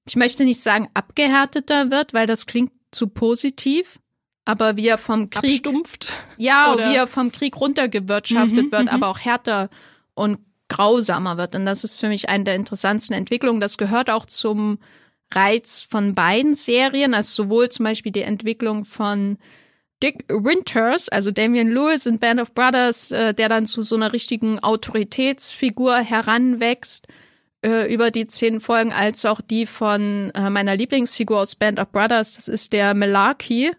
ich 0.06 0.14
möchte 0.14 0.44
nicht 0.44 0.60
sagen 0.60 0.88
abgehärteter 0.94 1.90
wird, 1.90 2.14
weil 2.14 2.28
das 2.28 2.46
klingt 2.46 2.72
zu 2.92 3.08
positiv, 3.08 3.98
aber 4.44 4.76
wie 4.76 4.86
er 4.86 4.98
vom 4.98 5.30
Krieg, 5.30 5.66
Abstumpft. 5.66 6.12
ja, 6.36 6.72
Oder? 6.74 6.90
wie 6.90 6.94
er 6.94 7.08
vom 7.08 7.32
Krieg 7.32 7.56
runtergewirtschaftet 7.60 8.66
mhm, 8.66 8.72
wird, 8.72 8.82
mhm. 8.84 8.88
aber 8.88 9.08
auch 9.08 9.18
härter 9.18 9.68
und 10.14 10.38
grausamer 10.68 11.38
wird. 11.38 11.56
Und 11.56 11.66
das 11.66 11.82
ist 11.82 11.98
für 11.98 12.08
mich 12.08 12.28
eine 12.28 12.44
der 12.44 12.54
interessantesten 12.54 13.16
Entwicklungen. 13.16 13.60
Das 13.60 13.78
gehört 13.78 14.10
auch 14.10 14.26
zum 14.26 14.78
Reiz 15.32 15.86
von 15.88 16.14
beiden 16.14 16.54
Serien, 16.54 17.14
also 17.14 17.44
sowohl 17.44 17.68
zum 17.68 17.84
Beispiel 17.84 18.12
die 18.12 18.22
Entwicklung 18.22 18.84
von 18.84 19.38
Dick 20.02 20.24
Winters, 20.28 21.08
also 21.08 21.30
Damian 21.30 21.68
Lewis 21.68 22.06
in 22.06 22.18
Band 22.18 22.40
of 22.40 22.54
Brothers, 22.54 23.10
äh, 23.10 23.34
der 23.34 23.48
dann 23.48 23.66
zu 23.66 23.82
so 23.82 23.96
einer 23.96 24.12
richtigen 24.12 24.60
Autoritätsfigur 24.60 25.96
heranwächst 25.96 27.08
äh, 27.62 27.92
über 27.92 28.10
die 28.10 28.26
zehn 28.26 28.60
Folgen, 28.60 28.92
als 28.92 29.24
auch 29.24 29.40
die 29.40 29.66
von 29.66 30.30
äh, 30.34 30.50
meiner 30.50 30.76
Lieblingsfigur 30.76 31.40
aus 31.40 31.56
Band 31.56 31.80
of 31.80 31.90
Brothers, 31.90 32.34
das 32.34 32.46
ist 32.46 32.72
der 32.72 32.94
Malarkey, 32.94 33.72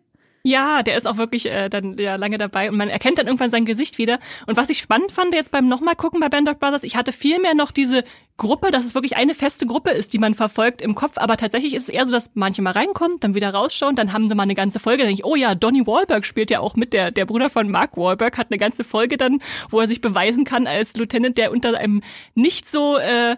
ja, 0.43 0.84
der 0.84 0.95
ist 0.95 1.08
auch 1.08 1.17
wirklich 1.17 1.45
äh, 1.47 1.69
dann 1.69 1.97
ja 1.97 2.15
lange 2.15 2.38
dabei 2.38 2.69
und 2.69 2.78
man 2.78 2.89
erkennt 2.89 3.17
dann 3.17 3.28
irgendwann 3.28 3.52
sein 3.52 3.65
Gesicht 3.65 3.97
wieder. 3.97 4.19
Und 4.47 4.58
was 4.58 4.69
ich 4.69 4.78
spannend 4.78 5.12
fand 5.12 5.34
jetzt 5.34 5.52
beim 5.52 5.67
nochmal 5.67 5.95
gucken 5.95 6.19
bei 6.19 6.30
Band 6.30 6.49
of 6.49 6.60
Brothers, 6.60 6.84
ich 6.84 6.95
hatte 6.95 7.12
viel 7.12 7.39
mehr 7.39 7.54
noch 7.56 7.71
diese 7.71 8.04
Gruppe, 8.38 8.71
dass 8.71 8.86
es 8.86 8.95
wirklich 8.95 9.17
eine 9.17 9.34
feste 9.34 9.65
Gruppe 9.65 9.91
ist, 9.91 10.13
die 10.13 10.17
man 10.17 10.34
verfolgt 10.34 10.82
im 10.82 10.95
Kopf. 10.95 11.17
Aber 11.17 11.36
tatsächlich 11.36 11.73
ist 11.73 11.84
es 11.84 11.89
eher 11.89 12.06
so, 12.06 12.12
dass 12.12 12.32
manche 12.36 12.62
mal 12.62 12.71
reinkommen, 12.71 13.19
dann 13.19 13.36
wieder 13.36 13.54
rausschauen, 13.54 13.95
dann 13.95 14.13
haben 14.13 14.30
sie 14.30 14.36
mal 14.36 14.43
eine 14.43 14.56
ganze 14.56 14.80
Folge. 14.80 14.99
Dann 14.99 15.08
denke 15.08 15.21
ich, 15.21 15.25
oh 15.25 15.36
ja, 15.36 15.56
Donny 15.56 15.86
Wahlberg 15.86 16.25
spielt 16.25 16.49
ja 16.52 16.62
auch 16.62 16.75
mit, 16.75 16.93
der, 16.93 17.12
der 17.12 17.25
Bruder 17.25 17.49
von 17.49 17.69
Mark 17.69 17.97
Wahlberg 17.97 18.38
hat 18.38 18.47
eine 18.49 18.58
ganze 18.58 18.84
Folge 18.84 19.17
dann, 19.17 19.41
wo 19.69 19.82
er 19.82 19.88
sich 19.88 19.99
beweisen 19.99 20.45
kann 20.45 20.67
als 20.67 20.95
Lieutenant, 20.95 21.38
der 21.38 21.52
unter 21.52 21.78
einem 21.78 22.02
nicht 22.34 22.69
so 22.69 22.97
äh, 22.97 23.36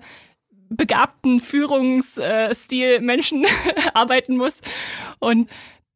begabten 0.69 1.39
Führungsstil 1.39 3.01
Menschen 3.01 3.45
arbeiten 3.95 4.37
muss. 4.37 4.61
Und 5.19 5.49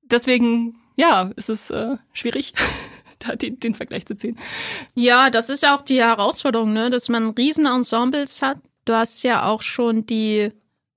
deswegen 0.04 0.76
ja, 0.95 1.31
es 1.36 1.49
ist 1.49 1.71
äh, 1.71 1.97
schwierig, 2.13 2.53
da 3.19 3.36
den, 3.36 3.60
den 3.60 3.75
Vergleich 3.75 4.05
zu 4.05 4.15
ziehen. 4.15 4.38
Ja, 4.93 5.29
das 5.29 5.49
ist 5.49 5.63
ja 5.63 5.75
auch 5.75 5.81
die 5.81 5.99
Herausforderung, 5.99 6.73
ne, 6.73 6.89
dass 6.89 7.10
man 7.10 7.29
Riesenensembles 7.29 8.41
hat. 8.41 8.58
Du 8.86 8.93
hast 8.93 9.23
ja 9.23 9.45
auch 9.45 9.62
schon 9.62 10.05
die 10.05 10.51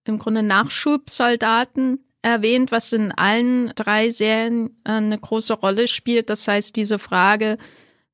im 0.04 0.18
Grunde 0.18 0.42
Nachschubsoldaten 0.42 2.00
erwähnt, 2.22 2.72
was 2.72 2.92
in 2.92 3.12
allen 3.12 3.72
drei 3.74 4.10
Serien 4.10 4.70
äh, 4.84 4.92
eine 4.92 5.18
große 5.18 5.54
Rolle 5.54 5.88
spielt. 5.88 6.30
Das 6.30 6.48
heißt, 6.48 6.74
diese 6.76 6.98
Frage, 6.98 7.58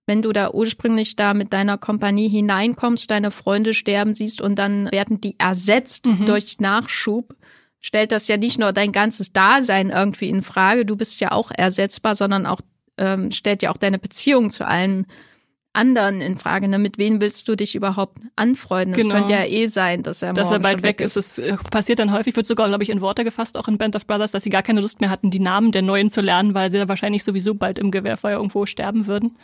wenn 0.06 0.22
du 0.22 0.32
da 0.32 0.50
ursprünglich 0.50 1.16
da 1.16 1.32
mit 1.34 1.52
deiner 1.52 1.78
Kompanie 1.78 2.28
hineinkommst, 2.28 3.10
deine 3.10 3.30
Freunde 3.30 3.72
sterben 3.74 4.14
siehst 4.14 4.40
und 4.40 4.56
dann 4.58 4.90
werden 4.92 5.20
die 5.20 5.38
ersetzt 5.38 6.04
mhm. 6.04 6.26
durch 6.26 6.60
Nachschub, 6.60 7.34
stellt 7.84 8.12
das 8.12 8.28
ja 8.28 8.38
nicht 8.38 8.58
nur 8.58 8.72
dein 8.72 8.92
ganzes 8.92 9.34
Dasein 9.34 9.90
irgendwie 9.90 10.30
in 10.30 10.42
Frage, 10.42 10.86
du 10.86 10.96
bist 10.96 11.20
ja 11.20 11.32
auch 11.32 11.50
ersetzbar, 11.54 12.14
sondern 12.14 12.46
auch 12.46 12.62
ähm, 12.96 13.30
stellt 13.30 13.62
ja 13.62 13.70
auch 13.70 13.76
deine 13.76 13.98
Beziehung 13.98 14.48
zu 14.48 14.66
allen 14.66 15.06
anderen 15.74 16.22
in 16.22 16.38
Frage. 16.38 16.66
Ne? 16.66 16.78
Mit 16.78 16.96
wem 16.96 17.20
willst 17.20 17.46
du 17.46 17.56
dich 17.56 17.74
überhaupt 17.74 18.16
anfreunden? 18.36 18.94
Das 18.94 19.02
genau. 19.02 19.16
könnte 19.16 19.34
ja 19.34 19.44
eh 19.44 19.66
sein, 19.66 20.02
dass 20.02 20.22
er 20.22 20.32
dass 20.32 20.50
er 20.50 20.60
bald 20.60 20.82
weg 20.82 21.02
ist. 21.02 21.18
ist. 21.18 21.38
Es 21.38 21.46
äh, 21.46 21.58
passiert 21.70 21.98
dann 21.98 22.10
häufig, 22.10 22.34
wird 22.34 22.46
sogar, 22.46 22.68
glaube 22.68 22.84
ich, 22.84 22.88
in 22.88 23.02
Worte 23.02 23.22
gefasst, 23.22 23.58
auch 23.58 23.68
in 23.68 23.76
Band 23.76 23.96
of 23.96 24.06
Brothers, 24.06 24.30
dass 24.30 24.44
sie 24.44 24.50
gar 24.50 24.62
keine 24.62 24.80
Lust 24.80 25.02
mehr 25.02 25.10
hatten, 25.10 25.30
die 25.30 25.40
Namen 25.40 25.70
der 25.70 25.82
Neuen 25.82 26.08
zu 26.08 26.22
lernen, 26.22 26.54
weil 26.54 26.70
sie 26.70 26.88
wahrscheinlich 26.88 27.22
sowieso 27.22 27.52
bald 27.52 27.78
im 27.78 27.90
Gewehrfeuer 27.90 28.38
irgendwo 28.38 28.64
sterben 28.64 29.06
würden. 29.06 29.36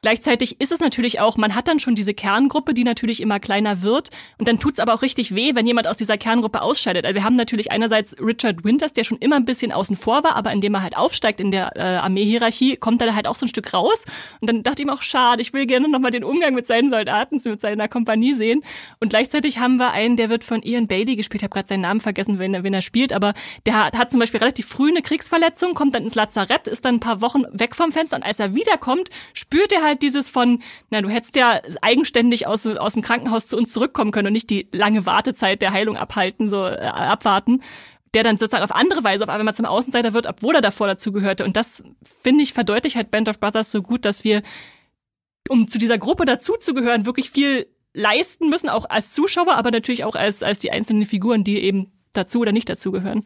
Gleichzeitig 0.00 0.60
ist 0.60 0.70
es 0.70 0.78
natürlich 0.78 1.18
auch, 1.18 1.36
man 1.36 1.56
hat 1.56 1.66
dann 1.66 1.80
schon 1.80 1.96
diese 1.96 2.14
Kerngruppe, 2.14 2.72
die 2.72 2.84
natürlich 2.84 3.20
immer 3.20 3.40
kleiner 3.40 3.82
wird. 3.82 4.10
Und 4.38 4.46
dann 4.46 4.60
tut's 4.60 4.78
aber 4.78 4.94
auch 4.94 5.02
richtig 5.02 5.34
weh, 5.34 5.56
wenn 5.56 5.66
jemand 5.66 5.88
aus 5.88 5.96
dieser 5.96 6.16
Kerngruppe 6.16 6.62
ausscheidet. 6.62 7.04
Also 7.04 7.16
wir 7.16 7.24
haben 7.24 7.34
natürlich 7.34 7.72
einerseits 7.72 8.14
Richard 8.20 8.64
Winters, 8.64 8.92
der 8.92 9.02
schon 9.02 9.18
immer 9.18 9.36
ein 9.36 9.44
bisschen 9.44 9.72
außen 9.72 9.96
vor 9.96 10.22
war, 10.22 10.36
aber 10.36 10.52
indem 10.52 10.74
er 10.74 10.82
halt 10.82 10.96
aufsteigt 10.96 11.40
in 11.40 11.50
der 11.50 11.76
äh, 11.76 11.80
Armeehierarchie, 11.80 12.76
kommt 12.76 13.02
er 13.02 13.14
halt 13.16 13.26
auch 13.26 13.34
so 13.34 13.46
ein 13.46 13.48
Stück 13.48 13.74
raus. 13.74 14.04
Und 14.40 14.48
dann 14.48 14.62
dachte 14.62 14.82
ich 14.82 14.86
mir 14.86 14.92
auch, 14.92 15.02
schade, 15.02 15.42
ich 15.42 15.52
will 15.52 15.66
gerne 15.66 15.88
nochmal 15.88 16.12
den 16.12 16.22
Umgang 16.22 16.54
mit 16.54 16.68
seinen 16.68 16.90
Soldaten, 16.90 17.40
mit 17.44 17.60
seiner 17.60 17.88
Kompanie 17.88 18.34
sehen. 18.34 18.62
Und 19.00 19.08
gleichzeitig 19.08 19.58
haben 19.58 19.78
wir 19.78 19.90
einen, 19.90 20.16
der 20.16 20.28
wird 20.28 20.44
von 20.44 20.62
Ian 20.62 20.86
Bailey 20.86 21.16
gespielt. 21.16 21.42
Ich 21.42 21.44
habe 21.44 21.54
gerade 21.54 21.68
seinen 21.68 21.80
Namen 21.80 22.00
vergessen, 22.00 22.38
wenn 22.38 22.54
er, 22.54 22.62
wenn 22.62 22.74
er 22.74 22.82
spielt, 22.82 23.12
aber 23.12 23.34
der 23.66 23.86
hat, 23.86 23.98
hat 23.98 24.10
zum 24.12 24.20
Beispiel 24.20 24.38
relativ 24.38 24.66
früh 24.66 24.90
eine 24.90 25.02
Kriegsverletzung, 25.02 25.74
kommt 25.74 25.96
dann 25.96 26.04
ins 26.04 26.14
Lazarett, 26.14 26.68
ist 26.68 26.84
dann 26.84 26.96
ein 26.96 27.00
paar 27.00 27.20
Wochen 27.20 27.42
weg 27.50 27.74
vom 27.74 27.90
Fenster 27.90 28.16
und 28.16 28.22
als 28.22 28.38
er 28.38 28.54
wiederkommt, 28.54 29.08
spürt 29.34 29.72
er 29.72 29.82
halt 29.82 29.87
dieses 29.94 30.30
von, 30.30 30.60
na, 30.90 31.00
du 31.00 31.08
hättest 31.08 31.36
ja 31.36 31.60
eigenständig 31.82 32.46
aus, 32.46 32.66
aus 32.66 32.94
dem 32.94 33.02
Krankenhaus 33.02 33.46
zu 33.46 33.56
uns 33.56 33.72
zurückkommen 33.72 34.10
können 34.10 34.28
und 34.28 34.32
nicht 34.32 34.50
die 34.50 34.68
lange 34.72 35.06
Wartezeit 35.06 35.62
der 35.62 35.72
Heilung 35.72 35.96
abhalten, 35.96 36.48
so 36.48 36.66
äh, 36.66 36.78
abwarten 36.78 37.62
der 38.14 38.22
dann 38.22 38.38
sozusagen 38.38 38.64
auf 38.64 38.74
andere 38.74 39.04
Weise 39.04 39.22
auf 39.22 39.28
einmal 39.28 39.54
zum 39.54 39.66
Außenseiter 39.66 40.14
wird, 40.14 40.26
obwohl 40.26 40.54
er 40.54 40.62
davor 40.62 40.86
dazugehörte. 40.86 41.44
Und 41.44 41.58
das, 41.58 41.82
finde 42.22 42.42
ich, 42.42 42.54
verdeutlicht 42.54 42.96
halt 42.96 43.10
Band 43.10 43.28
of 43.28 43.38
Brothers 43.38 43.70
so 43.70 43.82
gut, 43.82 44.06
dass 44.06 44.24
wir 44.24 44.42
um 45.48 45.68
zu 45.68 45.78
dieser 45.78 45.98
Gruppe 45.98 46.24
dazuzugehören, 46.24 47.06
wirklich 47.06 47.30
viel 47.30 47.66
leisten 47.94 48.48
müssen, 48.48 48.68
auch 48.68 48.88
als 48.88 49.12
Zuschauer, 49.12 49.54
aber 49.54 49.70
natürlich 49.70 50.04
auch 50.04 50.14
als, 50.14 50.42
als 50.42 50.58
die 50.58 50.70
einzelnen 50.70 51.06
Figuren, 51.06 51.44
die 51.44 51.58
eben 51.58 51.92
dazu 52.12 52.40
oder 52.40 52.52
nicht 52.52 52.68
dazugehören. 52.68 53.24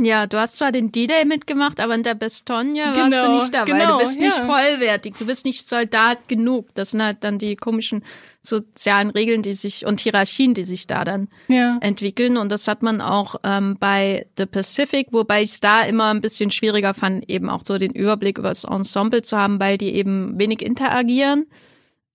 Ja, 0.00 0.26
du 0.26 0.36
hast 0.38 0.56
zwar 0.56 0.72
den 0.72 0.90
D-Day 0.90 1.24
mitgemacht, 1.24 1.78
aber 1.78 1.94
in 1.94 2.02
der 2.02 2.14
Bastogne 2.16 2.92
Genau, 2.92 3.02
warst 3.16 3.26
du 3.26 3.32
nicht 3.32 3.54
dabei. 3.54 3.72
genau, 3.72 3.92
du 3.92 3.98
bist 3.98 4.18
nicht 4.18 4.36
ja. 4.36 4.46
vollwertig, 4.46 5.14
du 5.16 5.26
bist 5.26 5.44
nicht 5.44 5.66
Soldat 5.66 6.26
genug. 6.26 6.68
Das 6.74 6.90
sind 6.90 7.02
halt 7.02 7.18
dann 7.22 7.38
die 7.38 7.54
komischen 7.54 8.02
sozialen 8.42 9.10
Regeln, 9.10 9.42
die 9.42 9.52
sich 9.52 9.86
und 9.86 10.00
Hierarchien, 10.00 10.54
die 10.54 10.64
sich 10.64 10.86
da 10.88 11.04
dann 11.04 11.28
Ja. 11.48 11.78
entwickeln. 11.82 12.36
Und 12.36 12.50
das 12.50 12.66
hat 12.66 12.82
man 12.82 13.00
auch 13.00 13.36
ähm, 13.44 13.76
bei 13.78 14.26
The 14.38 14.46
Pacific, 14.46 15.08
wobei 15.12 15.42
ich 15.42 15.50
es 15.52 15.60
da 15.60 15.82
immer 15.82 16.06
ein 16.12 16.20
bisschen 16.20 16.50
schwieriger 16.50 16.94
fand, 16.94 17.28
eben 17.30 17.48
auch 17.48 17.62
so 17.64 17.78
den 17.78 17.92
Überblick 17.92 18.38
über 18.38 18.48
das 18.48 18.64
Ensemble 18.64 19.22
zu 19.22 19.36
haben, 19.36 19.60
weil 19.60 19.78
die 19.78 19.94
eben 19.94 20.36
wenig 20.38 20.62
interagieren 20.62 21.46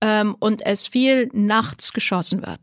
ähm, 0.02 0.36
und 0.40 0.66
es 0.66 0.88
viel 0.88 1.30
nachts 1.32 1.94
geschossen 1.94 2.42
wird. 2.46 2.60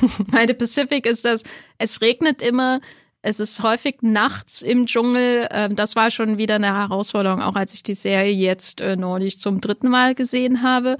Bei 0.30 0.46
The 0.46 0.54
Pacific 0.54 1.06
ist 1.06 1.24
das, 1.24 1.42
es 1.78 2.00
regnet 2.00 2.42
immer, 2.42 2.80
es 3.22 3.40
ist 3.40 3.62
häufig 3.62 4.02
nachts 4.02 4.62
im 4.62 4.86
Dschungel. 4.86 5.48
Ähm, 5.50 5.76
das 5.76 5.96
war 5.96 6.10
schon 6.10 6.38
wieder 6.38 6.56
eine 6.56 6.74
Herausforderung, 6.74 7.42
auch 7.42 7.56
als 7.56 7.74
ich 7.74 7.82
die 7.82 7.94
Serie 7.94 8.32
jetzt 8.32 8.80
äh, 8.80 8.96
neulich 8.96 9.38
zum 9.38 9.60
dritten 9.60 9.88
Mal 9.88 10.14
gesehen 10.14 10.62
habe. 10.62 10.96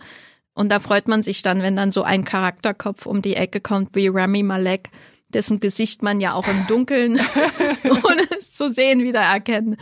Und 0.52 0.70
da 0.70 0.80
freut 0.80 1.06
man 1.06 1.22
sich 1.22 1.42
dann, 1.42 1.62
wenn 1.62 1.76
dann 1.76 1.90
so 1.90 2.02
ein 2.02 2.24
Charakterkopf 2.24 3.06
um 3.06 3.22
die 3.22 3.36
Ecke 3.36 3.60
kommt 3.60 3.94
wie 3.94 4.08
Rami 4.08 4.42
Malek, 4.42 4.90
dessen 5.28 5.60
Gesicht 5.60 6.02
man 6.02 6.20
ja 6.20 6.32
auch 6.32 6.48
im 6.48 6.66
Dunkeln, 6.66 7.20
ohne 7.84 8.22
es 8.38 8.54
zu 8.54 8.70
sehen, 8.70 9.04
wieder 9.04 9.20
erkennen 9.20 9.76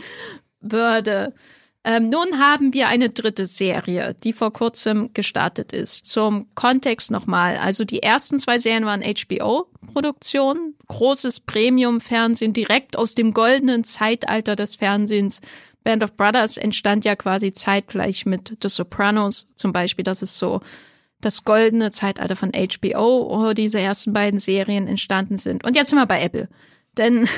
würde. 0.59 1.33
Ähm, 1.87 2.09
nun 2.09 2.39
haben 2.39 2.73
wir 2.73 2.87
eine 2.87 3.11
dritte 3.11 3.45
Serie, 3.45 4.15
die 4.23 4.33
vor 4.33 4.51
kurzem 4.51 5.11
gestartet 5.13 5.71
ist. 5.71 6.05
Zum 6.05 6.47
Kontext 6.55 7.11
nochmal. 7.11 7.57
Also 7.57 7.85
die 7.85 8.01
ersten 8.01 8.39
zwei 8.39 8.57
Serien 8.57 8.85
waren 8.85 9.03
HBO-Produktionen, 9.03 10.73
großes 10.87 11.41
Premium-Fernsehen 11.41 12.53
direkt 12.53 12.97
aus 12.97 13.13
dem 13.13 13.35
goldenen 13.35 13.83
Zeitalter 13.83 14.55
des 14.55 14.75
Fernsehens. 14.75 15.41
Band 15.83 16.03
of 16.03 16.17
Brothers 16.17 16.57
entstand 16.57 17.05
ja 17.05 17.15
quasi 17.15 17.51
zeitgleich 17.51 18.25
mit 18.25 18.57
The 18.63 18.69
Sopranos 18.69 19.47
zum 19.55 19.71
Beispiel. 19.71 20.03
Das 20.03 20.23
ist 20.23 20.39
so 20.39 20.61
das 21.21 21.43
goldene 21.43 21.91
Zeitalter 21.91 22.35
von 22.35 22.51
HBO, 22.53 23.29
wo 23.29 23.53
diese 23.53 23.79
ersten 23.79 24.11
beiden 24.11 24.39
Serien 24.39 24.87
entstanden 24.87 25.37
sind. 25.37 25.63
Und 25.63 25.75
jetzt 25.75 25.89
sind 25.91 25.99
wir 25.99 26.07
bei 26.07 26.23
Apple. 26.23 26.49
Denn 26.97 27.29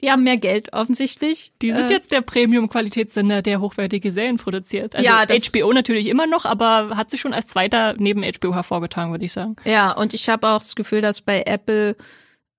die 0.00 0.10
haben 0.10 0.24
mehr 0.24 0.36
Geld 0.36 0.72
offensichtlich. 0.72 1.52
Die 1.60 1.72
sind 1.72 1.90
Äh, 1.90 1.92
jetzt 1.92 2.12
der 2.12 2.20
Premium-Qualitätssender, 2.22 3.42
der 3.42 3.60
hochwertige 3.60 4.10
Serien 4.12 4.36
produziert. 4.36 4.94
Also 4.96 5.06
Ja, 5.08 5.26
HBO 5.26 5.72
natürlich 5.72 6.06
immer 6.06 6.26
noch, 6.26 6.44
aber 6.44 6.96
hat 6.96 7.10
sich 7.10 7.20
schon 7.20 7.34
als 7.34 7.48
zweiter 7.48 7.94
neben 7.98 8.22
HBO 8.22 8.54
hervorgetan, 8.54 9.10
würde 9.10 9.24
ich 9.24 9.32
sagen. 9.32 9.56
Ja, 9.64 9.92
und 9.92 10.14
ich 10.14 10.28
habe 10.28 10.48
auch 10.48 10.58
das 10.58 10.74
Gefühl, 10.74 11.00
dass 11.00 11.20
bei 11.20 11.42
Apple 11.46 11.96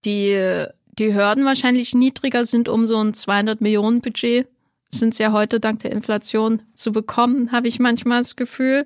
die, 0.05 0.65
die 0.99 1.13
Hürden 1.13 1.45
wahrscheinlich 1.45 1.93
niedriger 1.95 2.45
sind, 2.45 2.69
um 2.69 2.87
so 2.87 3.01
ein 3.03 3.13
200 3.13 3.61
Millionen 3.61 4.01
Budget 4.01 4.47
sind 4.93 5.17
ja 5.19 5.31
heute 5.31 5.59
dank 5.59 5.79
der 5.79 5.91
Inflation 5.93 6.61
zu 6.73 6.91
bekommen, 6.91 7.51
habe 7.51 7.67
ich 7.67 7.79
manchmal 7.79 8.19
das 8.21 8.35
Gefühl. 8.35 8.83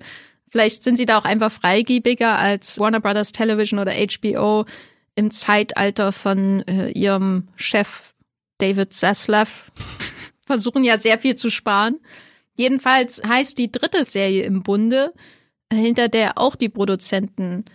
Vielleicht 0.51 0.83
sind 0.83 0.97
sie 0.97 1.05
da 1.05 1.17
auch 1.17 1.25
einfach 1.25 1.51
freigebiger 1.51 2.37
als 2.37 2.79
Warner 2.79 2.99
Brothers 2.99 3.31
Television 3.31 3.79
oder 3.79 3.91
HBO 3.93 4.65
im 5.15 5.31
Zeitalter 5.31 6.11
von 6.11 6.61
äh, 6.67 6.91
ihrem 6.91 7.47
Chef 7.55 8.13
David 8.57 8.93
Zaslav. 8.93 9.71
Versuchen 10.45 10.83
ja 10.83 10.97
sehr 10.97 11.17
viel 11.17 11.35
zu 11.35 11.49
sparen. 11.49 11.99
Jedenfalls 12.55 13.21
heißt 13.25 13.57
die 13.57 13.71
dritte 13.71 14.03
Serie 14.03 14.43
im 14.43 14.63
Bunde, 14.63 15.13
äh, 15.69 15.75
hinter 15.75 16.07
der 16.07 16.37
auch 16.37 16.55
die 16.55 16.69
Produzenten 16.69 17.65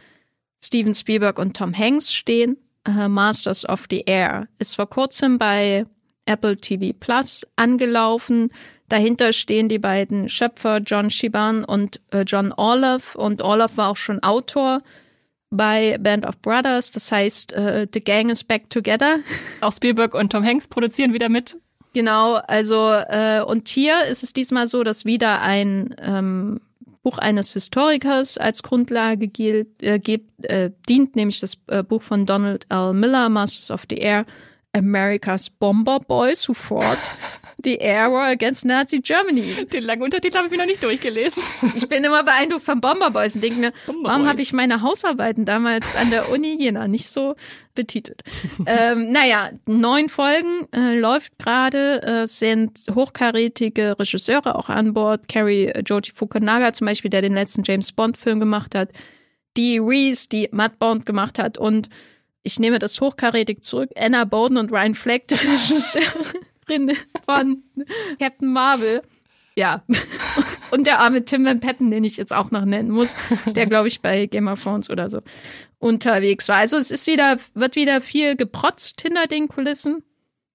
Steven 0.62 0.94
Spielberg 0.94 1.38
und 1.38 1.56
Tom 1.56 1.76
Hanks 1.76 2.12
stehen. 2.12 2.56
Äh, 2.86 3.08
Masters 3.08 3.68
of 3.68 3.86
the 3.90 4.02
Air 4.06 4.48
ist 4.58 4.76
vor 4.76 4.88
kurzem 4.88 5.38
bei 5.38 5.84
Apple 6.26 6.56
TV 6.56 6.96
Plus 6.98 7.46
angelaufen. 7.56 8.50
Dahinter 8.88 9.32
stehen 9.32 9.68
die 9.68 9.78
beiden 9.78 10.28
Schöpfer 10.28 10.78
John 10.78 11.10
Shiban 11.10 11.64
und 11.64 12.00
äh, 12.10 12.22
John 12.22 12.52
Orloff. 12.52 13.14
Und 13.14 13.42
Orloff 13.42 13.76
war 13.76 13.90
auch 13.90 13.96
schon 13.96 14.22
Autor 14.22 14.82
bei 15.50 15.98
Band 15.98 16.26
of 16.26 16.38
Brothers. 16.38 16.90
Das 16.90 17.10
heißt, 17.12 17.52
äh, 17.52 17.86
The 17.92 18.00
Gang 18.00 18.30
is 18.30 18.44
back 18.44 18.70
together. 18.70 19.18
Auch 19.60 19.72
Spielberg 19.72 20.14
und 20.14 20.30
Tom 20.30 20.44
Hanks 20.44 20.68
produzieren 20.68 21.12
wieder 21.12 21.28
mit. 21.28 21.56
Genau, 21.92 22.34
also 22.34 22.92
äh, 22.92 23.42
und 23.44 23.68
hier 23.68 24.04
ist 24.04 24.22
es 24.22 24.32
diesmal 24.32 24.68
so, 24.68 24.84
dass 24.84 25.04
wieder 25.04 25.42
ein 25.42 25.94
ähm, 26.00 26.60
Buch 27.02 27.18
eines 27.18 27.52
Historikers 27.52 28.38
als 28.38 28.62
Grundlage 28.62 29.26
gilt, 29.26 29.82
äh, 29.82 29.98
gibt, 29.98 30.44
äh, 30.44 30.70
dient, 30.88 31.16
nämlich 31.16 31.40
das 31.40 31.58
äh, 31.66 31.82
Buch 31.82 32.02
von 32.02 32.26
Donald 32.26 32.66
L. 32.68 32.92
Miller, 32.92 33.28
Masters 33.28 33.70
of 33.70 33.84
the 33.90 33.96
Air, 33.96 34.24
America's 34.72 35.50
Bomber 35.50 35.98
Boys 36.00 36.48
Who 36.48 36.54
Fought 36.54 36.98
the 37.64 37.80
Air 37.80 38.10
War 38.10 38.28
Against 38.28 38.64
Nazi 38.64 39.00
Germany. 39.00 39.66
Den 39.66 39.84
langen 39.84 40.02
Untertitel 40.02 40.36
habe 40.36 40.46
ich 40.46 40.52
mir 40.52 40.58
noch 40.58 40.66
nicht 40.66 40.82
durchgelesen. 40.82 41.42
Ich 41.74 41.88
bin 41.88 42.04
immer 42.04 42.22
beeindruckt 42.22 42.64
von 42.64 42.80
Bomber 42.80 43.10
Boys 43.10 43.34
und 43.34 43.42
denke 43.42 43.58
mir, 43.58 43.72
Bomber 43.86 44.10
warum 44.10 44.26
habe 44.26 44.40
ich 44.40 44.52
meine 44.52 44.82
Hausarbeiten 44.82 45.44
damals 45.44 45.96
an 45.96 46.10
der 46.10 46.30
Uni 46.30 46.56
Jena 46.58 46.86
nicht 46.86 47.08
so 47.08 47.34
betitelt? 47.74 48.22
ähm, 48.66 49.10
naja, 49.10 49.50
neun 49.66 50.08
Folgen 50.08 50.68
äh, 50.72 50.98
läuft 50.98 51.38
gerade, 51.38 52.02
äh, 52.02 52.26
sind 52.26 52.78
hochkarätige 52.94 53.96
Regisseure 53.98 54.54
auch 54.54 54.68
an 54.68 54.94
Bord. 54.94 55.28
Carrie 55.28 55.66
äh, 55.66 55.82
Joji 55.84 56.12
Fukunaga 56.14 56.72
zum 56.72 56.86
Beispiel, 56.86 57.10
der 57.10 57.22
den 57.22 57.34
letzten 57.34 57.64
James 57.64 57.92
Bond 57.92 58.16
Film 58.16 58.38
gemacht 58.38 58.74
hat. 58.74 58.90
Die 59.56 59.78
Reese, 59.78 60.28
die 60.28 60.48
Matt 60.52 60.78
Bond 60.78 61.06
gemacht 61.06 61.40
hat 61.40 61.58
und 61.58 61.88
ich 62.42 62.58
nehme 62.58 62.78
das 62.78 63.00
hochkarätig 63.00 63.62
zurück. 63.62 63.90
Anna 63.96 64.24
Bowden 64.24 64.56
und 64.56 64.72
Ryan 64.72 64.94
Fleck, 64.94 65.28
die 65.28 65.34
Regisseurin 65.34 66.96
von 67.24 67.62
Captain 68.18 68.52
Marvel. 68.52 69.02
Ja. 69.56 69.82
Und 70.70 70.86
der 70.86 71.00
arme 71.00 71.24
Tim 71.24 71.44
Van 71.44 71.60
Patten, 71.60 71.90
den 71.90 72.04
ich 72.04 72.16
jetzt 72.16 72.32
auch 72.32 72.50
noch 72.50 72.64
nennen 72.64 72.90
muss, 72.90 73.16
der, 73.46 73.66
glaube 73.66 73.88
ich, 73.88 74.00
bei 74.00 74.26
Game 74.26 74.48
of 74.48 74.62
Thrones 74.62 74.88
oder 74.88 75.10
so 75.10 75.20
unterwegs 75.78 76.48
war. 76.48 76.56
Also 76.56 76.76
es 76.76 76.90
ist 76.90 77.06
wieder, 77.06 77.38
wird 77.54 77.74
wieder 77.74 78.00
viel 78.00 78.36
geprotzt 78.36 79.00
hinter 79.00 79.26
den 79.26 79.48
Kulissen. 79.48 80.02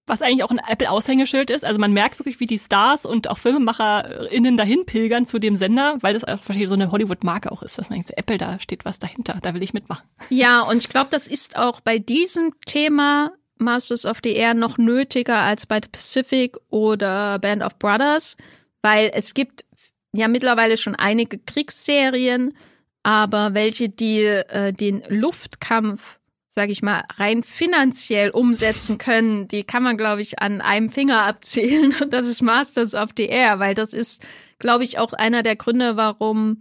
Was 0.08 0.22
eigentlich 0.22 0.44
auch 0.44 0.52
ein 0.52 0.60
Apple-Aushängeschild 0.60 1.50
ist. 1.50 1.66
Also 1.66 1.80
man 1.80 1.92
merkt 1.92 2.20
wirklich, 2.20 2.40
wie 2.40 2.46
die 2.46 2.60
Stars 2.60 3.06
und 3.06 3.28
auch 3.28 3.40
FilmemacherInnen 3.40 4.56
dahin 4.56 4.86
pilgern 4.86 5.26
zu 5.26 5.40
dem 5.40 5.56
Sender, 5.56 5.98
weil 6.02 6.14
das 6.14 6.24
auch 6.24 6.38
wahrscheinlich 6.38 6.70
so 6.70 6.76
eine 6.76 6.92
Hollywood-Marke 6.92 7.52
auch 7.52 7.64
ist, 7.64 7.78
dass 7.78 7.90
man 7.90 7.98
denkt, 7.98 8.12
Apple, 8.16 8.38
da 8.38 8.60
steht 8.60 8.86
was 8.86 9.00
dahinter, 9.00 9.40
da 9.42 9.54
will 9.56 9.64
ich 9.64 9.74
mitmachen. 9.74 10.08
Ja, 10.30 10.62
und 10.62 10.78
ich 10.78 10.90
glaube, 10.90 11.08
das 11.10 11.28
ist 11.28 11.58
auch 11.58 11.82
bei 11.82 11.98
diesem 11.98 12.54
Thema 12.68 13.32
Masters 13.58 14.06
of 14.06 14.20
the 14.24 14.34
Air 14.34 14.54
noch 14.54 14.78
nötiger 14.78 15.38
als 15.38 15.66
bei 15.66 15.80
The 15.82 15.90
Pacific 15.92 16.58
oder 16.70 17.40
Band 17.40 17.64
of 17.64 17.80
Brothers, 17.80 18.38
weil 18.82 19.12
es 19.14 19.34
gibt 19.34 19.66
ja 20.14 20.28
mittlerweile 20.28 20.78
schon 20.78 20.96
einige 20.96 21.38
Kriegsserien, 21.38 22.56
aber 23.04 23.54
welche 23.54 23.90
die 23.90 24.24
äh, 24.24 24.74
den 24.74 25.04
Luftkampf, 25.10 26.20
sage 26.56 26.72
ich 26.72 26.82
mal, 26.82 27.04
rein 27.18 27.44
finanziell 27.44 28.30
umsetzen 28.30 28.98
können, 28.98 29.50
die 29.50 29.66
kann 29.66 29.84
man, 29.84 29.98
glaube 29.98 30.22
ich, 30.22 30.40
an 30.40 30.62
einem 30.62 30.90
Finger 30.90 31.24
abzählen. 31.24 31.94
Und 32.02 32.14
das 32.14 32.26
ist 32.28 32.42
Masters 32.42 32.96
of 32.96 33.10
the 33.18 33.26
Air, 33.26 33.60
weil 33.60 33.76
das 33.76 33.94
ist, 33.94 34.26
glaube 34.58 34.86
ich, 34.86 34.98
auch 34.98 35.12
einer 35.12 35.44
der 35.44 35.58
Gründe, 35.58 35.98
warum 35.98 36.60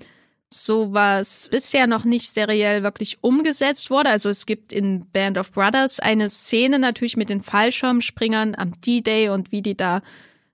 sowas 0.52 1.48
bisher 1.50 1.86
noch 1.86 2.04
nicht 2.04 2.34
seriell 2.34 2.82
wirklich 2.82 3.18
umgesetzt 3.22 3.90
wurde. 3.90 4.10
Also 4.10 4.28
es 4.28 4.46
gibt 4.46 4.72
in 4.72 5.06
Band 5.12 5.38
of 5.38 5.52
Brothers 5.52 6.00
eine 6.00 6.28
Szene 6.28 6.78
natürlich 6.80 7.16
mit 7.16 7.28
den 7.28 7.42
Fallschirmspringern 7.42 8.56
am 8.56 8.80
D-Day 8.80 9.28
und 9.28 9.52
wie 9.52 9.62
die 9.62 9.76
da 9.76 10.02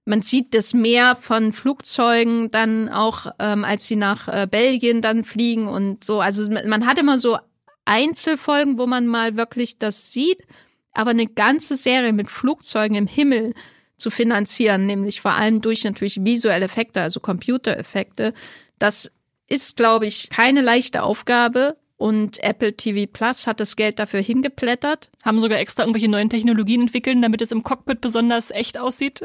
man 0.06 0.22
sieht 0.22 0.54
das 0.54 0.72
Meer 0.74 1.14
von 1.14 1.52
Flugzeugen 1.52 2.50
dann 2.50 2.88
auch, 2.88 3.26
ähm, 3.38 3.64
als 3.64 3.86
sie 3.86 3.96
nach 3.96 4.28
äh, 4.28 4.48
Belgien 4.50 5.02
dann 5.02 5.24
fliegen 5.24 5.68
und 5.68 6.02
so. 6.02 6.20
Also 6.20 6.50
man 6.50 6.68
man 6.68 6.86
hat 6.86 6.98
immer 6.98 7.18
so 7.18 7.38
Einzelfolgen, 7.90 8.78
wo 8.78 8.86
man 8.86 9.08
mal 9.08 9.36
wirklich 9.36 9.78
das 9.78 10.12
sieht, 10.12 10.38
aber 10.92 11.10
eine 11.10 11.26
ganze 11.26 11.74
Serie 11.74 12.12
mit 12.12 12.28
Flugzeugen 12.28 12.96
im 12.96 13.08
Himmel 13.08 13.52
zu 13.96 14.10
finanzieren, 14.10 14.86
nämlich 14.86 15.20
vor 15.20 15.32
allem 15.32 15.60
durch 15.60 15.82
natürlich 15.82 16.24
visuelle 16.24 16.66
Effekte, 16.66 17.02
also 17.02 17.18
Computereffekte, 17.18 18.32
das 18.78 19.12
ist, 19.48 19.76
glaube 19.76 20.06
ich, 20.06 20.30
keine 20.30 20.62
leichte 20.62 21.02
Aufgabe. 21.02 21.76
Und 21.96 22.42
Apple 22.42 22.76
TV 22.76 23.10
Plus 23.12 23.46
hat 23.46 23.60
das 23.60 23.76
Geld 23.76 23.98
dafür 23.98 24.22
hingeplättert. 24.22 25.10
Haben 25.22 25.40
sogar 25.40 25.58
extra 25.58 25.82
irgendwelche 25.82 26.08
neuen 26.08 26.30
Technologien 26.30 26.80
entwickeln, 26.82 27.20
damit 27.20 27.42
es 27.42 27.52
im 27.52 27.62
Cockpit 27.62 28.00
besonders 28.00 28.50
echt 28.50 28.78
aussieht. 28.78 29.20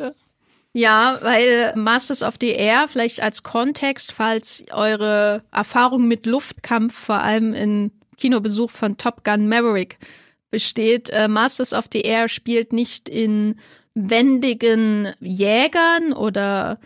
Ja, 0.73 1.19
weil 1.21 1.73
Masters 1.77 2.21
of 2.21 2.35
the 2.41 2.49
Air, 2.49 2.89
vielleicht 2.89 3.21
als 3.21 3.43
Kontext, 3.43 4.11
falls 4.11 4.65
eure 4.73 5.43
Erfahrung 5.53 6.09
mit 6.09 6.25
Luftkampf 6.25 6.97
vor 6.97 7.19
allem 7.21 7.53
in 7.53 7.91
Kinobesuch 8.17 8.71
von 8.71 8.97
Top 8.97 9.23
Gun 9.23 9.47
Maverick 9.47 9.97
besteht, 10.51 11.09
äh, 11.09 11.27
Masters 11.27 11.73
of 11.73 11.85
the 11.91 12.01
Air 12.01 12.27
spielt 12.27 12.73
nicht 12.73 13.09
in 13.09 13.55
wendigen 13.93 15.13
Jägern 15.19 16.13
oder 16.13 16.79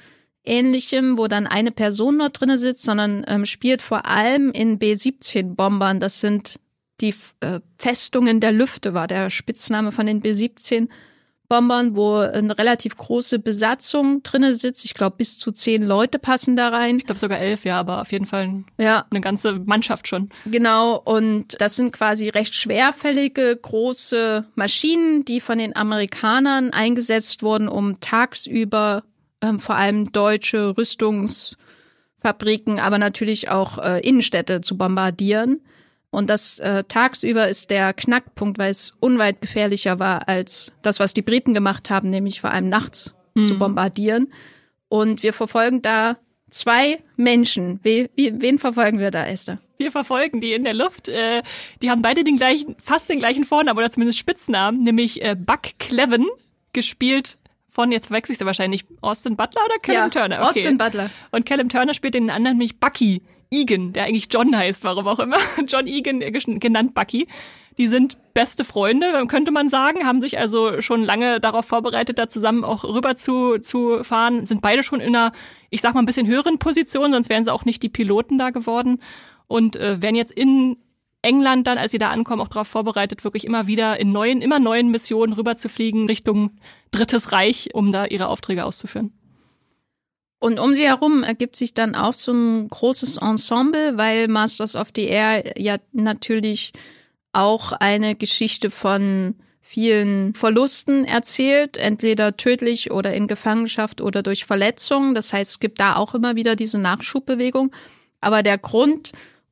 ähnlichem, 0.44 1.18
wo 1.18 1.28
dann 1.28 1.48
eine 1.48 1.72
Person 1.72 2.18
nur 2.18 2.30
drinne 2.30 2.58
sitzt, 2.58 2.84
sondern 2.84 3.26
ähm, 3.28 3.46
spielt 3.46 3.82
vor 3.82 4.06
allem 4.06 4.52
in 4.52 4.80
B-17-Bombern. 4.80 6.00
Das 6.00 6.20
sind 6.20 6.60
die 7.02 7.14
äh, 7.42 7.60
Festungen 7.78 8.40
der 8.40 8.52
Lüfte, 8.52 8.94
war 8.94 9.08
der 9.08 9.30
Spitzname 9.30 9.92
von 9.92 10.06
den 10.06 10.22
B-17. 10.22 10.90
Bombern, 11.50 11.96
wo 11.96 12.18
eine 12.18 12.58
relativ 12.58 12.96
große 12.96 13.40
Besatzung 13.40 14.22
drinne 14.22 14.54
sitzt. 14.54 14.86
Ich 14.86 14.94
glaube, 14.94 15.16
bis 15.18 15.40
zu 15.40 15.52
zehn 15.52 15.82
Leute 15.84 16.20
passen 16.20 16.56
da 16.56 16.70
rein. 16.70 16.98
Ich 16.98 17.08
glaube 17.08 17.20
sogar 17.20 17.40
elf, 17.40 17.66
ja, 17.66 17.80
aber 17.80 18.02
auf 18.02 18.12
jeden 18.12 18.28
Fall 18.28 18.64
ja. 18.78 19.08
eine 19.10 19.20
ganze 19.20 19.54
Mannschaft 19.54 20.08
schon. 20.08 20.30
Genau, 20.46 20.96
und 20.96 21.60
das 21.60 21.76
sind 21.76 21.92
quasi 21.92 22.30
recht 22.30 22.54
schwerfällige, 22.54 23.58
große 23.58 24.46
Maschinen, 24.54 25.26
die 25.26 25.42
von 25.42 25.58
den 25.58 25.76
Amerikanern 25.76 26.72
eingesetzt 26.72 27.42
wurden, 27.42 27.68
um 27.68 28.00
tagsüber 28.00 29.04
ähm, 29.42 29.60
vor 29.60 29.76
allem 29.76 30.12
deutsche 30.12 30.78
Rüstungsfabriken, 30.78 32.80
aber 32.80 33.00
natürlich 33.00 33.50
auch 33.50 33.80
äh, 33.80 34.08
Innenstädte 34.08 34.62
zu 34.62 34.78
bombardieren. 34.78 35.62
Und 36.12 36.30
das 36.30 36.60
äh, 36.60 36.84
tagsüber 36.86 37.48
ist 37.48 37.70
der 37.70 37.94
Knackpunkt, 37.94 38.58
weil 38.58 38.72
es 38.72 38.94
unweit 39.00 39.42
gefährlicher 39.42 40.00
war 40.00 40.28
als 40.28 40.72
das, 40.82 41.00
was 41.00 41.14
die 41.14 41.22
Briten 41.22 41.54
gemacht 41.54 41.90
haben, 41.90 42.10
nämlich 42.10 42.42
vor 42.42 42.52
allem 42.52 42.68
nachts 42.68 43.14
mhm. 43.36 43.46
zu 43.46 43.60
bombardieren. 43.60 44.34
Und 44.88 45.22
wir 45.22 45.34
verfolgen 45.34 45.82
da 45.82 46.18
zwei 46.50 47.00
Menschen. 47.16 47.80
We, 47.84 48.10
we, 48.18 48.34
wen 48.38 48.58
verfolgen 48.58 49.00
wir 49.00 49.12
da, 49.12 49.26
Esther? 49.26 49.60
Wir 49.78 49.92
verfolgen 49.92 50.42
die 50.42 50.54
in 50.54 50.64
der 50.64 50.74
Luft. 50.74 51.08
Äh, 51.08 51.44
die 51.82 51.92
haben 51.92 52.02
beide 52.02 52.24
den 52.24 52.38
gleichen, 52.38 52.76
fast 52.84 53.08
den 53.08 53.20
gleichen 53.20 53.46
Vornamen 53.46 53.78
oder 53.78 53.92
zumindest 53.92 54.18
Spitznamen, 54.18 54.84
nämlich 54.84 55.22
äh, 55.22 55.36
Buck 55.36 55.62
Cleven, 55.78 56.26
gespielt 56.74 57.38
von, 57.68 57.92
jetzt 57.92 58.12
wechsle 58.12 58.36
ich 58.36 58.42
wahrscheinlich, 58.42 58.86
Austin 59.02 59.36
Butler 59.36 59.62
oder 59.66 59.80
Callum 59.80 60.02
ja, 60.02 60.10
Turner? 60.10 60.36
Okay. 60.38 60.48
Austin 60.48 60.78
Butler. 60.78 61.12
Und 61.32 61.46
Callum 61.46 61.70
Turner 61.70 61.94
spielt 61.94 62.16
den 62.16 62.30
anderen 62.30 62.58
nämlich 62.58 62.80
Bucky 62.80 63.22
Egan, 63.52 63.94
der 63.94 64.06
eigentlich 64.06 64.28
John 64.32 64.56
heißt, 64.56 64.84
warum 64.84 65.08
auch 65.08 65.20
immer. 65.20 65.38
John 65.68 65.88
Egan, 65.88 66.22
äh, 66.22 66.32
genannt 66.32 66.94
Bucky. 66.94 67.28
Die 67.78 67.88
sind 67.88 68.18
beste 68.34 68.66
Freunde, 68.66 69.26
könnte 69.28 69.52
man 69.52 69.70
sagen, 69.70 70.06
haben 70.06 70.20
sich 70.20 70.38
also 70.38 70.82
schon 70.82 71.04
lange 71.04 71.40
darauf 71.40 71.66
vorbereitet, 71.66 72.20
da 72.20 72.28
zusammen 72.28 72.66
auch 72.66 72.84
rüber 72.84 73.16
zu, 73.16 73.58
zu 73.60 74.04
fahren, 74.04 74.46
sind 74.46 74.62
beide 74.62 74.84
schon 74.84 75.00
in 75.00 75.16
einer, 75.16 75.32
ich 75.70 75.80
sag 75.80 75.94
mal, 75.94 76.02
ein 76.02 76.06
bisschen 76.06 76.28
höheren 76.28 76.60
Position, 76.60 77.14
sonst 77.14 77.30
wären 77.30 77.46
sie 77.46 77.54
auch 77.54 77.64
nicht 77.64 77.82
die 77.82 77.88
Piloten 77.88 78.38
da 78.38 78.50
geworden 78.50 79.02
und 79.48 79.78
äh, 79.78 80.02
werden 80.02 80.16
jetzt 80.16 80.34
in 80.34 80.76
England 81.22 81.68
dann, 81.68 81.78
als 81.78 81.92
sie 81.92 81.98
da 81.98 82.10
ankommen, 82.10 82.42
auch 82.42 82.50
darauf 82.50 82.68
vorbereitet, 82.68 83.24
wirklich 83.24 83.46
immer 83.46 83.68
wieder 83.68 83.98
in 84.00 84.12
neuen, 84.12 84.42
immer 84.42 84.60
neuen 84.60 84.90
Missionen 84.92 85.34
rüber 85.34 85.56
zu 85.56 85.70
fliegen 85.70 86.06
Richtung 86.08 86.52
Drittes 86.92 87.32
Reich, 87.32 87.70
um 87.74 87.92
da 87.92 88.06
ihre 88.06 88.28
Aufträge 88.28 88.66
auszuführen. 88.66 89.14
Und 90.40 90.58
um 90.58 90.74
sie 90.74 90.86
herum 90.86 91.24
ergibt 91.24 91.58
sich 91.58 91.74
dann 91.74 91.96
auch 91.96 92.14
so 92.14 92.32
ein 92.32 92.70
großes 92.70 93.18
Ensemble, 93.18 93.98
weil 93.98 94.28
Masters 94.30 94.76
of 94.76 94.90
the 94.96 95.06
Air 95.06 95.60
ja 95.60 95.78
natürlich 95.92 96.72
auch 97.34 97.74
eine 97.74 98.16
Geschichte 98.16 98.72
von 98.72 99.36
vielen 99.62 100.34
Verlusten 100.34 101.06
erzählt, 101.06 101.78
entweder 101.78 102.38
tödlich 102.38 102.90
oder 102.90 103.14
in 103.14 103.28
Gefangenschaft 103.28 104.02
oder 104.02 104.24
durch 104.24 104.46
Verletzungen. 104.46 105.14
Das 105.14 105.32
heißt, 105.32 105.52
es 105.52 105.60
gibt 105.60 105.80
da 105.80 105.96
auch 105.96 106.16
immer 106.16 106.36
wieder 106.36 106.56
diese 106.56 106.80
Nachschubbewegung. 106.80 107.72
Aber 108.22 108.42
der 108.42 108.58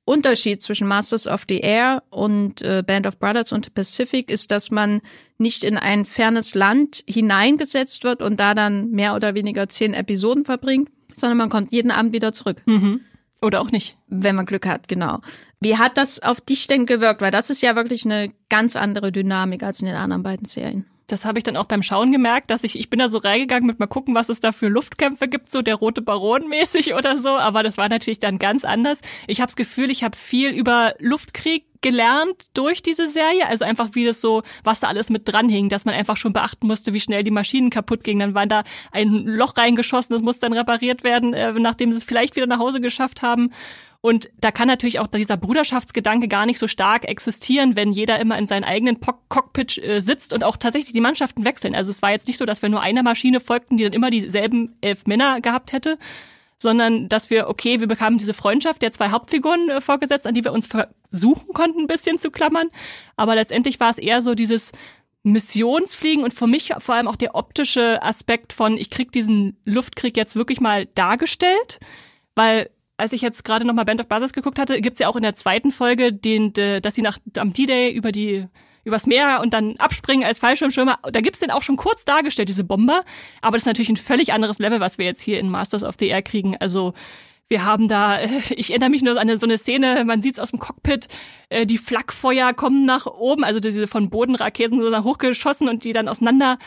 Grundunterschied 0.08 0.62
zwischen 0.62 0.88
Masters 0.88 1.28
of 1.28 1.44
the 1.50 1.60
Air 1.60 2.02
und 2.10 2.62
äh, 2.62 2.82
Band 2.86 3.06
of 3.08 3.20
Brothers 3.20 3.52
und 3.52 3.74
Pacific 3.74 4.32
ist, 4.32 4.52
dass 4.52 4.72
man 4.72 5.02
nicht 5.38 5.66
in 5.66 5.78
ein 5.78 6.06
fernes 6.06 6.56
Land 6.56 7.04
hineingesetzt 7.10 8.06
wird 8.06 8.22
und 8.22 8.40
da 8.40 8.56
dann 8.56 8.90
mehr 8.92 9.16
oder 9.16 9.36
weniger 9.36 9.68
zehn 9.68 9.94
Episoden 9.94 10.46
verbringt, 10.46 10.90
sondern 11.14 11.38
man 11.38 11.50
kommt 11.50 11.74
jeden 11.74 11.92
Abend 11.92 12.14
wieder 12.14 12.32
zurück. 12.32 12.62
Mhm. 12.66 13.02
Oder 13.42 13.60
auch 13.60 13.70
nicht. 13.70 13.98
Wenn 14.08 14.36
man 14.36 14.46
Glück 14.46 14.66
hat, 14.66 14.88
genau. 14.88 15.20
Wie 15.60 15.78
hat 15.78 15.98
das 15.98 16.22
auf 16.22 16.40
dich 16.40 16.68
denn 16.68 16.86
gewirkt? 16.86 17.20
Weil 17.20 17.32
das 17.32 17.50
ist 17.50 17.62
ja 17.62 17.76
wirklich 17.76 18.06
eine 18.06 18.32
ganz 18.50 18.78
andere 18.78 19.12
Dynamik 19.12 19.62
als 19.62 19.82
in 19.82 19.88
den 19.88 19.96
anderen 19.96 20.24
beiden 20.24 20.46
Serien 20.46 20.86
das 21.08 21.24
habe 21.24 21.40
ich 21.40 21.44
dann 21.44 21.56
auch 21.56 21.66
beim 21.66 21.84
Schauen 21.84 22.12
gemerkt, 22.12 22.52
dass 22.52 22.64
ich, 22.64 22.78
ich 22.78 22.90
bin 22.90 23.00
da 23.00 23.08
so 23.08 23.18
reingegangen 23.18 23.66
mit 23.66 23.80
mal 23.80 23.88
gucken, 23.88 24.14
was 24.14 24.28
es 24.30 24.42
da 24.42 24.52
für 24.52 24.68
Luftkämpfe 24.68 25.28
gibt, 25.30 25.50
so 25.50 25.62
der 25.62 25.76
rote 25.76 26.02
Baron 26.02 26.48
mäßig 26.50 26.94
oder 26.94 27.18
so, 27.18 27.30
aber 27.30 27.64
das 27.64 27.78
war 27.78 27.88
natürlich 27.88 28.20
dann 28.20 28.40
ganz 28.40 28.66
anders. 28.66 29.02
Ich 29.26 29.40
habe 29.40 29.48
das 29.48 29.56
Gefühl, 29.56 29.90
ich 29.90 30.04
habe 30.04 30.18
viel 30.18 30.52
über 30.52 30.94
Luftkrieg 31.00 31.64
gelernt 31.82 32.58
durch 32.58 32.82
diese 32.82 33.08
Serie, 33.08 33.48
also 33.48 33.64
einfach 33.64 33.90
wie 33.94 34.06
das 34.06 34.20
so, 34.20 34.44
was 34.64 34.82
da 34.82 34.88
alles 34.88 35.10
mit 35.10 35.28
dran 35.32 35.48
hing, 35.48 35.70
dass 35.70 35.86
man 35.86 35.96
einfach 35.96 36.18
schon 36.18 36.34
beachten 36.34 36.68
musste, 36.68 36.92
wie 36.92 37.00
schnell 37.00 37.24
die 37.24 37.32
Maschinen 37.32 37.70
kaputt 37.70 38.04
gingen. 38.04 38.20
Dann 38.20 38.34
war 38.34 38.48
da 38.48 38.64
ein 38.92 39.26
Loch 39.26 39.56
reingeschossen, 39.58 40.14
das 40.14 40.24
muss 40.24 40.40
dann 40.40 40.54
repariert 40.54 41.04
werden, 41.04 41.34
äh, 41.34 41.54
nachdem 41.54 41.92
sie 41.92 42.00
es 42.00 42.04
vielleicht 42.04 42.36
wieder 42.36 42.48
nach 42.48 42.60
Hause 42.60 42.82
geschafft 42.82 43.22
haben. 43.22 43.52
Und 44.02 44.30
da 44.40 44.52
kann 44.52 44.68
natürlich 44.68 45.00
auch 45.00 45.08
dieser 45.08 45.38
Bruderschaftsgedanke 45.38 46.28
gar 46.28 46.46
nicht 46.46 46.60
so 46.60 46.68
stark 46.68 47.08
existieren, 47.08 47.76
wenn 47.76 47.92
jeder 47.92 48.20
immer 48.20 48.38
in 48.38 48.46
seinem 48.46 48.64
eigenen 48.64 49.00
Cockpit 49.00 49.78
äh, 49.78 50.02
sitzt 50.02 50.34
und 50.34 50.44
auch 50.44 50.58
tatsächlich 50.58 50.94
die 50.94 51.02
Mannschaften 51.02 51.46
wechseln. 51.46 51.76
Also 51.76 51.90
es 51.90 52.02
war 52.02 52.12
jetzt 52.12 52.28
nicht 52.28 52.38
so, 52.38 52.46
dass 52.46 52.62
wir 52.62 52.70
nur 52.70 52.82
einer 52.82 53.04
Maschine 53.04 53.40
folgten, 53.40 53.78
die 53.78 53.84
dann 53.84 53.94
immer 53.94 54.10
dieselben 54.10 54.78
elf 54.82 55.08
Männer 55.08 55.42
gehabt 55.42 55.74
hätte, 55.74 55.98
sondern 56.60 57.10
dass 57.10 57.30
wir, 57.30 57.50
okay, 57.50 57.80
wir 57.80 57.88
bekamen 57.88 58.18
diese 58.18 58.34
Freundschaft 58.34 58.82
der 58.82 58.92
zwei 58.92 59.10
Hauptfiguren 59.10 59.70
äh, 59.70 59.82
vorgesetzt, 59.82 60.28
an 60.28 60.36
die 60.36 60.44
wir 60.44 60.54
uns 60.54 60.68
versuchen 60.68 61.54
konnten, 61.54 61.82
ein 61.82 61.88
bisschen 61.88 62.20
zu 62.20 62.32
klammern. 62.32 62.70
Aber 63.16 63.36
letztendlich 63.36 63.80
war 63.80 63.90
es 63.90 63.98
eher 63.98 64.22
so 64.22 64.36
dieses 64.36 64.72
Missionsfliegen 65.24 66.24
und 66.24 66.34
für 66.34 66.48
mich 66.48 66.72
vor 66.80 66.96
allem 66.96 67.08
auch 67.08 67.16
der 67.16 67.36
optische 67.36 68.02
Aspekt 68.02 68.54
von, 68.54 68.78
ich 68.78 68.90
krieg 68.90 69.12
diesen 69.12 69.58
Luftkrieg 69.66 70.16
jetzt 70.16 70.36
wirklich 70.36 70.62
mal 70.62 70.86
dargestellt, 70.96 71.80
weil 72.36 72.70
als 72.98 73.14
ich 73.14 73.22
jetzt 73.22 73.44
gerade 73.44 73.66
nochmal 73.66 73.86
Band 73.86 74.02
of 74.02 74.08
Brothers 74.08 74.34
geguckt 74.34 74.60
hatte, 74.60 74.82
gibt's 74.82 75.00
ja 75.00 75.08
auch 75.08 75.16
in 75.16 75.24
der 75.24 75.36
zweiten 75.36 75.72
Folge, 75.72 76.12
den, 76.12 76.54
de, 76.54 76.82
dass 76.82 76.96
sie 76.96 77.04
nach 77.04 77.20
am 77.38 77.54
D-Day 77.54 77.92
über 77.92 78.12
die 78.12 78.48
übers 78.84 79.06
Meer 79.06 79.42
und 79.42 79.54
dann 79.54 79.76
abspringen 79.78 80.26
als 80.26 80.40
Fallschirmschirmer. 80.40 81.00
Da 81.12 81.20
gibt's 81.20 81.40
den 81.40 81.52
auch 81.52 81.62
schon 81.62 81.76
kurz 81.76 82.06
dargestellt, 82.06 82.48
diese 82.48 82.64
Bomber. 82.64 83.04
Aber 83.42 83.58
das 83.58 83.64
ist 83.64 83.68
natürlich 83.68 83.90
ein 83.90 83.98
völlig 83.98 84.32
anderes 84.32 84.60
Level, 84.60 84.80
was 84.80 84.98
wir 84.98 85.06
jetzt 85.06 85.22
hier 85.22 85.40
in 85.40 85.50
Masters 85.50 85.84
of 85.84 85.96
the 86.00 86.08
Air 86.08 86.22
kriegen. 86.22 86.56
Also 86.58 86.94
wir 87.50 87.66
haben 87.66 87.90
da, 87.90 88.22
ich 88.50 88.70
erinnere 88.70 88.90
mich 88.90 89.04
nur 89.04 89.20
an 89.20 89.38
so 89.38 89.46
eine 89.46 89.58
Szene, 89.58 90.04
man 90.06 90.22
sieht's 90.22 90.40
aus 90.40 90.52
dem 90.52 90.60
Cockpit, 90.60 91.08
äh, 91.50 91.66
die 91.66 91.78
Flakfeuer 91.78 92.54
kommen 92.54 92.86
nach 92.86 93.06
oben, 93.06 93.44
also 93.44 93.60
diese 93.60 93.88
von 93.88 94.10
Bodenraketen 94.10 94.82
so 94.82 95.04
hochgeschossen 95.04 95.68
und 95.68 95.84
die 95.84 95.92
dann 95.92 96.08
auseinander 96.08 96.58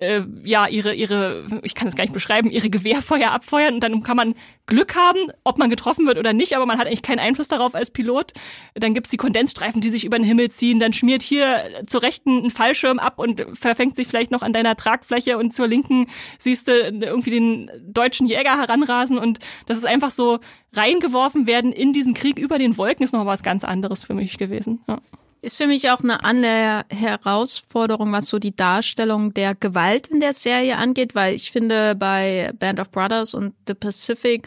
äh, 0.00 0.22
ja 0.44 0.66
ihre 0.66 0.94
ihre 0.94 1.60
ich 1.62 1.74
kann 1.74 1.88
es 1.88 1.94
gar 1.94 2.04
nicht 2.04 2.12
beschreiben 2.12 2.50
ihre 2.50 2.70
Gewehrfeuer 2.70 3.30
abfeuern 3.30 3.74
und 3.74 3.80
dann 3.80 4.02
kann 4.02 4.16
man 4.16 4.34
Glück 4.66 4.96
haben, 4.96 5.18
ob 5.44 5.58
man 5.58 5.68
getroffen 5.68 6.06
wird 6.06 6.16
oder 6.16 6.32
nicht, 6.32 6.54
aber 6.54 6.64
man 6.64 6.78
hat 6.78 6.86
eigentlich 6.86 7.02
keinen 7.02 7.18
Einfluss 7.18 7.48
darauf 7.48 7.74
als 7.74 7.90
Pilot. 7.90 8.32
Dann 8.74 8.94
gibt's 8.94 9.10
die 9.10 9.16
Kondensstreifen, 9.16 9.80
die 9.80 9.90
sich 9.90 10.04
über 10.04 10.16
den 10.16 10.24
Himmel 10.24 10.50
ziehen, 10.50 10.78
dann 10.78 10.92
schmiert 10.92 11.22
hier 11.22 11.64
zur 11.86 12.02
rechten 12.02 12.46
ein 12.46 12.50
Fallschirm 12.50 12.98
ab 12.98 13.18
und 13.18 13.44
verfängt 13.52 13.96
sich 13.96 14.06
vielleicht 14.06 14.30
noch 14.30 14.42
an 14.42 14.52
deiner 14.52 14.76
Tragfläche 14.76 15.38
und 15.38 15.52
zur 15.52 15.66
linken 15.66 16.06
siehst 16.38 16.68
du 16.68 16.72
irgendwie 16.72 17.30
den 17.30 17.70
deutschen 17.82 18.26
Jäger 18.26 18.58
heranrasen 18.58 19.18
und 19.18 19.40
das 19.66 19.76
ist 19.76 19.86
einfach 19.86 20.12
so 20.12 20.38
reingeworfen 20.72 21.46
werden 21.46 21.72
in 21.72 21.92
diesen 21.92 22.14
Krieg 22.14 22.38
über 22.38 22.58
den 22.58 22.76
Wolken 22.78 23.04
ist 23.04 23.12
noch 23.12 23.26
was 23.26 23.42
ganz 23.42 23.64
anderes 23.64 24.04
für 24.04 24.14
mich 24.14 24.38
gewesen. 24.38 24.80
Ja. 24.86 25.00
Ist 25.42 25.56
für 25.56 25.66
mich 25.66 25.90
auch 25.90 26.00
eine 26.00 26.22
andere 26.22 26.84
Herausforderung, 26.90 28.12
was 28.12 28.26
so 28.26 28.38
die 28.38 28.54
Darstellung 28.54 29.32
der 29.32 29.54
Gewalt 29.54 30.08
in 30.08 30.20
der 30.20 30.34
Serie 30.34 30.76
angeht, 30.76 31.14
weil 31.14 31.34
ich 31.34 31.50
finde, 31.50 31.94
bei 31.94 32.52
Band 32.58 32.78
of 32.78 32.90
Brothers 32.90 33.32
und 33.32 33.54
The 33.66 33.74
Pacific 33.74 34.46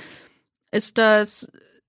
ist 0.69 0.99
das, 0.99 1.47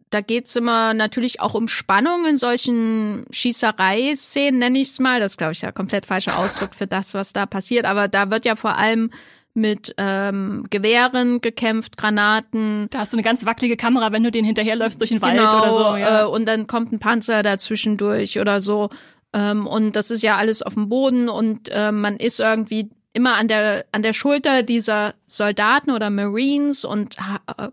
da 0.09 0.23
geht's 0.23 0.57
immer 0.57 0.95
natürlich 0.95 1.41
auch 1.41 1.55
um 1.55 1.69
Spannung 1.69 2.25
in 2.25 2.39
solchen 2.39 3.27
Schießerei-Szenen, 3.31 4.59
nenne 4.59 4.79
ich 4.79 4.89
es 4.89 5.01
mal. 5.01 5.21
Das 5.21 5.37
glaube 5.37 5.53
ich, 5.53 5.63
ja 5.63 5.73
komplett 5.73 6.07
falscher 6.07 6.39
Ausdruck 6.39 6.75
für 6.75 6.87
das, 6.87 7.13
was 7.13 7.33
da 7.35 7.45
passiert. 7.45 7.85
Aber 7.85 8.09
da 8.09 8.31
wird 8.31 8.45
ja 8.45 8.57
vor 8.57 8.77
allem 8.77 9.11
mit 9.55 9.95
ähm, 9.99 10.67
Gewehren 10.69 11.41
gekämpft, 11.41 11.97
Granaten. 11.97 12.89
Da 12.91 12.99
hast 12.99 13.13
du 13.13 13.17
eine 13.17 13.23
ganz 13.23 13.47
wackelige 13.47 13.77
Kamera, 13.77 14.11
wenn 14.11 14.25
du 14.25 14.33
den 14.33 14.45
hinterherläufst 14.45 15.01
durch 15.01 15.11
den 15.11 15.23
Wald 15.23 15.37
genau, 15.37 15.63
oder 15.63 15.73
so. 15.73 15.97
Ja. 15.97 16.23
Äh, 16.23 16.27
und 16.27 16.47
dann 16.47 16.67
kommt 16.67 16.93
ein 16.93 16.99
Panzer 16.99 17.43
dazwischen 17.45 17.97
durch 17.97 18.41
oder 18.41 18.61
so. 18.61 18.91
Ähm, 19.33 19.67
und 19.67 19.95
das 19.97 20.11
ist 20.11 20.23
ja 20.23 20.37
alles 20.37 20.63
auf 20.63 20.75
dem 20.75 20.89
Boden 20.89 21.29
und 21.29 21.69
äh, 21.69 21.93
man 21.93 22.17
ist 22.17 22.41
irgendwie 22.41 22.91
immer 23.13 23.35
an 23.35 23.47
der 23.47 23.85
an 23.93 24.03
der 24.03 24.13
Schulter 24.13 24.63
dieser 24.63 25.15
Soldaten 25.27 25.93
oder 25.93 26.11
Marines 26.11 26.85
und 26.85 27.17
äh, 27.47 27.69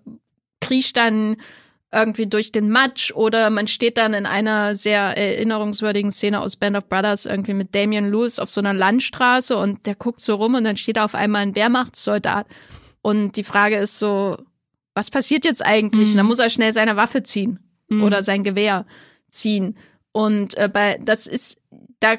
kriecht 0.60 0.98
dann 0.98 1.38
irgendwie 1.94 2.28
durch 2.28 2.52
den 2.52 2.70
Matsch 2.70 3.12
oder 3.12 3.50
man 3.50 3.68
steht 3.68 3.98
dann 3.98 4.14
in 4.14 4.26
einer 4.26 4.76
sehr 4.76 5.18
erinnerungswürdigen 5.18 6.12
Szene 6.12 6.42
aus 6.42 6.56
Band 6.56 6.78
of 6.78 6.88
Brothers 6.88 7.26
irgendwie 7.26 7.54
mit 7.54 7.76
Damian 7.76 8.10
Lewis 8.10 8.40
auf 8.40 8.50
so 8.50 8.62
einer 8.62 8.74
Landstraße 8.74 9.58
und 9.58 9.86
der 9.86 9.96
guckt 9.96 10.22
so 10.22 10.36
rum 10.36 10.56
und 10.56 10.64
dann 10.64 10.78
steht 10.78 10.98
da 10.98 11.06
auf 11.06 11.16
einmal 11.16 11.42
ein 11.42 11.56
Wehrmachtssoldat 11.56 12.48
und 13.02 13.36
die 13.36 13.44
Frage 13.44 13.78
ist 13.78 14.00
so, 14.00 14.38
was 14.94 15.10
passiert 15.10 15.44
jetzt 15.44 15.66
eigentlich? 15.66 16.08
Mhm. 16.08 16.12
Und 16.12 16.18
dann 16.18 16.26
muss 16.28 16.40
er 16.40 16.50
schnell 16.50 16.72
seine 16.72 16.96
Waffe 16.96 17.24
ziehen 17.24 17.60
mhm. 17.90 18.04
oder 18.04 18.24
sein 18.24 18.44
Gewehr 18.44 18.86
ziehen 19.28 19.78
und 20.14 20.58
äh, 20.58 20.70
bei 20.72 20.98
das 21.04 21.28
ist 21.28 21.58
da 22.00 22.16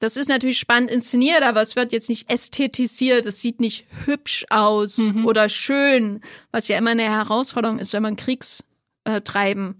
das 0.00 0.16
ist 0.16 0.28
natürlich 0.28 0.58
spannend 0.58 0.90
inszeniert, 0.90 1.42
aber 1.42 1.62
es 1.62 1.76
wird 1.76 1.92
jetzt 1.92 2.08
nicht 2.08 2.30
ästhetisiert, 2.30 3.24
es 3.26 3.40
sieht 3.40 3.60
nicht 3.60 3.86
hübsch 4.04 4.44
aus 4.50 4.98
mhm. 4.98 5.24
oder 5.24 5.48
schön, 5.48 6.20
was 6.50 6.68
ja 6.68 6.76
immer 6.76 6.90
eine 6.90 7.04
Herausforderung 7.04 7.78
ist, 7.78 7.92
wenn 7.94 8.02
man 8.02 8.16
Kriegstreiben 8.16 8.73
äh, 9.04 9.20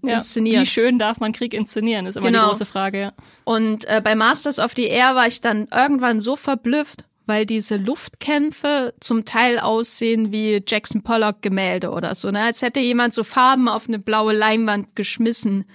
inszeniert. 0.01 0.61
Wie 0.61 0.65
schön 0.65 0.99
darf 0.99 1.19
man 1.19 1.31
Krieg 1.31 1.53
inszenieren, 1.53 2.05
ist 2.05 2.15
immer 2.15 2.27
genau. 2.27 2.43
die 2.43 2.49
große 2.49 2.65
Frage, 2.65 2.99
ja. 2.99 3.13
Und 3.43 3.85
äh, 3.85 4.01
bei 4.03 4.15
Masters 4.15 4.59
of 4.59 4.73
the 4.75 4.85
Air 4.85 5.15
war 5.15 5.27
ich 5.27 5.41
dann 5.41 5.67
irgendwann 5.73 6.21
so 6.21 6.35
verblüfft, 6.35 7.05
weil 7.25 7.45
diese 7.45 7.77
Luftkämpfe 7.77 8.93
zum 8.99 9.25
Teil 9.25 9.59
aussehen 9.59 10.31
wie 10.31 10.61
Jackson 10.65 11.01
Pollock 11.01 11.41
Gemälde 11.41 11.89
oder 11.89 12.13
so, 12.13 12.29
ne? 12.29 12.43
als 12.43 12.61
hätte 12.61 12.79
jemand 12.79 13.13
so 13.13 13.23
Farben 13.23 13.67
auf 13.67 13.87
eine 13.87 13.99
blaue 13.99 14.33
Leinwand 14.33 14.95
geschmissen. 14.95 15.65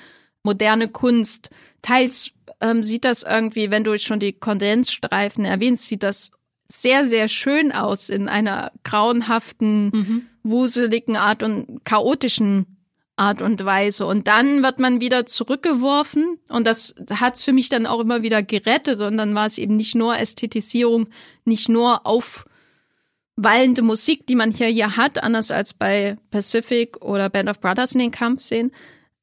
Moderne 0.43 0.89
Kunst. 0.89 1.51
Teils 1.83 2.31
ähm, 2.61 2.83
sieht 2.83 3.05
das 3.05 3.25
irgendwie, 3.25 3.71
wenn 3.71 3.85
du 3.85 3.99
schon 3.99 4.21
die 4.21 4.33
Kondensstreifen 4.33 5.45
erwähnst, 5.45 5.87
sieht 5.87 6.03
das 6.03 6.31
sehr, 6.69 7.07
sehr 7.07 7.29
schön 7.29 7.73
aus 7.73 8.09
in 8.09 8.29
einer 8.29 8.73
grauenhaften, 8.85 9.91
mhm. 9.93 10.27
wuseligen 10.43 11.17
Art 11.17 11.43
und 11.43 11.85
chaotischen 11.85 12.80
Art 13.21 13.43
und 13.43 13.63
Weise. 13.67 14.07
Und 14.07 14.29
dann 14.29 14.63
wird 14.63 14.79
man 14.79 15.03
wieder 15.03 15.27
zurückgeworfen 15.27 16.39
und 16.49 16.67
das 16.67 16.95
hat 17.11 17.37
für 17.37 17.53
mich 17.53 17.69
dann 17.69 17.87
auch 17.87 18.01
immer 18.01 18.23
wieder 18.23 18.43
gerettet 18.43 19.01
und 19.01 19.19
dann 19.19 19.35
war 19.35 19.45
es 19.45 19.59
eben 19.59 19.77
nicht 19.77 19.95
nur 19.95 20.17
Ästhetisierung, 20.17 21.09
nicht 21.45 21.69
nur 21.69 22.07
aufwallende 22.07 23.83
Musik, 23.83 24.27
die 24.27 24.37
man 24.37 24.53
hier 24.53 24.69
hier 24.69 24.97
hat, 24.97 25.23
anders 25.23 25.51
als 25.51 25.75
bei 25.75 26.17
Pacific 26.31 27.05
oder 27.05 27.29
Band 27.29 27.51
of 27.51 27.61
Brothers 27.61 27.93
in 27.93 28.01
den 28.01 28.11
Kampfszenen. 28.11 28.73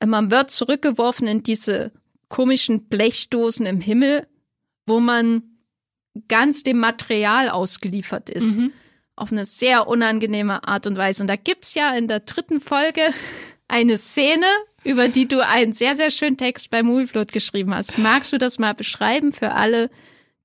Man 0.05 0.29
wird 0.29 0.51
zurückgeworfen 0.51 1.27
in 1.27 1.41
diese 1.41 1.91
komischen 2.29 2.87
Blechdosen 2.89 3.65
im 3.65 3.81
Himmel, 3.81 4.27
wo 4.85 4.99
man 4.99 5.41
ganz 6.27 6.61
dem 6.61 6.77
Material 6.77 7.49
ausgeliefert 7.49 8.29
ist. 8.29 8.57
Mhm. 8.57 8.73
Auf 9.15 9.31
eine 9.31 9.45
sehr 9.45 9.87
unangenehme 9.87 10.67
Art 10.67 10.85
und 10.85 10.97
Weise. 10.97 11.23
Und 11.23 11.27
da 11.27 11.35
gibt's 11.35 11.73
ja 11.73 11.95
in 11.95 12.07
der 12.07 12.19
dritten 12.19 12.61
Folge 12.61 13.01
eine 13.67 13.97
Szene, 13.97 14.45
über 14.83 15.09
die 15.09 15.27
du 15.27 15.45
einen 15.45 15.73
sehr, 15.73 15.95
sehr 15.95 16.11
schönen 16.11 16.37
Text 16.37 16.69
bei 16.69 16.83
Moviefloat 16.83 17.31
geschrieben 17.33 17.73
hast. 17.75 17.97
Magst 17.97 18.31
du 18.31 18.37
das 18.37 18.59
mal 18.59 18.73
beschreiben 18.73 19.33
für 19.33 19.51
alle, 19.51 19.89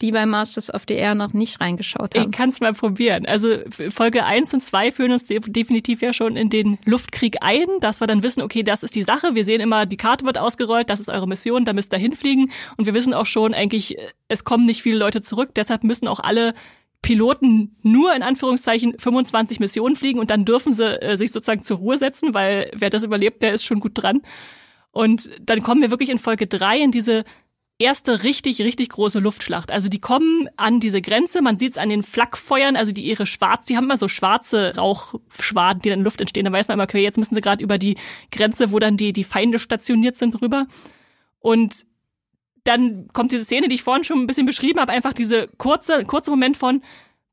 die 0.01 0.11
bei 0.11 0.27
Masters 0.27 0.75
of 0.75 0.83
the 0.89 0.95
Air 0.95 1.14
noch 1.14 1.33
nicht 1.33 1.61
reingeschaut 1.61 2.16
haben? 2.16 2.31
Ich 2.31 2.37
kann 2.37 2.49
es 2.49 2.59
mal 2.59 2.73
probieren. 2.73 3.25
Also 3.25 3.59
Folge 3.91 4.25
1 4.25 4.53
und 4.53 4.64
2 4.64 4.91
führen 4.91 5.12
uns 5.12 5.27
definitiv 5.27 6.03
ja 6.03 6.12
schon 6.12 6.37
in 6.37 6.51
den 6.51 6.79
Luftkrieg 6.85 7.37
ein, 7.41 7.66
dass 7.81 8.01
wir 8.01 8.09
dann 8.09 8.25
wissen, 8.25 8.43
okay, 8.43 8.64
das 8.64 8.83
ist 8.83 8.97
die 8.97 9.03
Sache. 9.03 9.37
Wir 9.37 9.45
sehen 9.45 9.61
immer, 9.61 9.87
die 9.87 9.97
Karte 9.97 10.25
wird 10.25 10.39
ausgerollt, 10.39 10.91
das 10.91 10.99
ist 10.99 11.09
eure 11.09 11.29
Mission, 11.29 11.64
da 11.64 11.73
müsst 11.73 11.93
ihr 11.93 11.99
hinfliegen. 11.99 12.51
Und 12.77 12.87
wir 12.87 12.95
wissen 12.95 13.14
auch 13.14 13.27
schon 13.27 13.55
eigentlich, 13.55 13.97
es 14.27 14.43
kommen 14.43 14.66
nicht 14.66 14.83
viele 14.83 14.99
Leute 14.99 15.20
zurück, 15.20 15.51
deshalb 15.55 15.85
müssen 15.85 16.09
auch 16.09 16.18
alle 16.18 16.55
Piloten 17.03 17.76
nur 17.82 18.14
in 18.14 18.22
Anführungszeichen 18.22 18.98
25 18.98 19.59
Missionen 19.59 19.96
fliegen 19.96 20.20
und 20.20 20.30
dann 20.30 20.44
dürfen 20.44 20.72
sie 20.72 21.00
äh, 21.03 21.16
sich 21.16 21.32
sozusagen 21.32 21.62
zur 21.62 21.78
Ruhe 21.78 21.98
setzen, 21.98 22.32
weil 22.32 22.70
wer 22.74 22.90
das 22.90 23.03
überlebt, 23.03 23.42
der 23.42 23.53
ist 23.53 23.64
schon 23.64 23.80
gut 23.80 23.92
dran. 23.94 24.22
Und 24.92 25.28
dann 25.40 25.62
kommen 25.62 25.82
wir 25.82 25.90
wirklich 25.90 26.11
in 26.11 26.18
Folge 26.18 26.46
drei 26.46 26.78
in 26.78 26.92
diese 26.92 27.24
erste 27.78 28.22
richtig, 28.22 28.61
richtig 28.61 28.90
große 28.90 29.18
Luftschlacht. 29.18 29.72
Also 29.72 29.88
die 29.88 29.98
kommen 29.98 30.48
an 30.57 30.78
diese 30.78 31.03
Grenze, 31.03 31.42
man 31.42 31.59
sieht 31.59 31.72
es 31.72 31.78
an 31.78 31.88
den 31.88 32.05
Flakfeuern, 32.05 32.76
also 32.76 32.92
die 32.92 33.03
ihre 33.03 33.26
schwarz, 33.26 33.66
die 33.66 33.76
haben 33.76 33.84
immer 33.84 33.96
so 33.96 34.07
schwarze 34.07 34.76
Rauchschwaden, 34.76 35.82
die 35.82 35.88
in 35.88 35.98
der 35.98 36.05
Luft 36.05 36.20
entstehen. 36.20 36.44
Da 36.44 36.53
weiß 36.53 36.68
man 36.68 36.76
immer, 36.76 36.84
okay, 36.84 37.03
jetzt 37.03 37.18
müssen 37.18 37.34
sie 37.34 37.40
gerade 37.40 37.64
über 37.64 37.78
die 37.78 37.96
Grenze, 38.30 38.70
wo 38.70 38.78
dann 38.78 38.96
die, 38.96 39.12
die 39.12 39.24
Feinde 39.24 39.59
stationiert 39.59 40.16
sind, 40.16 40.40
rüber. 40.40 40.66
Und 41.40 41.86
dann 42.65 43.09
kommt 43.13 43.33
diese 43.33 43.45
Szene, 43.45 43.69
die 43.69 43.75
ich 43.75 43.83
vorhin 43.83 44.05
schon 44.05 44.21
ein 44.21 44.27
bisschen 44.27 44.47
beschrieben 44.47 44.81
habe, 44.81 44.93
einfach 44.93 45.13
diese 45.13 45.49
kurze, 45.59 46.05
kurze 46.05 46.31
Moment 46.31 46.57
von, 46.57 46.83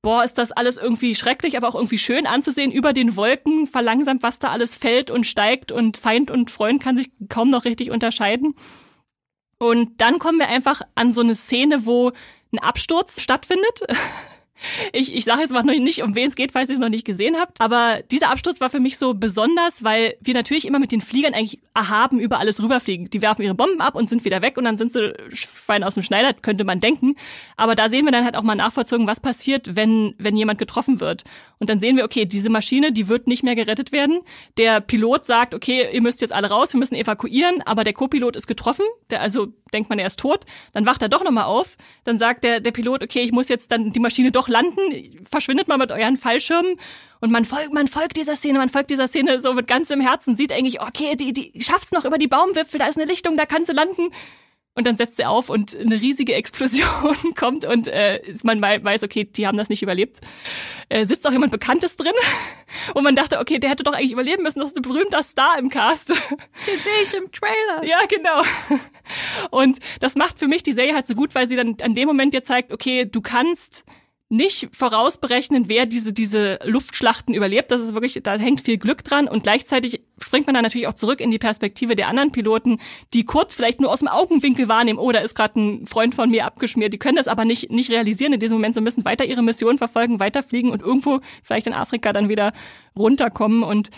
boah, 0.01 0.23
ist 0.23 0.37
das 0.37 0.51
alles 0.51 0.77
irgendwie 0.77 1.15
schrecklich, 1.15 1.57
aber 1.57 1.67
auch 1.67 1.75
irgendwie 1.75 1.97
schön 1.97 2.25
anzusehen, 2.25 2.71
über 2.71 2.93
den 2.93 3.15
Wolken 3.15 3.67
verlangsamt, 3.67 4.23
was 4.23 4.39
da 4.39 4.49
alles 4.49 4.75
fällt 4.75 5.11
und 5.11 5.25
steigt 5.25 5.71
und 5.71 5.97
Feind 5.97 6.31
und 6.31 6.51
Freund 6.51 6.81
kann 6.81 6.97
sich 6.97 7.11
kaum 7.27 7.49
noch 7.49 7.65
richtig 7.65 7.91
unterscheiden. 7.91 8.55
Und 9.59 9.99
dann 10.01 10.19
kommen 10.19 10.39
wir 10.39 10.47
einfach 10.47 10.81
an 10.95 11.11
so 11.11 11.21
eine 11.21 11.35
Szene, 11.35 11.85
wo 11.85 12.11
ein 12.51 12.59
Absturz 12.59 13.21
stattfindet. 13.21 13.81
Ich, 14.91 15.15
ich 15.15 15.23
sage 15.23 15.41
jetzt 15.41 15.51
mal 15.51 15.63
noch 15.63 15.73
nicht, 15.73 16.03
um 16.03 16.15
wen 16.15 16.27
es 16.27 16.35
geht, 16.35 16.51
falls 16.51 16.69
ihr 16.69 16.73
es 16.73 16.79
noch 16.79 16.89
nicht 16.89 17.05
gesehen 17.05 17.37
habt. 17.37 17.61
Aber 17.61 17.99
dieser 18.11 18.29
Absturz 18.29 18.59
war 18.59 18.69
für 18.69 18.79
mich 18.79 18.97
so 18.97 19.13
besonders, 19.13 19.83
weil 19.83 20.15
wir 20.21 20.33
natürlich 20.33 20.65
immer 20.65 20.79
mit 20.79 20.91
den 20.91 21.01
Fliegern 21.01 21.33
eigentlich 21.33 21.59
erhaben 21.73 22.19
über 22.19 22.39
alles 22.39 22.61
rüberfliegen. 22.61 23.09
Die 23.09 23.21
werfen 23.21 23.43
ihre 23.43 23.53
Bomben 23.53 23.81
ab 23.81 23.95
und 23.95 24.09
sind 24.09 24.25
wieder 24.25 24.41
weg 24.41 24.57
und 24.57 24.65
dann 24.65 24.77
sind 24.77 24.91
sie 24.91 25.13
fein 25.33 25.83
aus 25.83 25.93
dem 25.93 26.03
Schneider, 26.03 26.33
könnte 26.33 26.63
man 26.63 26.79
denken. 26.79 27.15
Aber 27.55 27.75
da 27.75 27.89
sehen 27.89 28.05
wir 28.05 28.11
dann 28.11 28.25
halt 28.25 28.35
auch 28.35 28.43
mal 28.43 28.55
nachvollzogen, 28.55 29.07
was 29.07 29.19
passiert, 29.19 29.75
wenn, 29.75 30.13
wenn 30.17 30.35
jemand 30.35 30.59
getroffen 30.59 30.99
wird. 30.99 31.23
Und 31.59 31.69
dann 31.69 31.79
sehen 31.79 31.95
wir, 31.95 32.03
okay, 32.03 32.25
diese 32.25 32.49
Maschine, 32.49 32.91
die 32.91 33.07
wird 33.07 33.27
nicht 33.27 33.43
mehr 33.43 33.55
gerettet 33.55 33.91
werden. 33.91 34.19
Der 34.57 34.81
Pilot 34.81 35.25
sagt, 35.25 35.53
okay, 35.53 35.89
ihr 35.91 36.01
müsst 36.01 36.21
jetzt 36.21 36.33
alle 36.33 36.49
raus, 36.49 36.73
wir 36.73 36.79
müssen 36.79 36.95
evakuieren, 36.95 37.61
aber 37.63 37.83
der 37.83 37.93
Co-Pilot 37.93 38.35
ist 38.35 38.47
getroffen, 38.47 38.85
der 39.09 39.21
also 39.21 39.47
denkt 39.73 39.89
man, 39.89 39.99
er 39.99 40.07
ist 40.07 40.19
tot. 40.19 40.45
Dann 40.73 40.85
wacht 40.85 41.01
er 41.01 41.09
doch 41.09 41.23
nochmal 41.23 41.45
auf. 41.45 41.77
Dann 42.03 42.17
sagt 42.17 42.43
der, 42.43 42.59
der 42.59 42.71
Pilot, 42.71 43.03
okay, 43.03 43.21
ich 43.21 43.31
muss 43.31 43.49
jetzt 43.49 43.71
dann 43.71 43.91
die 43.91 43.99
Maschine 43.99 44.31
doch 44.31 44.48
landen, 44.49 45.25
verschwindet 45.29 45.67
mal 45.67 45.77
mit 45.77 45.91
euren 45.91 46.17
Fallschirmen. 46.17 46.75
Und 47.21 47.31
man 47.31 47.45
folgt, 47.45 47.73
man 47.73 47.87
folgt 47.87 48.17
dieser 48.17 48.35
Szene, 48.35 48.59
man 48.59 48.69
folgt 48.69 48.89
dieser 48.89 49.07
Szene 49.07 49.41
so 49.41 49.53
mit 49.53 49.67
ganzem 49.67 49.99
Herzen, 50.01 50.35
sieht 50.35 50.51
eigentlich, 50.51 50.81
okay, 50.81 51.15
die, 51.15 51.33
die 51.33 51.61
schafft's 51.61 51.91
noch 51.91 52.05
über 52.05 52.17
die 52.17 52.27
Baumwipfel, 52.27 52.79
da 52.79 52.87
ist 52.87 52.97
eine 52.97 53.09
Lichtung, 53.09 53.35
da 53.37 53.45
kann 53.45 53.65
sie 53.65 53.73
landen. 53.73 54.11
Und 54.75 54.87
dann 54.87 54.95
setzt 54.95 55.19
er 55.19 55.29
auf 55.29 55.49
und 55.49 55.75
eine 55.75 55.99
riesige 55.99 56.35
Explosion 56.35 57.33
kommt 57.35 57.65
und 57.65 57.89
äh, 57.89 58.21
man 58.43 58.61
weiß, 58.61 59.03
okay, 59.03 59.25
die 59.25 59.45
haben 59.45 59.57
das 59.57 59.67
nicht 59.67 59.81
überlebt. 59.81 60.21
Äh, 60.87 61.05
sitzt 61.05 61.27
auch 61.27 61.33
jemand 61.33 61.51
Bekanntes 61.51 61.97
drin 61.97 62.13
und 62.93 63.03
man 63.03 63.13
dachte, 63.13 63.39
okay, 63.39 63.59
der 63.59 63.71
hätte 63.71 63.83
doch 63.83 63.91
eigentlich 63.91 64.13
überleben 64.13 64.43
müssen, 64.43 64.59
das 64.59 64.69
ist 64.69 64.77
ein 64.77 64.83
berühmter 64.83 65.21
Star 65.21 65.59
im 65.59 65.67
Cast. 65.67 66.09
Den 66.67 66.79
sehe 66.79 66.93
ich 67.03 67.13
im 67.13 67.29
Trailer. 67.29 67.83
Ja, 67.83 67.97
genau. 68.07 68.41
Und 69.51 69.79
das 69.99 70.15
macht 70.15 70.39
für 70.39 70.47
mich 70.47 70.63
die 70.63 70.71
Serie 70.71 70.93
halt 70.93 71.07
so 71.07 71.15
gut, 71.15 71.35
weil 71.35 71.49
sie 71.49 71.57
dann 71.57 71.75
an 71.81 71.93
dem 71.93 72.07
Moment 72.07 72.33
dir 72.33 72.43
zeigt, 72.43 72.71
okay, 72.71 73.05
du 73.05 73.19
kannst 73.19 73.83
nicht 74.29 74.69
vorausberechnen, 74.73 75.69
wer 75.69 75.87
diese, 75.87 76.13
diese 76.13 76.59
Luftschlachten 76.63 77.33
überlebt. 77.33 77.71
Das 77.71 77.83
ist 77.83 77.95
wirklich, 77.95 78.19
da 78.21 78.37
hängt 78.37 78.61
viel 78.61 78.77
Glück 78.77 79.03
dran 79.03 79.27
und 79.27 79.41
gleichzeitig 79.41 80.01
springt 80.19 80.45
man 80.45 80.53
dann 80.53 80.63
natürlich 80.63 80.87
auch 80.87 80.93
zurück 80.93 81.19
in 81.19 81.31
die 81.31 81.39
Perspektive 81.39 81.95
der 81.95 82.07
anderen 82.07 82.31
Piloten, 82.31 82.79
die 83.15 83.25
kurz 83.25 83.55
vielleicht 83.55 83.81
nur 83.81 83.91
aus 83.91 83.99
dem 83.99 84.07
Augenwinkel 84.07 84.67
wahrnehmen, 84.67 84.99
oh, 84.99 85.11
da 85.11 85.19
ist 85.19 85.33
gerade 85.33 85.59
ein 85.59 85.87
Freund 85.87 86.13
von 86.13 86.29
mir 86.29 86.45
abgeschmiert. 86.45 86.93
Die 86.93 86.99
können 86.99 87.17
das 87.17 87.27
aber 87.27 87.43
nicht, 87.43 87.71
nicht 87.71 87.89
realisieren 87.89 88.33
in 88.33 88.39
diesem 88.39 88.57
Moment. 88.57 88.75
Sie 88.75 88.81
müssen 88.81 89.03
weiter 89.03 89.25
ihre 89.25 89.41
Mission 89.41 89.79
verfolgen, 89.79 90.19
weiterfliegen 90.19 90.69
und 90.69 90.83
irgendwo 90.83 91.21
vielleicht 91.41 91.65
in 91.65 91.73
Afrika 91.73 92.13
dann 92.13 92.29
wieder 92.29 92.53
runterkommen 92.95 93.63
und 93.63 93.89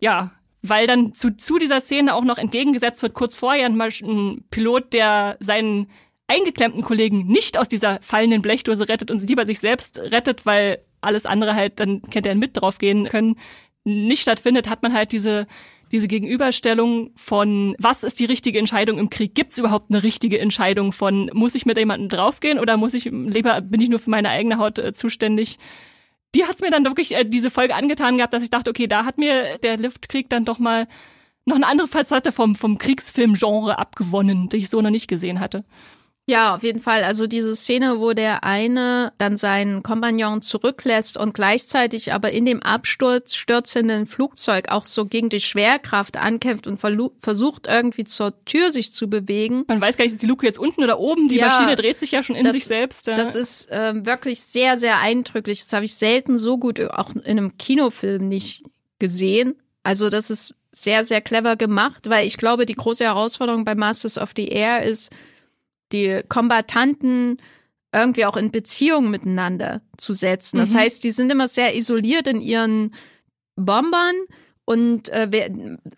ja, 0.00 0.32
weil 0.62 0.86
dann 0.86 1.12
zu, 1.12 1.36
zu 1.36 1.58
dieser 1.58 1.82
Szene 1.82 2.14
auch 2.14 2.24
noch 2.24 2.38
entgegengesetzt 2.38 3.02
wird, 3.02 3.12
kurz 3.12 3.36
vorher 3.36 3.66
ein, 3.66 3.78
ein 3.78 4.44
Pilot, 4.50 4.94
der 4.94 5.36
seinen 5.40 5.90
eingeklemmten 6.26 6.82
Kollegen 6.82 7.26
nicht 7.26 7.58
aus 7.58 7.68
dieser 7.68 8.00
fallenden 8.02 8.42
Blechdose 8.42 8.88
rettet 8.88 9.10
und 9.10 9.20
sie 9.20 9.26
lieber 9.26 9.46
sich 9.46 9.58
selbst 9.58 9.98
rettet, 9.98 10.46
weil 10.46 10.78
alles 11.00 11.26
andere 11.26 11.54
halt, 11.54 11.80
dann 11.80 12.02
kennt 12.02 12.26
er 12.26 12.34
mit 12.34 12.56
draufgehen 12.56 13.08
können, 13.08 13.36
nicht 13.84 14.22
stattfindet, 14.22 14.68
hat 14.68 14.82
man 14.82 14.94
halt 14.94 15.12
diese 15.12 15.46
diese 15.92 16.08
Gegenüberstellung 16.08 17.12
von, 17.14 17.76
was 17.78 18.02
ist 18.02 18.18
die 18.18 18.24
richtige 18.24 18.58
Entscheidung 18.58 18.98
im 18.98 19.10
Krieg? 19.10 19.34
Gibt 19.34 19.52
es 19.52 19.58
überhaupt 19.58 19.90
eine 19.90 20.02
richtige 20.02 20.40
Entscheidung 20.40 20.90
von, 20.90 21.30
muss 21.32 21.54
ich 21.54 21.66
mit 21.66 21.78
jemandem 21.78 22.08
draufgehen 22.08 22.58
oder 22.58 22.76
muss 22.76 22.94
ich 22.94 23.04
lieber, 23.04 23.60
bin 23.60 23.80
ich 23.80 23.88
nur 23.88 24.00
für 24.00 24.10
meine 24.10 24.30
eigene 24.30 24.58
Haut 24.58 24.80
äh, 24.80 24.92
zuständig? 24.92 25.58
Die 26.34 26.44
hat's 26.46 26.62
mir 26.62 26.70
dann 26.70 26.84
wirklich 26.84 27.14
äh, 27.14 27.24
diese 27.24 27.48
Folge 27.48 27.76
angetan 27.76 28.16
gehabt, 28.16 28.34
dass 28.34 28.42
ich 28.42 28.50
dachte, 28.50 28.70
okay, 28.70 28.88
da 28.88 29.04
hat 29.04 29.18
mir 29.18 29.58
der 29.58 29.76
Luftkrieg 29.76 30.28
dann 30.28 30.44
doch 30.44 30.58
mal 30.58 30.88
noch 31.44 31.56
eine 31.56 31.66
andere 31.68 31.86
Facette 31.86 32.32
vom, 32.32 32.54
vom 32.54 32.78
Kriegsfilmgenre 32.78 33.78
abgewonnen, 33.78 34.48
die 34.48 34.56
ich 34.56 34.70
so 34.70 34.80
noch 34.80 34.90
nicht 34.90 35.06
gesehen 35.06 35.38
hatte. 35.38 35.64
Ja, 36.26 36.54
auf 36.54 36.62
jeden 36.62 36.80
Fall. 36.80 37.04
Also 37.04 37.26
diese 37.26 37.54
Szene, 37.54 38.00
wo 38.00 38.14
der 38.14 38.44
eine 38.44 39.12
dann 39.18 39.36
seinen 39.36 39.82
Kompagnon 39.82 40.40
zurücklässt 40.40 41.18
und 41.18 41.34
gleichzeitig 41.34 42.14
aber 42.14 42.32
in 42.32 42.46
dem 42.46 42.62
Absturz 42.62 43.34
stürzenden 43.34 44.06
Flugzeug 44.06 44.70
auch 44.70 44.84
so 44.84 45.04
gegen 45.04 45.28
die 45.28 45.40
Schwerkraft 45.40 46.16
ankämpft 46.16 46.66
und 46.66 46.80
versucht 46.80 47.66
irgendwie 47.66 48.04
zur 48.04 48.42
Tür 48.46 48.70
sich 48.70 48.92
zu 48.92 49.10
bewegen. 49.10 49.64
Man 49.68 49.82
weiß 49.82 49.98
gar 49.98 50.04
nicht, 50.04 50.14
ist 50.14 50.22
die 50.22 50.26
Luke 50.26 50.46
jetzt 50.46 50.58
unten 50.58 50.82
oder 50.82 50.98
oben? 50.98 51.28
Die 51.28 51.36
ja, 51.36 51.48
Maschine 51.48 51.76
dreht 51.76 51.98
sich 51.98 52.12
ja 52.12 52.22
schon 52.22 52.36
in 52.36 52.44
das, 52.44 52.54
sich 52.54 52.64
selbst. 52.64 53.06
Ja. 53.06 53.14
Das 53.16 53.34
ist 53.34 53.68
ähm, 53.70 54.06
wirklich 54.06 54.40
sehr, 54.40 54.78
sehr 54.78 55.00
eindrücklich. 55.00 55.60
Das 55.60 55.72
habe 55.74 55.84
ich 55.84 55.94
selten 55.94 56.38
so 56.38 56.56
gut 56.56 56.80
auch 56.80 57.14
in 57.14 57.22
einem 57.22 57.58
Kinofilm 57.58 58.28
nicht 58.28 58.64
gesehen. 58.98 59.56
Also 59.82 60.08
das 60.08 60.30
ist 60.30 60.54
sehr, 60.72 61.04
sehr 61.04 61.20
clever 61.20 61.56
gemacht, 61.56 62.08
weil 62.08 62.26
ich 62.26 62.38
glaube, 62.38 62.64
die 62.64 62.74
große 62.74 63.04
Herausforderung 63.04 63.66
bei 63.66 63.74
Masters 63.74 64.16
of 64.16 64.32
the 64.34 64.48
Air 64.48 64.82
ist, 64.82 65.12
die 65.94 66.20
Kombatanten 66.28 67.38
irgendwie 67.94 68.26
auch 68.26 68.36
in 68.36 68.50
Beziehung 68.50 69.10
miteinander 69.10 69.80
zu 69.96 70.12
setzen. 70.12 70.58
Das 70.58 70.74
mhm. 70.74 70.78
heißt, 70.78 71.04
die 71.04 71.12
sind 71.12 71.30
immer 71.30 71.48
sehr 71.48 71.76
isoliert 71.76 72.26
in 72.26 72.42
ihren 72.42 72.94
Bombern 73.56 74.16
und 74.64 75.10
äh, 75.10 75.50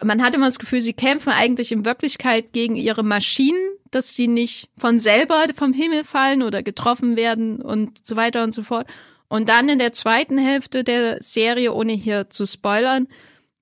man 0.02 0.22
hat 0.22 0.34
immer 0.34 0.46
das 0.46 0.58
Gefühl, 0.58 0.80
sie 0.80 0.92
kämpfen 0.92 1.32
eigentlich 1.32 1.70
in 1.70 1.84
Wirklichkeit 1.84 2.52
gegen 2.52 2.74
ihre 2.74 3.04
Maschinen, 3.04 3.76
dass 3.90 4.14
sie 4.14 4.26
nicht 4.26 4.68
von 4.76 4.98
selber 4.98 5.46
vom 5.54 5.72
Himmel 5.72 6.04
fallen 6.04 6.42
oder 6.42 6.62
getroffen 6.62 7.16
werden 7.16 7.62
und 7.62 8.04
so 8.04 8.16
weiter 8.16 8.42
und 8.42 8.52
so 8.52 8.62
fort. 8.62 8.88
Und 9.28 9.48
dann 9.48 9.68
in 9.68 9.78
der 9.78 9.92
zweiten 9.92 10.38
Hälfte 10.38 10.84
der 10.84 11.22
Serie, 11.22 11.72
ohne 11.72 11.92
hier 11.92 12.28
zu 12.28 12.46
spoilern, 12.46 13.06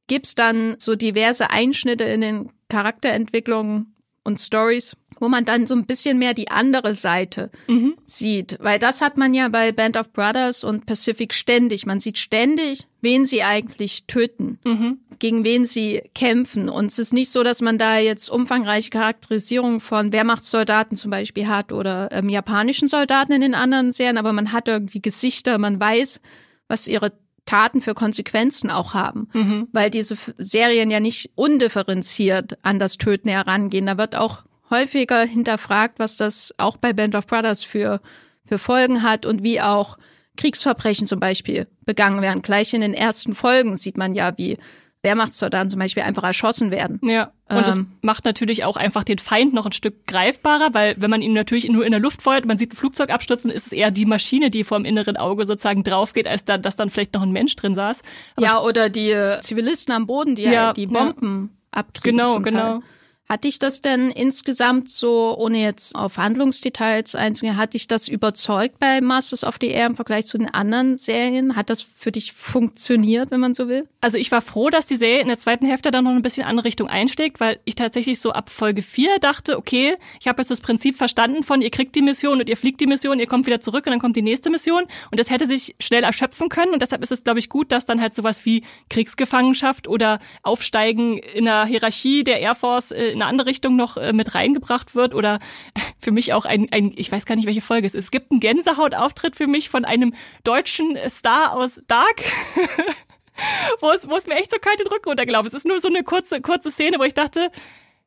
gibt's 0.07 0.35
dann 0.35 0.77
so 0.79 0.95
diverse 0.95 1.51
Einschnitte 1.51 2.05
in 2.05 2.21
den 2.21 2.51
Charakterentwicklungen 2.69 3.95
und 4.25 4.41
Stories, 4.41 4.97
wo 5.21 5.29
man 5.29 5.45
dann 5.45 5.67
so 5.67 5.75
ein 5.75 5.87
bisschen 5.87 6.19
mehr 6.19 6.35
die 6.35 6.51
andere 6.51 6.95
Seite 6.95 7.51
mhm. 7.67 7.95
sieht. 8.05 8.57
Weil 8.61 8.79
das 8.79 9.01
hat 9.01 9.17
man 9.17 9.35
ja 9.35 9.49
bei 9.49 9.73
Band 9.73 9.97
of 9.97 10.13
Brothers 10.13 10.65
und 10.65 10.87
Pacific 10.87 11.35
ständig. 11.35 11.87
Man 11.87 12.01
sieht 12.01 12.19
ständig, 12.19 12.87
wen 13.01 13.25
sie 13.25 13.43
eigentlich 13.43 14.05
töten, 14.07 14.59
mhm. 14.65 14.99
gegen 15.19 15.45
wen 15.45 15.65
sie 15.65 16.03
kämpfen. 16.15 16.69
Und 16.69 16.87
es 16.87 16.99
ist 16.99 17.13
nicht 17.13 17.31
so, 17.31 17.43
dass 17.43 17.61
man 17.61 17.79
da 17.79 17.99
jetzt 17.99 18.29
umfangreiche 18.29 18.91
Charakterisierung 18.91 19.81
von 19.81 20.13
Wehrmachtssoldaten 20.13 20.97
zum 20.97 21.11
Beispiel 21.11 21.47
hat 21.49 21.73
oder 21.73 22.09
ähm, 22.13 22.29
japanischen 22.29 22.89
Soldaten 22.89 23.33
in 23.33 23.43
den 23.43 23.55
anderen 23.55 23.93
Serien, 23.93 24.19
aber 24.19 24.33
man 24.33 24.53
hat 24.53 24.69
irgendwie 24.69 25.01
Gesichter, 25.01 25.59
man 25.59 25.79
weiß, 25.79 26.21
was 26.69 26.89
ihre 26.89 27.13
Taten 27.47 27.83
für 27.83 27.95
Konsequenzen 27.95 28.71
auch 28.71 28.95
haben, 28.95 29.29
mhm. 29.33 29.69
weil 29.73 29.91
diese 29.91 30.17
Serien 30.39 30.91
ja 30.91 31.01
nicht 31.01 31.31
undifferenziert 31.35 32.59
an 32.63 32.79
das 32.79 32.97
Töten 32.97 33.29
herangehen. 33.29 33.87
Da 33.87 33.99
wird 33.99 34.17
auch 34.17 34.45
häufiger 34.75 35.23
hinterfragt, 35.23 35.99
was 35.99 36.17
das 36.17 36.55
auch 36.59 36.77
bei 36.77 36.93
Band 36.93 37.15
of 37.15 37.27
Brothers 37.27 37.63
für, 37.63 38.01
für 38.45 38.59
Folgen 38.59 39.03
hat 39.03 39.27
und 39.27 39.43
wie 39.43 39.61
auch 39.61 39.99
Kriegsverbrechen 40.37 41.07
zum 41.07 41.21
Beispiel 41.21 41.67
begangen 41.85 42.23
werden. 42.23 42.43
Gleich 42.43 42.75
in 42.75 42.81
den 42.81 42.95
ersten 42.95 43.35
Folgen 43.35 43.77
sieht 43.77 43.97
man 43.97 44.15
ja, 44.15 44.37
wie 44.37 44.59
Wehrmachtssoldaten 45.03 45.69
zum 45.69 45.79
Beispiel 45.79 46.03
einfach 46.03 46.25
erschossen 46.25 46.71
werden. 46.71 46.99
Ja. 47.03 47.31
Und 47.49 47.69
das 47.69 47.77
ähm, 47.77 47.93
macht 48.01 48.25
natürlich 48.25 48.65
auch 48.65 48.77
einfach 48.77 49.05
den 49.05 49.19
Feind 49.19 49.53
noch 49.53 49.67
ein 49.67 49.73
Stück 49.73 50.07
greifbarer, 50.07 50.73
weil 50.73 50.97
wenn 50.99 51.11
man 51.11 51.21
ihn 51.21 51.35
natürlich 51.35 51.69
nur 51.69 51.85
in 51.85 51.91
der 51.91 52.01
Luft 52.01 52.23
feuert, 52.23 52.47
man 52.47 52.57
sieht 52.57 52.73
ein 52.73 52.77
Flugzeug 52.77 53.11
abstürzen, 53.11 53.51
ist 53.51 53.67
es 53.67 53.73
eher 53.73 53.91
die 53.91 54.07
Maschine, 54.07 54.49
die 54.49 54.65
vor 54.65 54.79
dem 54.79 54.87
inneren 54.87 55.19
Auge 55.19 55.45
sozusagen 55.45 55.85
draufgeht, 55.85 56.27
als 56.27 56.47
da, 56.47 56.57
dass 56.57 56.75
dann 56.75 56.89
vielleicht 56.89 57.13
noch 57.13 57.23
ein 57.23 57.33
Mensch 57.33 57.55
drin 57.55 57.75
saß. 57.75 58.01
Aber 58.37 58.47
ja, 58.47 58.61
oder 58.63 58.89
die 58.89 59.15
Zivilisten 59.41 59.95
am 59.95 60.07
Boden, 60.07 60.35
die 60.35 60.45
ja, 60.45 60.73
die 60.73 60.87
Bomben 60.87 61.51
ja. 61.53 61.81
abkriegen. 61.81 62.17
Genau, 62.17 62.41
genau. 62.41 62.83
Hat 63.27 63.45
dich 63.45 63.59
das 63.59 63.81
denn 63.81 64.11
insgesamt 64.11 64.91
so, 64.91 65.35
ohne 65.39 65.63
jetzt 65.63 65.95
auf 65.95 66.19
Handlungsdetails 66.19 67.15
einzugehen, 67.15 67.57
hat 67.57 67.73
dich 67.73 67.89
das 67.89 68.07
überzeugt 68.07 68.79
bei 68.79 69.01
Masters 69.01 69.45
of 69.45 69.57
the 69.63 69.69
Air 69.69 69.87
im 69.87 69.97
Vergleich 69.97 70.27
zu 70.27 70.37
den 70.37 70.53
anderen 70.53 70.99
Serien? 70.99 71.57
Hat 71.57 71.71
das 71.71 71.81
für 71.83 72.13
dich 72.13 72.35
funktioniert, 72.35 73.31
wenn 73.31 73.41
man 73.41 73.55
so 73.55 73.67
will? 73.67 73.89
Also 74.03 74.19
ich 74.19 74.31
war 74.31 74.43
froh, 74.43 74.69
dass 74.69 74.85
die 74.85 74.97
Serie 74.97 75.23
in 75.23 75.29
der 75.29 75.39
zweiten 75.39 75.65
Hälfte 75.65 75.91
dann 75.91 76.05
noch 76.05 76.11
ein 76.11 76.21
bisschen 76.21 76.45
andere 76.45 76.67
Richtung 76.67 76.89
einschlägt, 76.89 77.41
weil 77.41 77.61
ich 77.65 77.77
tatsächlich 77.77 78.21
so 78.21 78.33
ab 78.33 78.51
Folge 78.51 78.83
4 78.83 79.19
dachte, 79.21 79.57
okay, 79.57 79.97
ich 80.21 80.29
habe 80.29 80.43
jetzt 80.43 80.51
das 80.51 80.61
Prinzip 80.61 80.99
verstanden 80.99 81.43
von, 81.45 81.63
ihr 81.63 81.71
kriegt 81.71 81.95
die 81.95 82.03
Mission 82.03 82.41
und 82.41 82.51
ihr 82.51 82.59
fliegt 82.59 82.79
die 82.83 82.87
Mission, 82.87 83.19
ihr 83.19 83.27
kommt 83.27 83.47
wieder 83.47 83.61
zurück 83.61 83.87
und 83.87 83.93
dann 83.93 84.01
kommt 84.01 84.17
die 84.17 84.23
nächste 84.23 84.51
Mission 84.51 84.83
und 85.11 85.19
das 85.19 85.31
hätte 85.31 85.47
sich 85.47 85.75
schnell 85.81 86.05
erschöpfen 86.05 86.51
können 86.51 86.75
und 86.75 86.83
deshalb 86.83 87.03
ist 87.03 87.13
es, 87.13 87.25
glaube 87.25 87.39
ich, 87.39 87.49
gut, 87.49 87.73
dass 87.73 87.87
dann 87.87 88.03
halt 88.03 88.15
sowas 88.15 88.45
wie 88.45 88.65
Kriegsgefangenschaft 88.91 89.89
oder 89.89 90.21
Aufsteigen 90.43 91.17
in 91.17 91.47
der 91.47 91.65
Hierarchie 91.65 92.23
der 92.23 92.41
Air 92.41 92.55
Force 92.55 92.91
äh, 92.91 93.14
in 93.15 93.23
eine 93.23 93.31
andere 93.31 93.49
Richtung 93.49 93.77
noch 93.77 93.97
äh, 93.97 94.13
mit 94.13 94.35
reingebracht 94.35 94.95
wird 94.95 95.15
oder 95.15 95.39
für 95.99 96.11
mich 96.11 96.33
auch 96.33 96.45
ein, 96.45 96.67
ein, 96.71 96.93
ich 96.97 97.11
weiß 97.11 97.25
gar 97.25 97.37
nicht, 97.37 97.47
welche 97.47 97.63
Folge 97.63 97.87
es 97.87 97.95
ist. 97.95 98.05
Es 98.05 98.11
gibt 98.11 98.31
einen 98.31 98.41
Gänsehautauftritt 98.41 99.37
für 99.37 99.47
mich 99.47 99.71
von 99.71 99.85
einem 99.85 100.15
deutschen 100.45 100.99
Star 101.09 101.53
aus 101.53 101.81
Dark. 101.87 102.23
wo, 103.81 103.91
es, 103.91 104.09
wo 104.09 104.17
es 104.17 104.27
mir 104.27 104.35
echt 104.35 104.51
so 104.51 104.59
kalt 104.59 104.81
den 104.81 104.87
Rücken 104.87 105.09
runtergelaufen 105.09 105.47
ist. 105.47 105.55
Es 105.55 105.61
ist 105.61 105.67
nur 105.67 105.81
so 105.81 105.89
eine 105.89 106.03
kurze, 106.03 106.41
kurze 106.41 106.71
Szene, 106.71 106.99
wo 106.99 107.05
ich 107.05 107.15
dachte, 107.15 107.51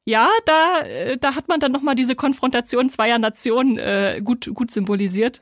ja, 0.05 0.29
da, 0.45 0.81
äh, 0.81 1.17
da 1.17 1.35
hat 1.35 1.47
man 1.47 1.59
dann 1.59 1.71
nochmal 1.71 1.95
diese 1.95 2.15
Konfrontation 2.15 2.89
zweier 2.89 3.19
Nationen 3.19 3.77
äh, 3.77 4.21
gut, 4.23 4.49
gut 4.53 4.71
symbolisiert. 4.71 5.41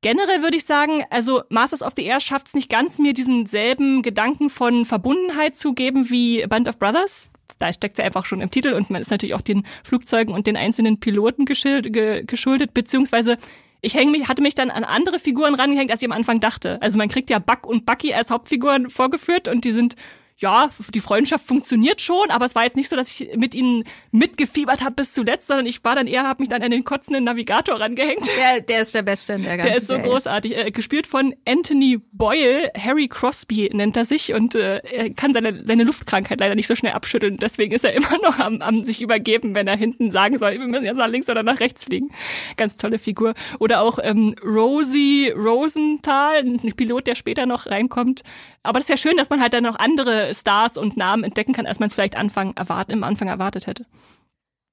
Generell 0.00 0.42
würde 0.42 0.56
ich 0.56 0.64
sagen, 0.64 1.04
also 1.10 1.42
Masters 1.48 1.82
of 1.82 1.92
the 1.96 2.04
Air 2.04 2.20
schafft 2.20 2.48
es 2.48 2.54
nicht 2.54 2.70
ganz, 2.70 2.98
mir 2.98 3.12
diesen 3.12 3.46
selben 3.46 4.02
Gedanken 4.02 4.50
von 4.50 4.84
Verbundenheit 4.84 5.56
zu 5.56 5.74
geben 5.74 6.10
wie 6.10 6.46
Band 6.46 6.68
of 6.68 6.78
Brothers 6.78 7.30
da 7.58 7.72
steckt 7.72 7.96
sie 7.96 8.02
einfach 8.02 8.26
schon 8.26 8.40
im 8.40 8.50
Titel 8.50 8.72
und 8.72 8.90
man 8.90 9.00
ist 9.00 9.10
natürlich 9.10 9.34
auch 9.34 9.40
den 9.40 9.64
Flugzeugen 9.84 10.34
und 10.34 10.46
den 10.46 10.56
einzelnen 10.56 11.00
Piloten 11.00 11.44
geschuldet, 11.44 12.74
beziehungsweise 12.74 13.38
ich 13.82 13.94
häng 13.94 14.10
mich, 14.10 14.28
hatte 14.28 14.42
mich 14.42 14.54
dann 14.54 14.70
an 14.70 14.84
andere 14.84 15.18
Figuren 15.18 15.54
rangehängt, 15.54 15.90
als 15.90 16.02
ich 16.02 16.08
am 16.08 16.16
Anfang 16.16 16.40
dachte. 16.40 16.80
Also 16.82 16.98
man 16.98 17.08
kriegt 17.08 17.30
ja 17.30 17.38
Buck 17.38 17.66
und 17.66 17.86
Bucky 17.86 18.14
als 18.14 18.30
Hauptfiguren 18.30 18.90
vorgeführt 18.90 19.48
und 19.48 19.64
die 19.64 19.72
sind 19.72 19.96
ja, 20.38 20.68
die 20.94 21.00
Freundschaft 21.00 21.46
funktioniert 21.46 22.02
schon, 22.02 22.30
aber 22.30 22.44
es 22.44 22.54
war 22.54 22.64
jetzt 22.64 22.76
nicht 22.76 22.90
so, 22.90 22.96
dass 22.96 23.08
ich 23.20 23.34
mit 23.36 23.54
ihnen 23.54 23.84
mitgefiebert 24.10 24.82
habe 24.82 24.96
bis 24.96 25.14
zuletzt, 25.14 25.46
sondern 25.46 25.64
ich 25.64 25.82
war 25.82 25.94
dann 25.94 26.06
eher, 26.06 26.24
habe 26.24 26.42
mich 26.42 26.50
dann 26.50 26.62
an 26.62 26.70
den 26.70 26.84
kotzenden 26.84 27.24
Navigator 27.24 27.80
rangehängt. 27.80 28.28
Der, 28.36 28.60
der 28.60 28.82
ist 28.82 28.94
der 28.94 29.00
Beste 29.00 29.32
in 29.32 29.44
der 29.44 29.56
ganzen 29.56 29.70
Der 29.70 29.76
ist 29.78 29.86
so 29.86 29.94
Serie. 29.94 30.10
großartig. 30.10 30.56
Äh, 30.56 30.70
gespielt 30.72 31.06
von 31.06 31.34
Anthony 31.46 32.00
Boyle, 32.12 32.70
Harry 32.76 33.08
Crosby 33.08 33.70
nennt 33.72 33.96
er 33.96 34.04
sich 34.04 34.34
und 34.34 34.54
äh, 34.54 34.78
er 34.78 35.10
kann 35.14 35.32
seine, 35.32 35.66
seine 35.66 35.84
Luftkrankheit 35.84 36.38
leider 36.38 36.54
nicht 36.54 36.66
so 36.66 36.74
schnell 36.74 36.92
abschütteln. 36.92 37.38
Deswegen 37.38 37.72
ist 37.74 37.84
er 37.86 37.94
immer 37.94 38.18
noch 38.22 38.38
am, 38.38 38.60
am 38.60 38.84
sich 38.84 39.00
übergeben, 39.00 39.54
wenn 39.54 39.66
er 39.68 39.76
hinten 39.76 40.10
sagen 40.10 40.36
soll, 40.36 40.52
wir 40.52 40.66
müssen 40.66 40.84
jetzt 40.84 40.98
nach 40.98 41.08
links 41.08 41.30
oder 41.30 41.42
nach 41.44 41.60
rechts 41.60 41.84
fliegen. 41.84 42.10
Ganz 42.58 42.76
tolle 42.76 42.98
Figur. 42.98 43.32
Oder 43.58 43.80
auch 43.80 43.98
ähm, 44.02 44.34
Rosie 44.44 45.30
Rosenthal, 45.30 46.40
ein 46.40 46.58
Pilot, 46.76 47.06
der 47.06 47.14
später 47.14 47.46
noch 47.46 47.66
reinkommt. 47.66 48.22
Aber 48.62 48.80
das 48.80 48.86
ist 48.86 48.90
ja 48.90 48.96
schön, 48.96 49.16
dass 49.16 49.30
man 49.30 49.40
halt 49.40 49.54
dann 49.54 49.62
noch 49.62 49.78
andere 49.78 50.25
Stars 50.34 50.76
und 50.76 50.96
Namen 50.96 51.24
entdecken 51.24 51.52
kann, 51.52 51.66
als 51.66 51.78
man 51.78 51.88
es 51.88 51.94
vielleicht 51.94 52.16
Anfang 52.16 52.54
erwart 52.56 52.90
im 52.90 53.04
Anfang 53.04 53.28
erwartet 53.28 53.66
hätte. 53.66 53.86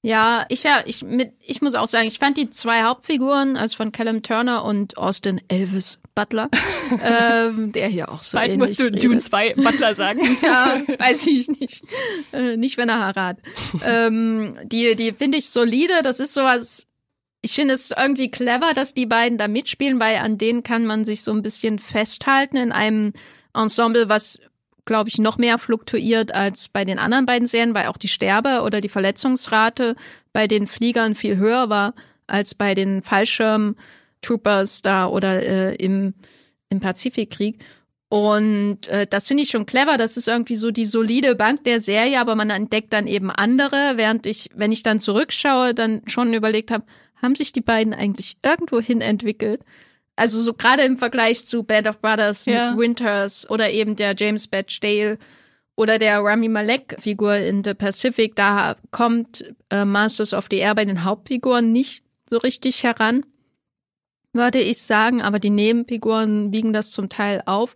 Ja, 0.06 0.46
ich 0.50 0.64
ja, 0.64 0.84
ich 0.86 1.02
mit, 1.02 1.32
ich 1.40 1.62
muss 1.62 1.76
auch 1.76 1.88
sagen, 1.88 2.08
ich 2.08 2.20
fand 2.20 2.36
die 2.36 2.50
zwei 2.50 2.84
Hauptfiguren, 2.84 3.56
also 3.56 3.78
von 3.78 3.94
Callum 3.94 4.22
Turner 4.22 4.66
und 4.66 4.98
Austin 4.98 5.40
Elvis 5.48 5.98
Butler, 6.14 6.50
ähm, 7.04 7.72
der 7.72 7.88
hier 7.88 8.12
auch 8.12 8.22
so 8.22 8.38
Bald 8.38 8.58
musst 8.58 8.80
du 8.80 8.84
redet. 8.84 9.04
Dune 9.04 9.20
2 9.20 9.56
Butler 9.56 9.94
sagen. 9.94 10.20
ja, 10.42 10.82
weiß 11.00 11.26
ich 11.28 11.48
nicht. 11.48 11.84
Äh, 12.34 12.58
nicht, 12.58 12.78
wenn 12.78 12.90
er 12.90 13.00
Harat. 13.00 13.38
ähm, 13.86 14.58
die, 14.66 14.96
die 14.96 15.14
finde 15.14 15.38
ich 15.38 15.50
solide. 15.50 16.02
Das 16.04 16.20
ist 16.20 16.34
sowas, 16.34 16.86
ich 17.42 17.54
finde 17.54 17.74
es 17.74 17.92
irgendwie 17.92 18.30
clever, 18.30 18.74
dass 18.74 18.94
die 18.94 19.06
beiden 19.06 19.38
da 19.38 19.48
mitspielen, 19.48 20.00
weil 20.00 20.18
an 20.18 20.38
denen 20.38 20.64
kann 20.64 20.86
man 20.86 21.06
sich 21.06 21.24
so 21.24 21.32
ein 21.32 21.42
bisschen 21.42 21.80
festhalten 21.80 22.58
in 22.58 22.72
einem 22.72 23.14
Ensemble, 23.54 24.10
was 24.10 24.40
glaube 24.86 25.10
ich, 25.10 25.18
noch 25.18 25.38
mehr 25.38 25.58
fluktuiert 25.58 26.34
als 26.34 26.70
bei 26.70 26.86
den 26.86 27.00
anderen 27.00 27.26
beiden 27.26 27.48
Serien, 27.48 27.76
weil 27.76 27.88
auch 27.88 27.98
die 27.98 28.08
Sterbe- 28.08 28.62
oder 28.62 28.82
die 28.82 28.90
Verletzungsrate 28.90 29.96
bei 30.34 30.48
den 30.48 30.68
Fliegern 30.68 31.16
viel 31.16 31.38
höher 31.38 31.70
war 31.70 31.94
als 32.28 32.56
bei 32.56 32.74
den 32.74 33.02
Fallschirm-Troopers 33.02 34.82
da 34.82 35.08
oder 35.08 35.44
äh, 35.44 35.76
im, 35.76 36.14
im 36.70 36.80
Pazifikkrieg. 36.80 37.64
Und 38.10 38.88
äh, 38.88 39.08
das 39.08 39.28
finde 39.28 39.44
ich 39.44 39.50
schon 39.50 39.66
clever. 39.66 39.98
Das 39.98 40.18
ist 40.18 40.28
irgendwie 40.28 40.56
so 40.56 40.70
die 40.70 40.86
solide 40.86 41.36
Bank 41.36 41.64
der 41.64 41.80
Serie, 41.80 42.20
aber 42.20 42.36
man 42.36 42.52
entdeckt 42.52 42.94
dann 42.94 43.08
eben 43.08 43.32
andere, 43.32 43.94
während 43.96 44.26
ich, 44.26 44.50
wenn 44.54 44.72
ich 44.72 44.84
dann 44.84 45.00
zurückschaue, 45.00 45.74
dann 45.74 46.04
schon 46.06 46.34
überlegt 46.34 46.70
habe, 46.70 46.86
haben 47.22 47.36
sich 47.36 47.54
die 47.54 47.62
beiden 47.62 47.94
eigentlich 47.94 48.38
irgendwo 48.44 48.80
hin 48.80 49.02
entwickelt? 49.02 49.62
Also 50.16 50.40
so 50.42 50.54
gerade 50.54 50.84
im 50.84 50.98
Vergleich 50.98 51.46
zu 51.46 51.64
Band 51.64 51.88
of 51.88 52.00
Brothers 52.00 52.46
ja. 52.46 52.78
Winters 52.78 53.50
oder 53.50 53.72
eben 53.72 53.96
der 53.96 54.16
James 54.16 54.48
Batchdale 54.48 55.18
oder 55.76 55.98
der 55.98 56.20
Rami 56.20 56.50
Malek-Figur 56.50 57.36
in 57.38 57.64
The 57.64 57.74
Pacific, 57.74 58.36
da 58.36 58.76
kommt 58.92 59.54
äh, 59.70 59.86
Masters 59.86 60.34
of 60.34 60.48
the 60.52 60.58
Air 60.58 60.76
bei 60.76 60.86
den 60.86 61.04
Hauptfiguren 61.04 61.72
nicht 61.72 62.04
so 62.30 62.38
richtig 62.38 62.84
heran, 62.84 63.26
würde 64.34 64.60
ich 64.60 64.80
sagen, 64.80 65.22
aber 65.22 65.40
die 65.40 65.50
Nebenfiguren 65.50 66.52
wiegen 66.52 66.74
das 66.74 66.92
zum 66.92 67.10
Teil 67.10 67.42
auf. 67.46 67.76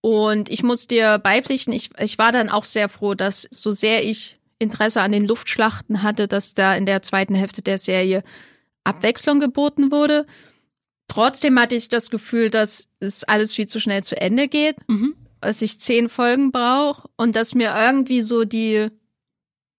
Und 0.00 0.50
ich 0.50 0.62
muss 0.62 0.86
dir 0.86 1.18
beipflichten, 1.18 1.72
ich, 1.72 1.90
ich 1.98 2.18
war 2.18 2.32
dann 2.32 2.48
auch 2.48 2.64
sehr 2.64 2.88
froh, 2.88 3.14
dass 3.14 3.48
so 3.50 3.72
sehr 3.72 4.04
ich 4.04 4.38
Interesse 4.58 5.02
an 5.02 5.12
den 5.12 5.26
Luftschlachten 5.26 6.02
hatte, 6.02 6.28
dass 6.28 6.54
da 6.54 6.74
in 6.74 6.86
der 6.86 7.02
zweiten 7.02 7.34
Hälfte 7.34 7.62
der 7.62 7.78
Serie 7.78 8.22
Abwechslung 8.84 9.40
geboten 9.40 9.90
wurde. 9.90 10.26
Trotzdem 11.08 11.58
hatte 11.58 11.74
ich 11.74 11.88
das 11.88 12.10
Gefühl, 12.10 12.50
dass 12.50 12.88
es 13.00 13.24
alles 13.24 13.54
viel 13.54 13.66
zu 13.66 13.80
schnell 13.80 14.02
zu 14.02 14.20
Ende 14.20 14.48
geht, 14.48 14.76
mhm. 14.88 15.14
dass 15.40 15.62
ich 15.62 15.78
zehn 15.78 16.08
Folgen 16.08 16.50
brauche 16.50 17.08
und 17.16 17.36
dass 17.36 17.54
mir 17.54 17.74
irgendwie 17.76 18.20
so 18.20 18.44
die 18.44 18.88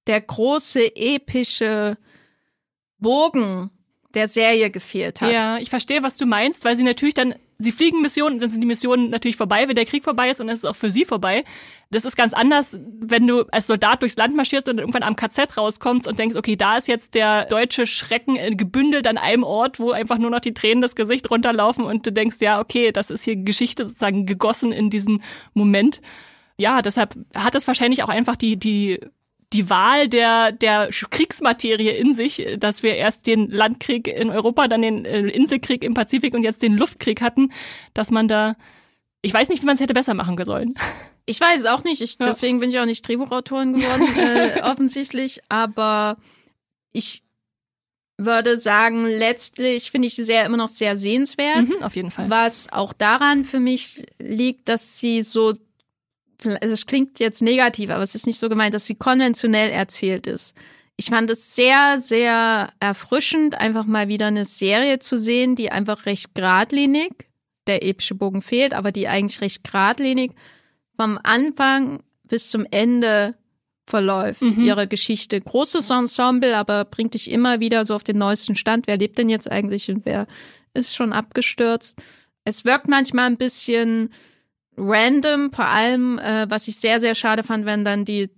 der 0.08 0.22
große 0.22 0.96
epische 0.96 1.98
Bogen 2.98 3.70
der 4.14 4.28
Serie 4.28 4.72
gefehlt 4.72 5.22
hat. 5.22 5.32
Ja, 5.32 5.58
ich 5.58 5.70
verstehe, 5.70 6.02
was 6.02 6.18
du 6.18 6.26
meinst, 6.26 6.64
weil 6.66 6.78
sie 6.78 6.84
natürlich 6.84 7.14
dann 7.14 7.36
sie 7.60 7.72
fliegen 7.72 8.02
Missionen, 8.02 8.40
dann 8.40 8.50
sind 8.50 8.62
die 8.62 8.68
Missionen 8.68 9.10
natürlich 9.10 9.38
vorbei, 9.38 9.68
wenn 9.68 9.76
der 9.76 9.86
Krieg 9.86 10.04
vorbei 10.04 10.30
ist 10.30 10.40
und 10.40 10.48
dann 10.48 10.54
ist 10.54 10.64
es 10.64 10.70
auch 10.70 10.76
für 10.76 10.92
sie 10.92 11.06
vorbei. 11.06 11.44
Das 11.90 12.06
ist 12.06 12.16
ganz 12.16 12.34
anders, 12.34 12.78
wenn 13.00 13.26
du 13.26 13.44
als 13.52 13.68
Soldat 13.68 14.02
durchs 14.02 14.18
Land 14.18 14.36
marschierst 14.36 14.70
und 14.70 14.80
irgendwann 14.80 15.04
am 15.04 15.16
KZ 15.16 15.58
rauskommst 15.58 16.08
und 16.08 16.20
denkst, 16.20 16.36
okay, 16.36 16.56
da 16.56 16.78
ist 16.78 16.88
jetzt 16.88 17.14
der 17.14 17.46
deutsche 17.46 17.88
Schrecken 17.88 18.58
gebündelt 18.58 19.08
an 19.08 19.18
einem 19.18 19.44
Ort, 19.44 19.80
wo 19.80 19.92
einfach 19.92 20.18
nur 20.18 20.30
noch 20.30 20.40
die 20.40 20.54
Tränen 20.54 20.82
das 20.82 20.96
Gesicht 20.96 21.30
runterlaufen 21.30 21.86
und 21.86 22.06
du 22.06 22.12
denkst, 22.12 22.38
ja, 22.42 22.60
okay, 22.60 22.92
das 22.92 23.10
ist 23.10 23.24
hier 23.24 23.36
Geschichte 23.36 23.86
sozusagen 23.86 24.26
gegossen 24.26 24.72
in 24.72 24.90
diesen 24.90 25.24
Moment. 25.54 26.02
Ja, 26.60 26.82
deshalb 26.82 27.16
hat 27.36 27.56
es 27.56 27.68
wahrscheinlich 27.68 28.04
auch 28.04 28.10
einfach 28.10 28.36
die, 28.36 28.58
die 28.58 29.00
die 29.54 29.70
Wahl 29.70 30.10
der, 30.10 30.52
der 30.52 30.90
Kriegsmaterie 30.90 31.90
in 31.90 32.14
sich, 32.14 32.46
dass 32.58 32.84
wir 32.84 32.96
erst 32.96 33.28
den 33.28 33.50
Landkrieg 33.50 34.08
in 34.08 34.30
Europa, 34.30 34.68
dann 34.68 34.82
den 34.82 35.06
äh, 35.06 35.22
Inselkrieg 35.22 35.84
im 35.84 35.94
Pazifik 35.94 36.34
und 36.34 36.44
jetzt 36.44 36.62
den 36.62 36.74
Luftkrieg 36.74 37.22
hatten, 37.22 37.52
dass 37.94 38.12
man 38.12 38.28
da, 38.28 38.56
ich 39.22 39.34
weiß 39.34 39.50
nicht, 39.50 39.62
wie 39.62 39.66
man 39.66 39.76
es 39.76 39.82
hätte 39.82 39.94
besser 39.94 40.14
machen 40.14 40.38
sollen. 40.44 40.76
Ich 41.26 41.40
weiß 41.40 41.62
es 41.62 41.66
auch 41.66 41.84
nicht, 41.84 42.02
ich, 42.02 42.18
ja. 42.20 42.26
deswegen 42.26 42.60
bin 42.60 42.70
ich 42.70 42.80
auch 42.80 42.86
nicht 42.86 43.08
Drehbuchautorin 43.08 43.74
geworden, 43.74 44.08
äh, 44.18 44.62
offensichtlich, 44.64 45.42
aber 45.50 46.18
ich 46.92 47.24
würde 48.18 48.58
sagen, 48.58 49.06
letztlich 49.06 49.92
finde 49.92 50.08
ich 50.08 50.16
sie 50.16 50.24
sehr 50.24 50.46
immer 50.46 50.58
noch 50.58 50.70
sehr 50.70 50.98
sehenswert. 50.98 51.68
Mhm, 51.68 51.84
auf 51.84 51.96
jeden 51.96 52.12
Fall. 52.12 52.30
Was 52.30 52.72
auch 52.72 52.92
daran 52.92 53.46
für 53.46 53.60
mich 53.60 54.06
liegt, 54.18 54.68
dass 54.70 55.00
sie 55.00 55.22
so 55.22 55.54
also 56.44 56.74
es 56.74 56.86
klingt 56.86 57.20
jetzt 57.20 57.42
negativ, 57.42 57.90
aber 57.90 58.04
es 58.04 58.16
ist 58.16 58.28
nicht 58.28 58.40
so 58.40 58.50
gemeint, 58.50 58.74
dass 58.74 58.86
sie 58.86 58.96
konventionell 58.96 59.72
erzählt 59.72 60.28
ist. 60.28 60.54
Ich 60.96 61.08
fand 61.08 61.30
es 61.30 61.56
sehr, 61.56 62.00
sehr 62.00 62.70
erfrischend, 62.80 63.56
einfach 63.56 63.86
mal 63.86 64.08
wieder 64.08 64.28
eine 64.28 64.46
Serie 64.46 65.00
zu 65.00 65.18
sehen, 65.18 65.56
die 65.56 65.72
einfach 65.72 66.06
recht 66.06 66.34
geradlinig, 66.34 67.12
der 67.68 67.84
epische 67.84 68.16
Bogen 68.16 68.42
fehlt, 68.42 68.74
aber 68.74 68.92
die 68.92 69.08
eigentlich 69.08 69.42
recht 69.42 69.64
geradlinig 69.64 70.32
vom 70.96 71.20
Anfang 71.22 72.02
bis 72.24 72.50
zum 72.50 72.66
Ende 72.70 73.36
verläuft, 73.86 74.42
mhm. 74.42 74.64
ihre 74.64 74.88
Geschichte. 74.88 75.40
Großes 75.40 75.90
Ensemble, 75.92 76.58
aber 76.58 76.86
bringt 76.86 77.14
dich 77.14 77.32
immer 77.32 77.60
wieder 77.60 77.86
so 77.86 77.96
auf 77.96 78.04
den 78.04 78.18
neuesten 78.18 78.56
Stand. 78.56 78.88
Wer 78.88 78.98
lebt 78.98 79.18
denn 79.18 79.30
jetzt 79.30 79.50
eigentlich 79.50 79.90
und 79.90 80.06
wer 80.06 80.28
ist 80.74 80.96
schon 80.96 81.14
abgestürzt? 81.14 81.96
Es 82.44 82.66
wirkt 82.66 82.88
manchmal 82.88 83.28
ein 83.28 83.38
bisschen 83.38 84.12
random, 84.78 85.52
vor 85.52 85.66
allem, 85.66 86.20
äh, 86.20 86.50
was 86.50 86.68
ich 86.68 86.78
sehr, 86.78 87.00
sehr 87.00 87.16
schade 87.16 87.44
fand, 87.44 87.66
wenn 87.66 87.84
dann 87.84 88.06
die 88.06 88.30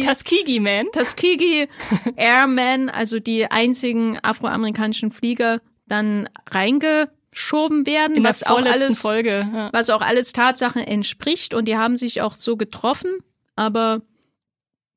Tuskegee 0.00 0.60
Man. 0.60 0.86
Tuskegee 0.92 1.68
Airmen, 2.16 2.88
also 2.88 3.18
die 3.18 3.50
einzigen 3.50 4.18
afroamerikanischen 4.22 5.10
Flieger, 5.10 5.60
dann 5.86 6.28
reingeschoben 6.50 7.86
werden, 7.86 8.16
In 8.16 8.24
was 8.24 8.42
auch 8.44 8.58
alles, 8.58 9.00
Folge, 9.00 9.48
ja. 9.52 9.70
was 9.72 9.90
auch 9.90 10.02
alles 10.02 10.32
Tatsachen 10.32 10.82
entspricht 10.82 11.54
und 11.54 11.66
die 11.66 11.76
haben 11.76 11.96
sich 11.96 12.22
auch 12.22 12.34
so 12.34 12.56
getroffen, 12.56 13.10
aber 13.54 14.02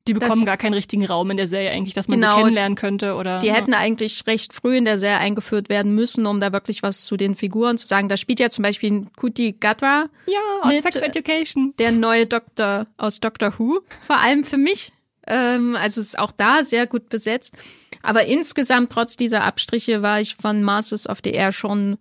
die 0.08 0.14
bekommen 0.14 0.41
das, 0.41 0.45
gar 0.45 0.58
keinen 0.58 0.74
richtigen 0.74 1.06
Raum 1.06 1.30
in 1.32 1.38
der 1.38 1.47
Serie 1.47 1.72
eigentlich, 1.72 1.93
dass 1.93 2.08
man 2.08 2.20
genau, 2.20 2.36
sie 2.36 2.41
kennenlernen 2.41 2.76
könnte 2.76 3.16
oder. 3.16 3.39
Die 3.39 3.47
ja. 3.47 3.54
hätten 3.54 3.74
eigentlich 3.74 4.26
recht 4.26 4.54
früh 4.54 4.78
in 4.78 4.86
der 4.86 4.97
Serie 4.97 5.18
eingeführt 5.18 5.70
werden 5.70 5.93
müssen, 5.93 6.26
um 6.26 6.39
da 6.39 6.52
wirklich 6.52 6.82
was 6.82 7.04
zu 7.04 7.18
den 7.18 7.36
Figuren 7.36 7.78
zu 7.78 7.86
sagen. 7.86 8.10
Da 8.10 8.18
spielt 8.18 8.39
ja 8.39 8.50
zum 8.50 8.64
Beispiel 8.64 9.06
Kuti 9.16 9.54
Gadwa. 9.60 10.06
Ja, 10.26 10.39
aus 10.62 10.74
mit, 10.74 10.82
Sex 10.82 10.95
Education. 10.95 11.74
Der 11.78 11.91
neue 11.91 12.26
Doktor 12.26 12.88
aus 12.97 13.20
Doctor 13.20 13.54
Who. 13.58 13.82
Vor 14.06 14.18
allem 14.18 14.43
für 14.43 14.58
mich. 14.58 14.91
Ähm, 15.28 15.76
also 15.76 16.02
ist 16.02 16.18
auch 16.18 16.32
da 16.32 16.64
sehr 16.64 16.88
gut 16.88 17.10
besetzt. 17.10 17.54
Aber 18.02 18.26
insgesamt, 18.26 18.91
trotz 18.91 19.16
dieser 19.16 19.43
Abstriche, 19.43 20.02
war 20.02 20.20
ich 20.20 20.36
von 20.36 20.64
Masters 20.64 21.08
of 21.08 21.20
the 21.24 21.32
Air 21.32 21.52
schon 21.52 21.97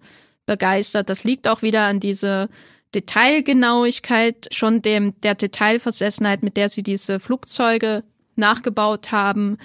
begeistert. 0.46 1.10
Das 1.10 1.24
liegt 1.24 1.46
auch 1.46 1.62
wieder 1.62 1.82
an 1.82 2.00
diese 2.00 2.48
Detailgenauigkeit, 2.94 4.48
schon 4.52 4.82
dem, 4.82 5.18
der 5.20 5.34
Detailversessenheit, 5.34 6.42
mit 6.42 6.56
der 6.56 6.68
sie 6.68 6.82
diese 6.82 7.20
Flugzeuge 7.20 8.04
nachgebaut 8.36 9.12
haben, 9.12 9.58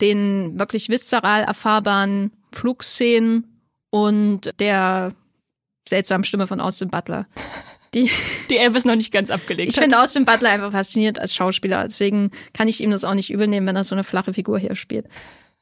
den 0.00 0.58
wirklich 0.58 0.88
viszeral 0.88 1.42
erfahrbaren 1.44 2.32
Flugszenen 2.52 3.60
und 3.90 4.52
der 4.58 5.12
seltsamen 5.88 6.24
Stimme 6.24 6.46
von 6.46 6.60
Austin 6.60 6.88
Butler. 6.88 7.26
Die, 7.94 8.10
die 8.50 8.58
Elvis 8.58 8.84
noch 8.84 8.96
nicht 8.96 9.12
ganz 9.12 9.30
abgelegt 9.30 9.72
Ich 9.72 9.78
finde 9.78 9.98
Austin 9.98 10.26
Butler 10.26 10.50
einfach 10.50 10.72
faszinierend 10.72 11.18
als 11.18 11.34
Schauspieler, 11.34 11.84
deswegen 11.84 12.30
kann 12.52 12.68
ich 12.68 12.82
ihm 12.82 12.90
das 12.90 13.04
auch 13.04 13.14
nicht 13.14 13.30
übernehmen, 13.30 13.66
wenn 13.66 13.76
er 13.76 13.84
so 13.84 13.94
eine 13.94 14.04
flache 14.04 14.34
Figur 14.34 14.58
hier 14.58 14.74
spielt. 14.74 15.06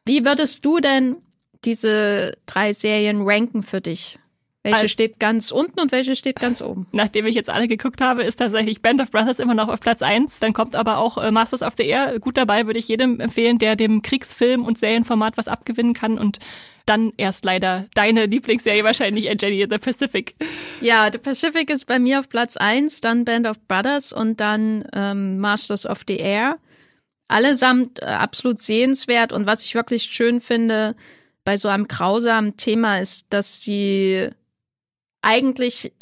Wie 0.05 0.25
würdest 0.25 0.65
du 0.65 0.81
denn 0.81 1.19
diese 1.65 2.37
drei 2.47 2.73
Serien 2.73 3.23
ranken 3.23 3.63
für 3.63 3.81
dich? 3.81 4.19
Welche 4.65 4.77
also, 4.79 4.89
steht 4.89 5.21
ganz 5.21 5.51
unten 5.51 5.79
und 5.79 5.93
welche 5.93 6.17
steht 6.17 6.37
ganz 6.41 6.63
oben? 6.63 6.87
Nachdem 6.91 7.27
ich 7.27 7.35
jetzt 7.35 7.51
alle 7.51 7.69
geguckt 7.69 8.01
habe, 8.01 8.25
ist 8.25 8.37
tatsächlich 8.37 8.81
Band 8.81 8.99
of 9.03 9.11
Brothers 9.11 9.39
immer 9.39 9.53
noch 9.53 9.69
auf 9.69 9.79
Platz 9.79 10.01
eins. 10.01 10.41
Dann 10.41 10.55
kommt 10.55 10.75
aber 10.75 10.97
auch 10.97 11.19
äh, 11.19 11.31
Masters 11.31 11.61
of 11.63 11.75
the 11.77 11.85
Air 11.85 12.19
gut 12.19 12.39
dabei, 12.39 12.65
würde 12.65 12.79
ich 12.79 12.89
jedem 12.89 13.21
empfehlen, 13.21 13.59
der 13.59 13.77
dem 13.77 14.01
Kriegsfilm 14.01 14.65
und 14.65 14.79
Serienformat 14.79 15.37
was 15.37 15.49
abgewinnen 15.49 15.93
kann 15.93 16.19
und 16.19 16.39
dann 16.87 17.13
erst 17.19 17.45
leider 17.45 17.87
deine 17.95 18.25
Lieblingsserie 18.25 18.85
wahrscheinlich, 18.85 19.25
Jenny 19.25 19.67
the 19.71 19.77
Pacific. 19.77 20.35
Ja, 20.81 21.11
The 21.13 21.19
Pacific 21.19 21.69
ist 21.69 21.85
bei 21.85 21.99
mir 21.99 22.21
auf 22.21 22.31
Platz 22.31 22.57
eins, 22.57 23.03
dann 23.03 23.27
Band 23.27 23.47
of 23.47 23.61
Brothers 23.69 24.15
und 24.15 24.41
dann 24.41 24.87
ähm, 24.95 25.41
Masters 25.41 25.85
of 25.85 26.03
the 26.09 26.17
Air. 26.17 26.57
Allesamt 27.29 28.01
äh, 28.01 28.07
absolut 28.07 28.61
sehenswert 28.61 29.35
und 29.35 29.47
was 29.47 29.63
ich 29.63 29.75
wirklich 29.75 30.05
schön 30.05 30.41
finde 30.41 30.97
bei 31.45 31.59
so 31.59 31.69
einem 31.69 31.87
grausamen 31.87 32.57
Thema 32.57 32.99
ist, 32.99 33.27
dass 33.31 33.61
sie 33.61 34.31
eigentlich 35.25 35.93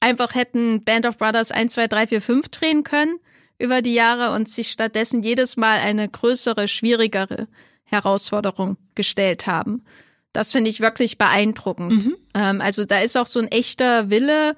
einfach 0.00 0.34
hätten 0.34 0.84
Band 0.84 1.06
of 1.06 1.18
Brothers 1.18 1.50
1, 1.50 1.72
2, 1.72 1.88
3, 1.88 2.06
4, 2.06 2.22
5 2.22 2.48
drehen 2.48 2.84
können 2.84 3.18
über 3.58 3.82
die 3.82 3.94
Jahre 3.94 4.34
und 4.34 4.48
sich 4.48 4.68
stattdessen 4.68 5.22
jedes 5.22 5.56
Mal 5.56 5.78
eine 5.78 6.08
größere, 6.08 6.68
schwierigere 6.68 7.48
Herausforderung 7.84 8.76
gestellt 8.94 9.46
haben. 9.46 9.84
Das 10.32 10.52
finde 10.52 10.70
ich 10.70 10.80
wirklich 10.80 11.18
beeindruckend. 11.18 12.04
Mhm. 12.04 12.16
Ähm, 12.34 12.60
also 12.60 12.84
da 12.84 13.00
ist 13.00 13.16
auch 13.16 13.26
so 13.26 13.40
ein 13.40 13.48
echter 13.48 14.10
Wille 14.10 14.56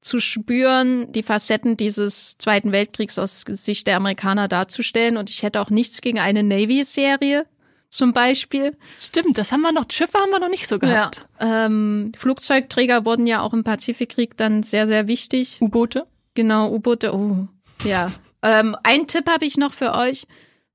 zu 0.00 0.18
spüren, 0.20 1.10
die 1.12 1.22
Facetten 1.22 1.78
dieses 1.78 2.36
Zweiten 2.36 2.72
Weltkriegs 2.72 3.18
aus 3.18 3.44
Sicht 3.46 3.86
der 3.86 3.96
Amerikaner 3.96 4.48
darzustellen. 4.48 5.16
Und 5.16 5.30
ich 5.30 5.42
hätte 5.42 5.60
auch 5.60 5.70
nichts 5.70 6.02
gegen 6.02 6.18
eine 6.18 6.42
Navy-Serie 6.42 7.46
zum 7.94 8.12
Beispiel. 8.12 8.76
Stimmt, 8.98 9.38
das 9.38 9.52
haben 9.52 9.62
wir 9.62 9.72
noch, 9.72 9.84
Schiffe 9.90 10.18
haben 10.18 10.30
wir 10.30 10.40
noch 10.40 10.48
nicht 10.48 10.66
so 10.66 10.78
gehabt. 10.78 11.28
Ja, 11.40 11.66
ähm, 11.66 12.12
Flugzeugträger 12.16 13.04
wurden 13.04 13.26
ja 13.26 13.40
auch 13.40 13.52
im 13.52 13.62
Pazifikkrieg 13.62 14.36
dann 14.36 14.62
sehr, 14.64 14.86
sehr 14.86 15.06
wichtig. 15.06 15.58
U-Boote? 15.60 16.06
Genau, 16.34 16.70
U-Boote, 16.72 17.14
oh, 17.14 17.46
ja. 17.84 18.10
ähm, 18.42 18.76
ein 18.82 19.06
Tipp 19.06 19.28
habe 19.28 19.44
ich 19.44 19.56
noch 19.56 19.72
für 19.72 19.94
euch, 19.94 20.26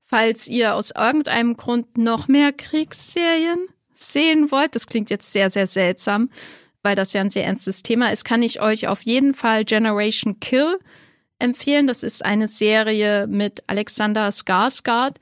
falls 0.06 0.48
ihr 0.48 0.74
aus 0.74 0.92
irgendeinem 0.92 1.58
Grund 1.58 1.98
noch 1.98 2.26
mehr 2.26 2.52
Kriegsserien 2.52 3.66
sehen 3.94 4.50
wollt. 4.50 4.74
Das 4.74 4.86
klingt 4.86 5.10
jetzt 5.10 5.30
sehr, 5.30 5.50
sehr 5.50 5.66
seltsam, 5.66 6.30
weil 6.82 6.96
das 6.96 7.12
ja 7.12 7.20
ein 7.20 7.28
sehr 7.28 7.44
ernstes 7.44 7.82
Thema 7.82 8.10
ist, 8.10 8.24
kann 8.24 8.42
ich 8.42 8.62
euch 8.62 8.88
auf 8.88 9.02
jeden 9.02 9.34
Fall 9.34 9.66
Generation 9.66 10.40
Kill 10.40 10.78
empfehlen. 11.38 11.86
Das 11.86 12.02
ist 12.02 12.24
eine 12.24 12.48
Serie 12.48 13.26
mit 13.26 13.62
Alexander 13.66 14.30
Skarsgård 14.30 15.16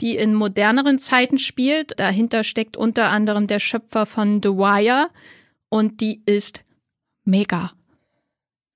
die 0.00 0.16
in 0.16 0.34
moderneren 0.34 0.98
Zeiten 0.98 1.38
spielt. 1.38 1.98
Dahinter 1.98 2.44
steckt 2.44 2.76
unter 2.76 3.08
anderem 3.08 3.46
der 3.46 3.60
Schöpfer 3.60 4.06
von 4.06 4.40
The 4.42 4.50
Wire 4.50 5.08
und 5.68 6.00
die 6.00 6.22
ist 6.26 6.64
mega. 7.24 7.72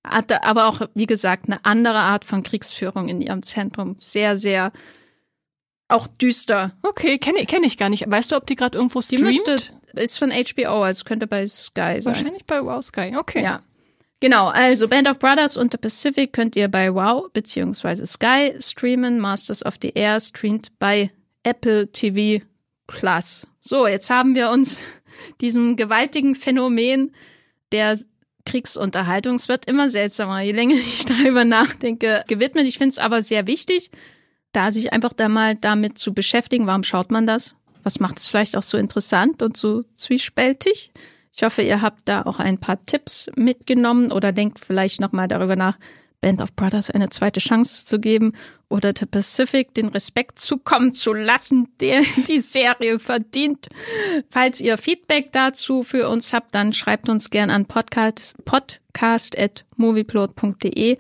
Hat 0.05 0.33
aber 0.45 0.67
auch, 0.67 0.81
wie 0.95 1.07
gesagt, 1.07 1.47
eine 1.47 1.65
andere 1.65 1.99
Art 1.99 2.25
von 2.25 2.43
Kriegsführung 2.43 3.09
in 3.09 3.21
ihrem 3.21 3.43
Zentrum. 3.43 3.97
Sehr, 3.99 4.37
sehr 4.37 4.73
auch 5.89 6.07
düster. 6.07 6.73
Okay, 6.83 7.19
kenne 7.19 7.45
kenn 7.47 7.65
ich 7.65 7.77
gar 7.77 7.91
nicht. 7.91 8.09
Weißt 8.09 8.33
du, 8.33 8.37
ob 8.37 8.47
die 8.47 8.55
gerade 8.55 8.79
irgendwo 8.79 9.03
streamt? 9.03 9.21
Die 9.21 9.25
müsste, 9.25 9.57
ist 9.95 10.19
von 10.19 10.31
HBO, 10.31 10.83
also 10.83 11.05
könnte 11.05 11.27
bei 11.27 11.47
Sky 11.47 12.01
sein. 12.01 12.05
Wahrscheinlich 12.07 12.47
bei 12.47 12.65
Wow 12.65 12.83
Sky, 12.83 13.15
okay. 13.17 13.43
Ja. 13.43 13.61
Genau, 14.21 14.49
also 14.49 14.87
Band 14.87 15.09
of 15.09 15.19
Brothers 15.19 15.57
und 15.57 15.73
The 15.73 15.79
Pacific 15.79 16.33
könnt 16.35 16.55
ihr 16.55 16.69
bei 16.69 16.95
Wow 16.95 17.31
bzw. 17.33 18.05
Sky 18.05 18.55
streamen. 18.59 19.19
Masters 19.19 19.65
of 19.65 19.77
the 19.81 19.93
Air 19.95 20.21
streamt 20.21 20.79
bei 20.79 21.11
Apple 21.43 21.91
TV 21.91 22.45
Plus. 22.87 23.47
So, 23.61 23.87
jetzt 23.87 24.11
haben 24.11 24.35
wir 24.35 24.51
uns 24.51 24.83
diesem 25.41 25.77
gewaltigen 25.77 26.35
Phänomen 26.35 27.13
der 27.73 27.99
Kriegsunterhaltung, 28.45 29.37
es 29.37 29.49
wird 29.49 29.67
immer 29.67 29.89
seltsamer, 29.89 30.41
je 30.41 30.53
länger 30.53 30.75
ich 30.77 31.05
darüber 31.05 31.45
nachdenke, 31.45 32.25
gewidmet. 32.27 32.67
Ich 32.67 32.79
finde 32.79 32.91
es 32.91 32.99
aber 32.99 33.23
sehr 33.23 33.47
wichtig, 33.47 33.91
da 34.53 34.73
sich 34.73 34.93
einfach 34.93 35.13
da 35.13 35.29
mal 35.29 35.57
damit 35.57 35.99
zu 35.99 36.13
beschäftigen. 36.13 36.67
Warum 36.67 36.83
schaut 36.83 37.11
man 37.11 37.27
das? 37.27 37.55
Was 37.83 38.01
macht 38.01 38.19
es 38.19 38.29
vielleicht 38.29 38.57
auch 38.57 38.63
so 38.63 38.77
interessant 38.77 39.43
und 39.43 39.57
so 39.57 39.85
zwiespältig? 39.95 40.93
Ich 41.41 41.43
hoffe, 41.43 41.63
ihr 41.63 41.81
habt 41.81 42.03
da 42.05 42.21
auch 42.27 42.39
ein 42.39 42.59
paar 42.59 42.85
Tipps 42.85 43.31
mitgenommen 43.35 44.13
oder 44.13 44.31
denkt 44.31 44.61
vielleicht 44.61 45.01
nochmal 45.01 45.27
darüber 45.27 45.57
nach, 45.57 45.79
Band 46.21 46.43
of 46.43 46.53
Brothers 46.53 46.91
eine 46.91 47.09
zweite 47.09 47.41
Chance 47.41 47.87
zu 47.87 47.99
geben 47.99 48.35
oder 48.69 48.93
The 48.95 49.07
Pacific 49.07 49.73
den 49.73 49.89
Respekt 49.89 50.39
zukommen 50.39 50.93
zu 50.93 51.15
lassen, 51.15 51.69
der 51.81 52.03
die 52.29 52.41
Serie 52.41 52.99
verdient. 52.99 53.69
Falls 54.29 54.61
ihr 54.61 54.77
Feedback 54.77 55.33
dazu 55.33 55.83
für 55.83 56.11
uns 56.11 56.35
habt, 56.35 56.55
dann 56.55 56.75
schreibt 56.75 57.09
uns 57.09 57.31
gern 57.31 57.49
an 57.49 57.65
podcast, 57.65 58.37
podcast.movieplot.de. 58.45 60.99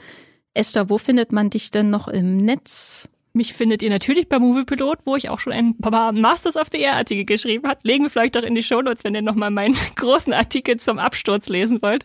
Esther, 0.55 0.89
wo 0.89 0.97
findet 0.97 1.33
man 1.33 1.51
dich 1.51 1.71
denn 1.71 1.91
noch 1.91 2.09
im 2.09 2.39
Netz? 2.39 3.10
Mich 3.33 3.53
findet 3.53 3.83
ihr 3.83 3.91
natürlich 3.91 4.29
bei 4.29 4.39
Moviepilot, 4.39 4.99
wo 5.05 5.15
ich 5.15 5.29
auch 5.29 5.39
schon 5.39 5.53
ein 5.53 5.77
paar 5.79 6.13
Masters 6.13 6.57
of 6.57 6.69
the 6.73 6.81
Air 6.81 6.97
Artikel 6.97 7.25
geschrieben 7.25 7.69
habe. 7.69 7.79
Legen 7.85 8.05
wir 8.05 8.11
vielleicht 8.11 8.37
auch 8.37 8.43
in 8.43 8.57
die 8.57 8.63
Show 8.63 8.83
Notes, 8.83 9.05
wenn 9.05 9.15
ihr 9.15 9.23
nochmal 9.23 9.51
meinen 9.51 9.77
großen 9.97 10.33
Artikel 10.33 10.79
zum 10.79 10.99
Absturz 10.99 11.49
lesen 11.49 11.81
wollt. 11.81 12.05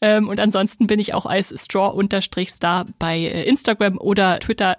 Ähm, 0.00 0.28
und 0.28 0.40
ansonsten 0.40 0.86
bin 0.86 0.98
ich 0.98 1.14
auch 1.14 1.26
als 1.26 1.54
Straw-Star 1.56 2.86
bei 2.98 3.18
äh, 3.18 3.44
Instagram 3.44 3.98
oder 3.98 4.40
Twitter 4.40 4.76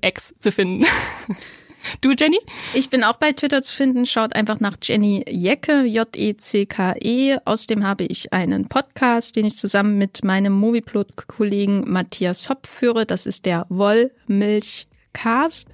X 0.00 0.34
zu 0.38 0.52
finden. 0.52 0.86
Du, 2.00 2.12
Jenny? 2.18 2.38
Ich 2.74 2.90
bin 2.90 3.04
auch 3.04 3.16
bei 3.16 3.32
Twitter 3.32 3.62
zu 3.62 3.72
finden. 3.72 4.06
Schaut 4.06 4.34
einfach 4.34 4.58
nach 4.58 4.76
Jenny 4.82 5.24
Jecke, 5.28 5.84
J-E-C-K-E. 5.84 7.34
-E. 7.34 7.40
Außerdem 7.44 7.86
habe 7.86 8.04
ich 8.04 8.32
einen 8.32 8.68
Podcast, 8.68 9.36
den 9.36 9.46
ich 9.46 9.54
zusammen 9.54 9.96
mit 9.96 10.24
meinem 10.24 10.52
Movieplot-Kollegen 10.52 11.84
Matthias 11.88 12.48
Hopp 12.48 12.66
führe. 12.66 13.06
Das 13.06 13.26
ist 13.26 13.46
der 13.46 13.66
Wollmilchcast. 15.16 15.68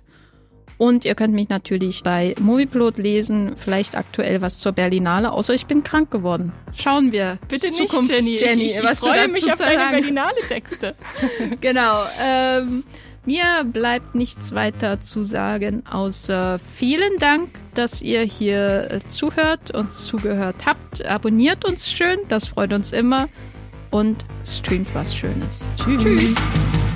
Und 0.79 1.05
ihr 1.05 1.15
könnt 1.15 1.33
mich 1.35 1.49
natürlich 1.49 2.03
bei 2.03 2.35
Movieplot 2.41 2.99
lesen, 2.99 3.55
vielleicht 3.57 3.97
aktuell 3.97 4.41
was 4.41 4.59
zur 4.59 4.73
Berlinale, 4.73 5.31
außer 5.31 5.55
ich 5.55 5.67
bin 5.67 5.85
krank 5.85 6.11
geworden. 6.11 6.53
Schauen 6.75 7.13
wir. 7.13 7.39
Bitte 7.47 7.69
nicht, 7.69 8.11
Jenny. 8.11 8.35
Jenny 8.35 8.65
ich, 8.65 8.77
ich, 8.77 8.83
was 8.83 8.99
freue 8.99 9.29
du 9.29 9.35
mich 9.35 9.53
auf 9.53 9.59
deine 9.59 9.91
Berlinale-Texte. 9.93 10.97
genau. 11.61 12.03
Ähm, 12.21 12.83
mir 13.25 13.65
bleibt 13.65 14.17
nichts 14.17 14.55
weiter 14.57 15.01
zu 15.01 15.25
sagen, 15.25 15.85
außer 15.89 16.59
vielen 16.59 17.19
Dank, 17.19 17.51
dass 17.75 18.03
ihr 18.03 18.23
hier 18.23 18.91
äh, 18.91 18.99
zuhört 19.07 19.73
und 19.73 19.93
zugehört 19.93 20.67
habt. 20.67 21.07
Abonniert 21.07 21.65
uns 21.65 21.89
schön, 21.89 22.19
das 22.29 22.47
freut 22.47 22.73
uns 22.73 22.91
immer. 22.91 23.29
Und 23.93 24.25
streamt 24.45 24.93
was 24.95 25.15
Schönes. 25.15 25.69
Tschüss. 25.77 26.03
Tschüss. 26.03 26.92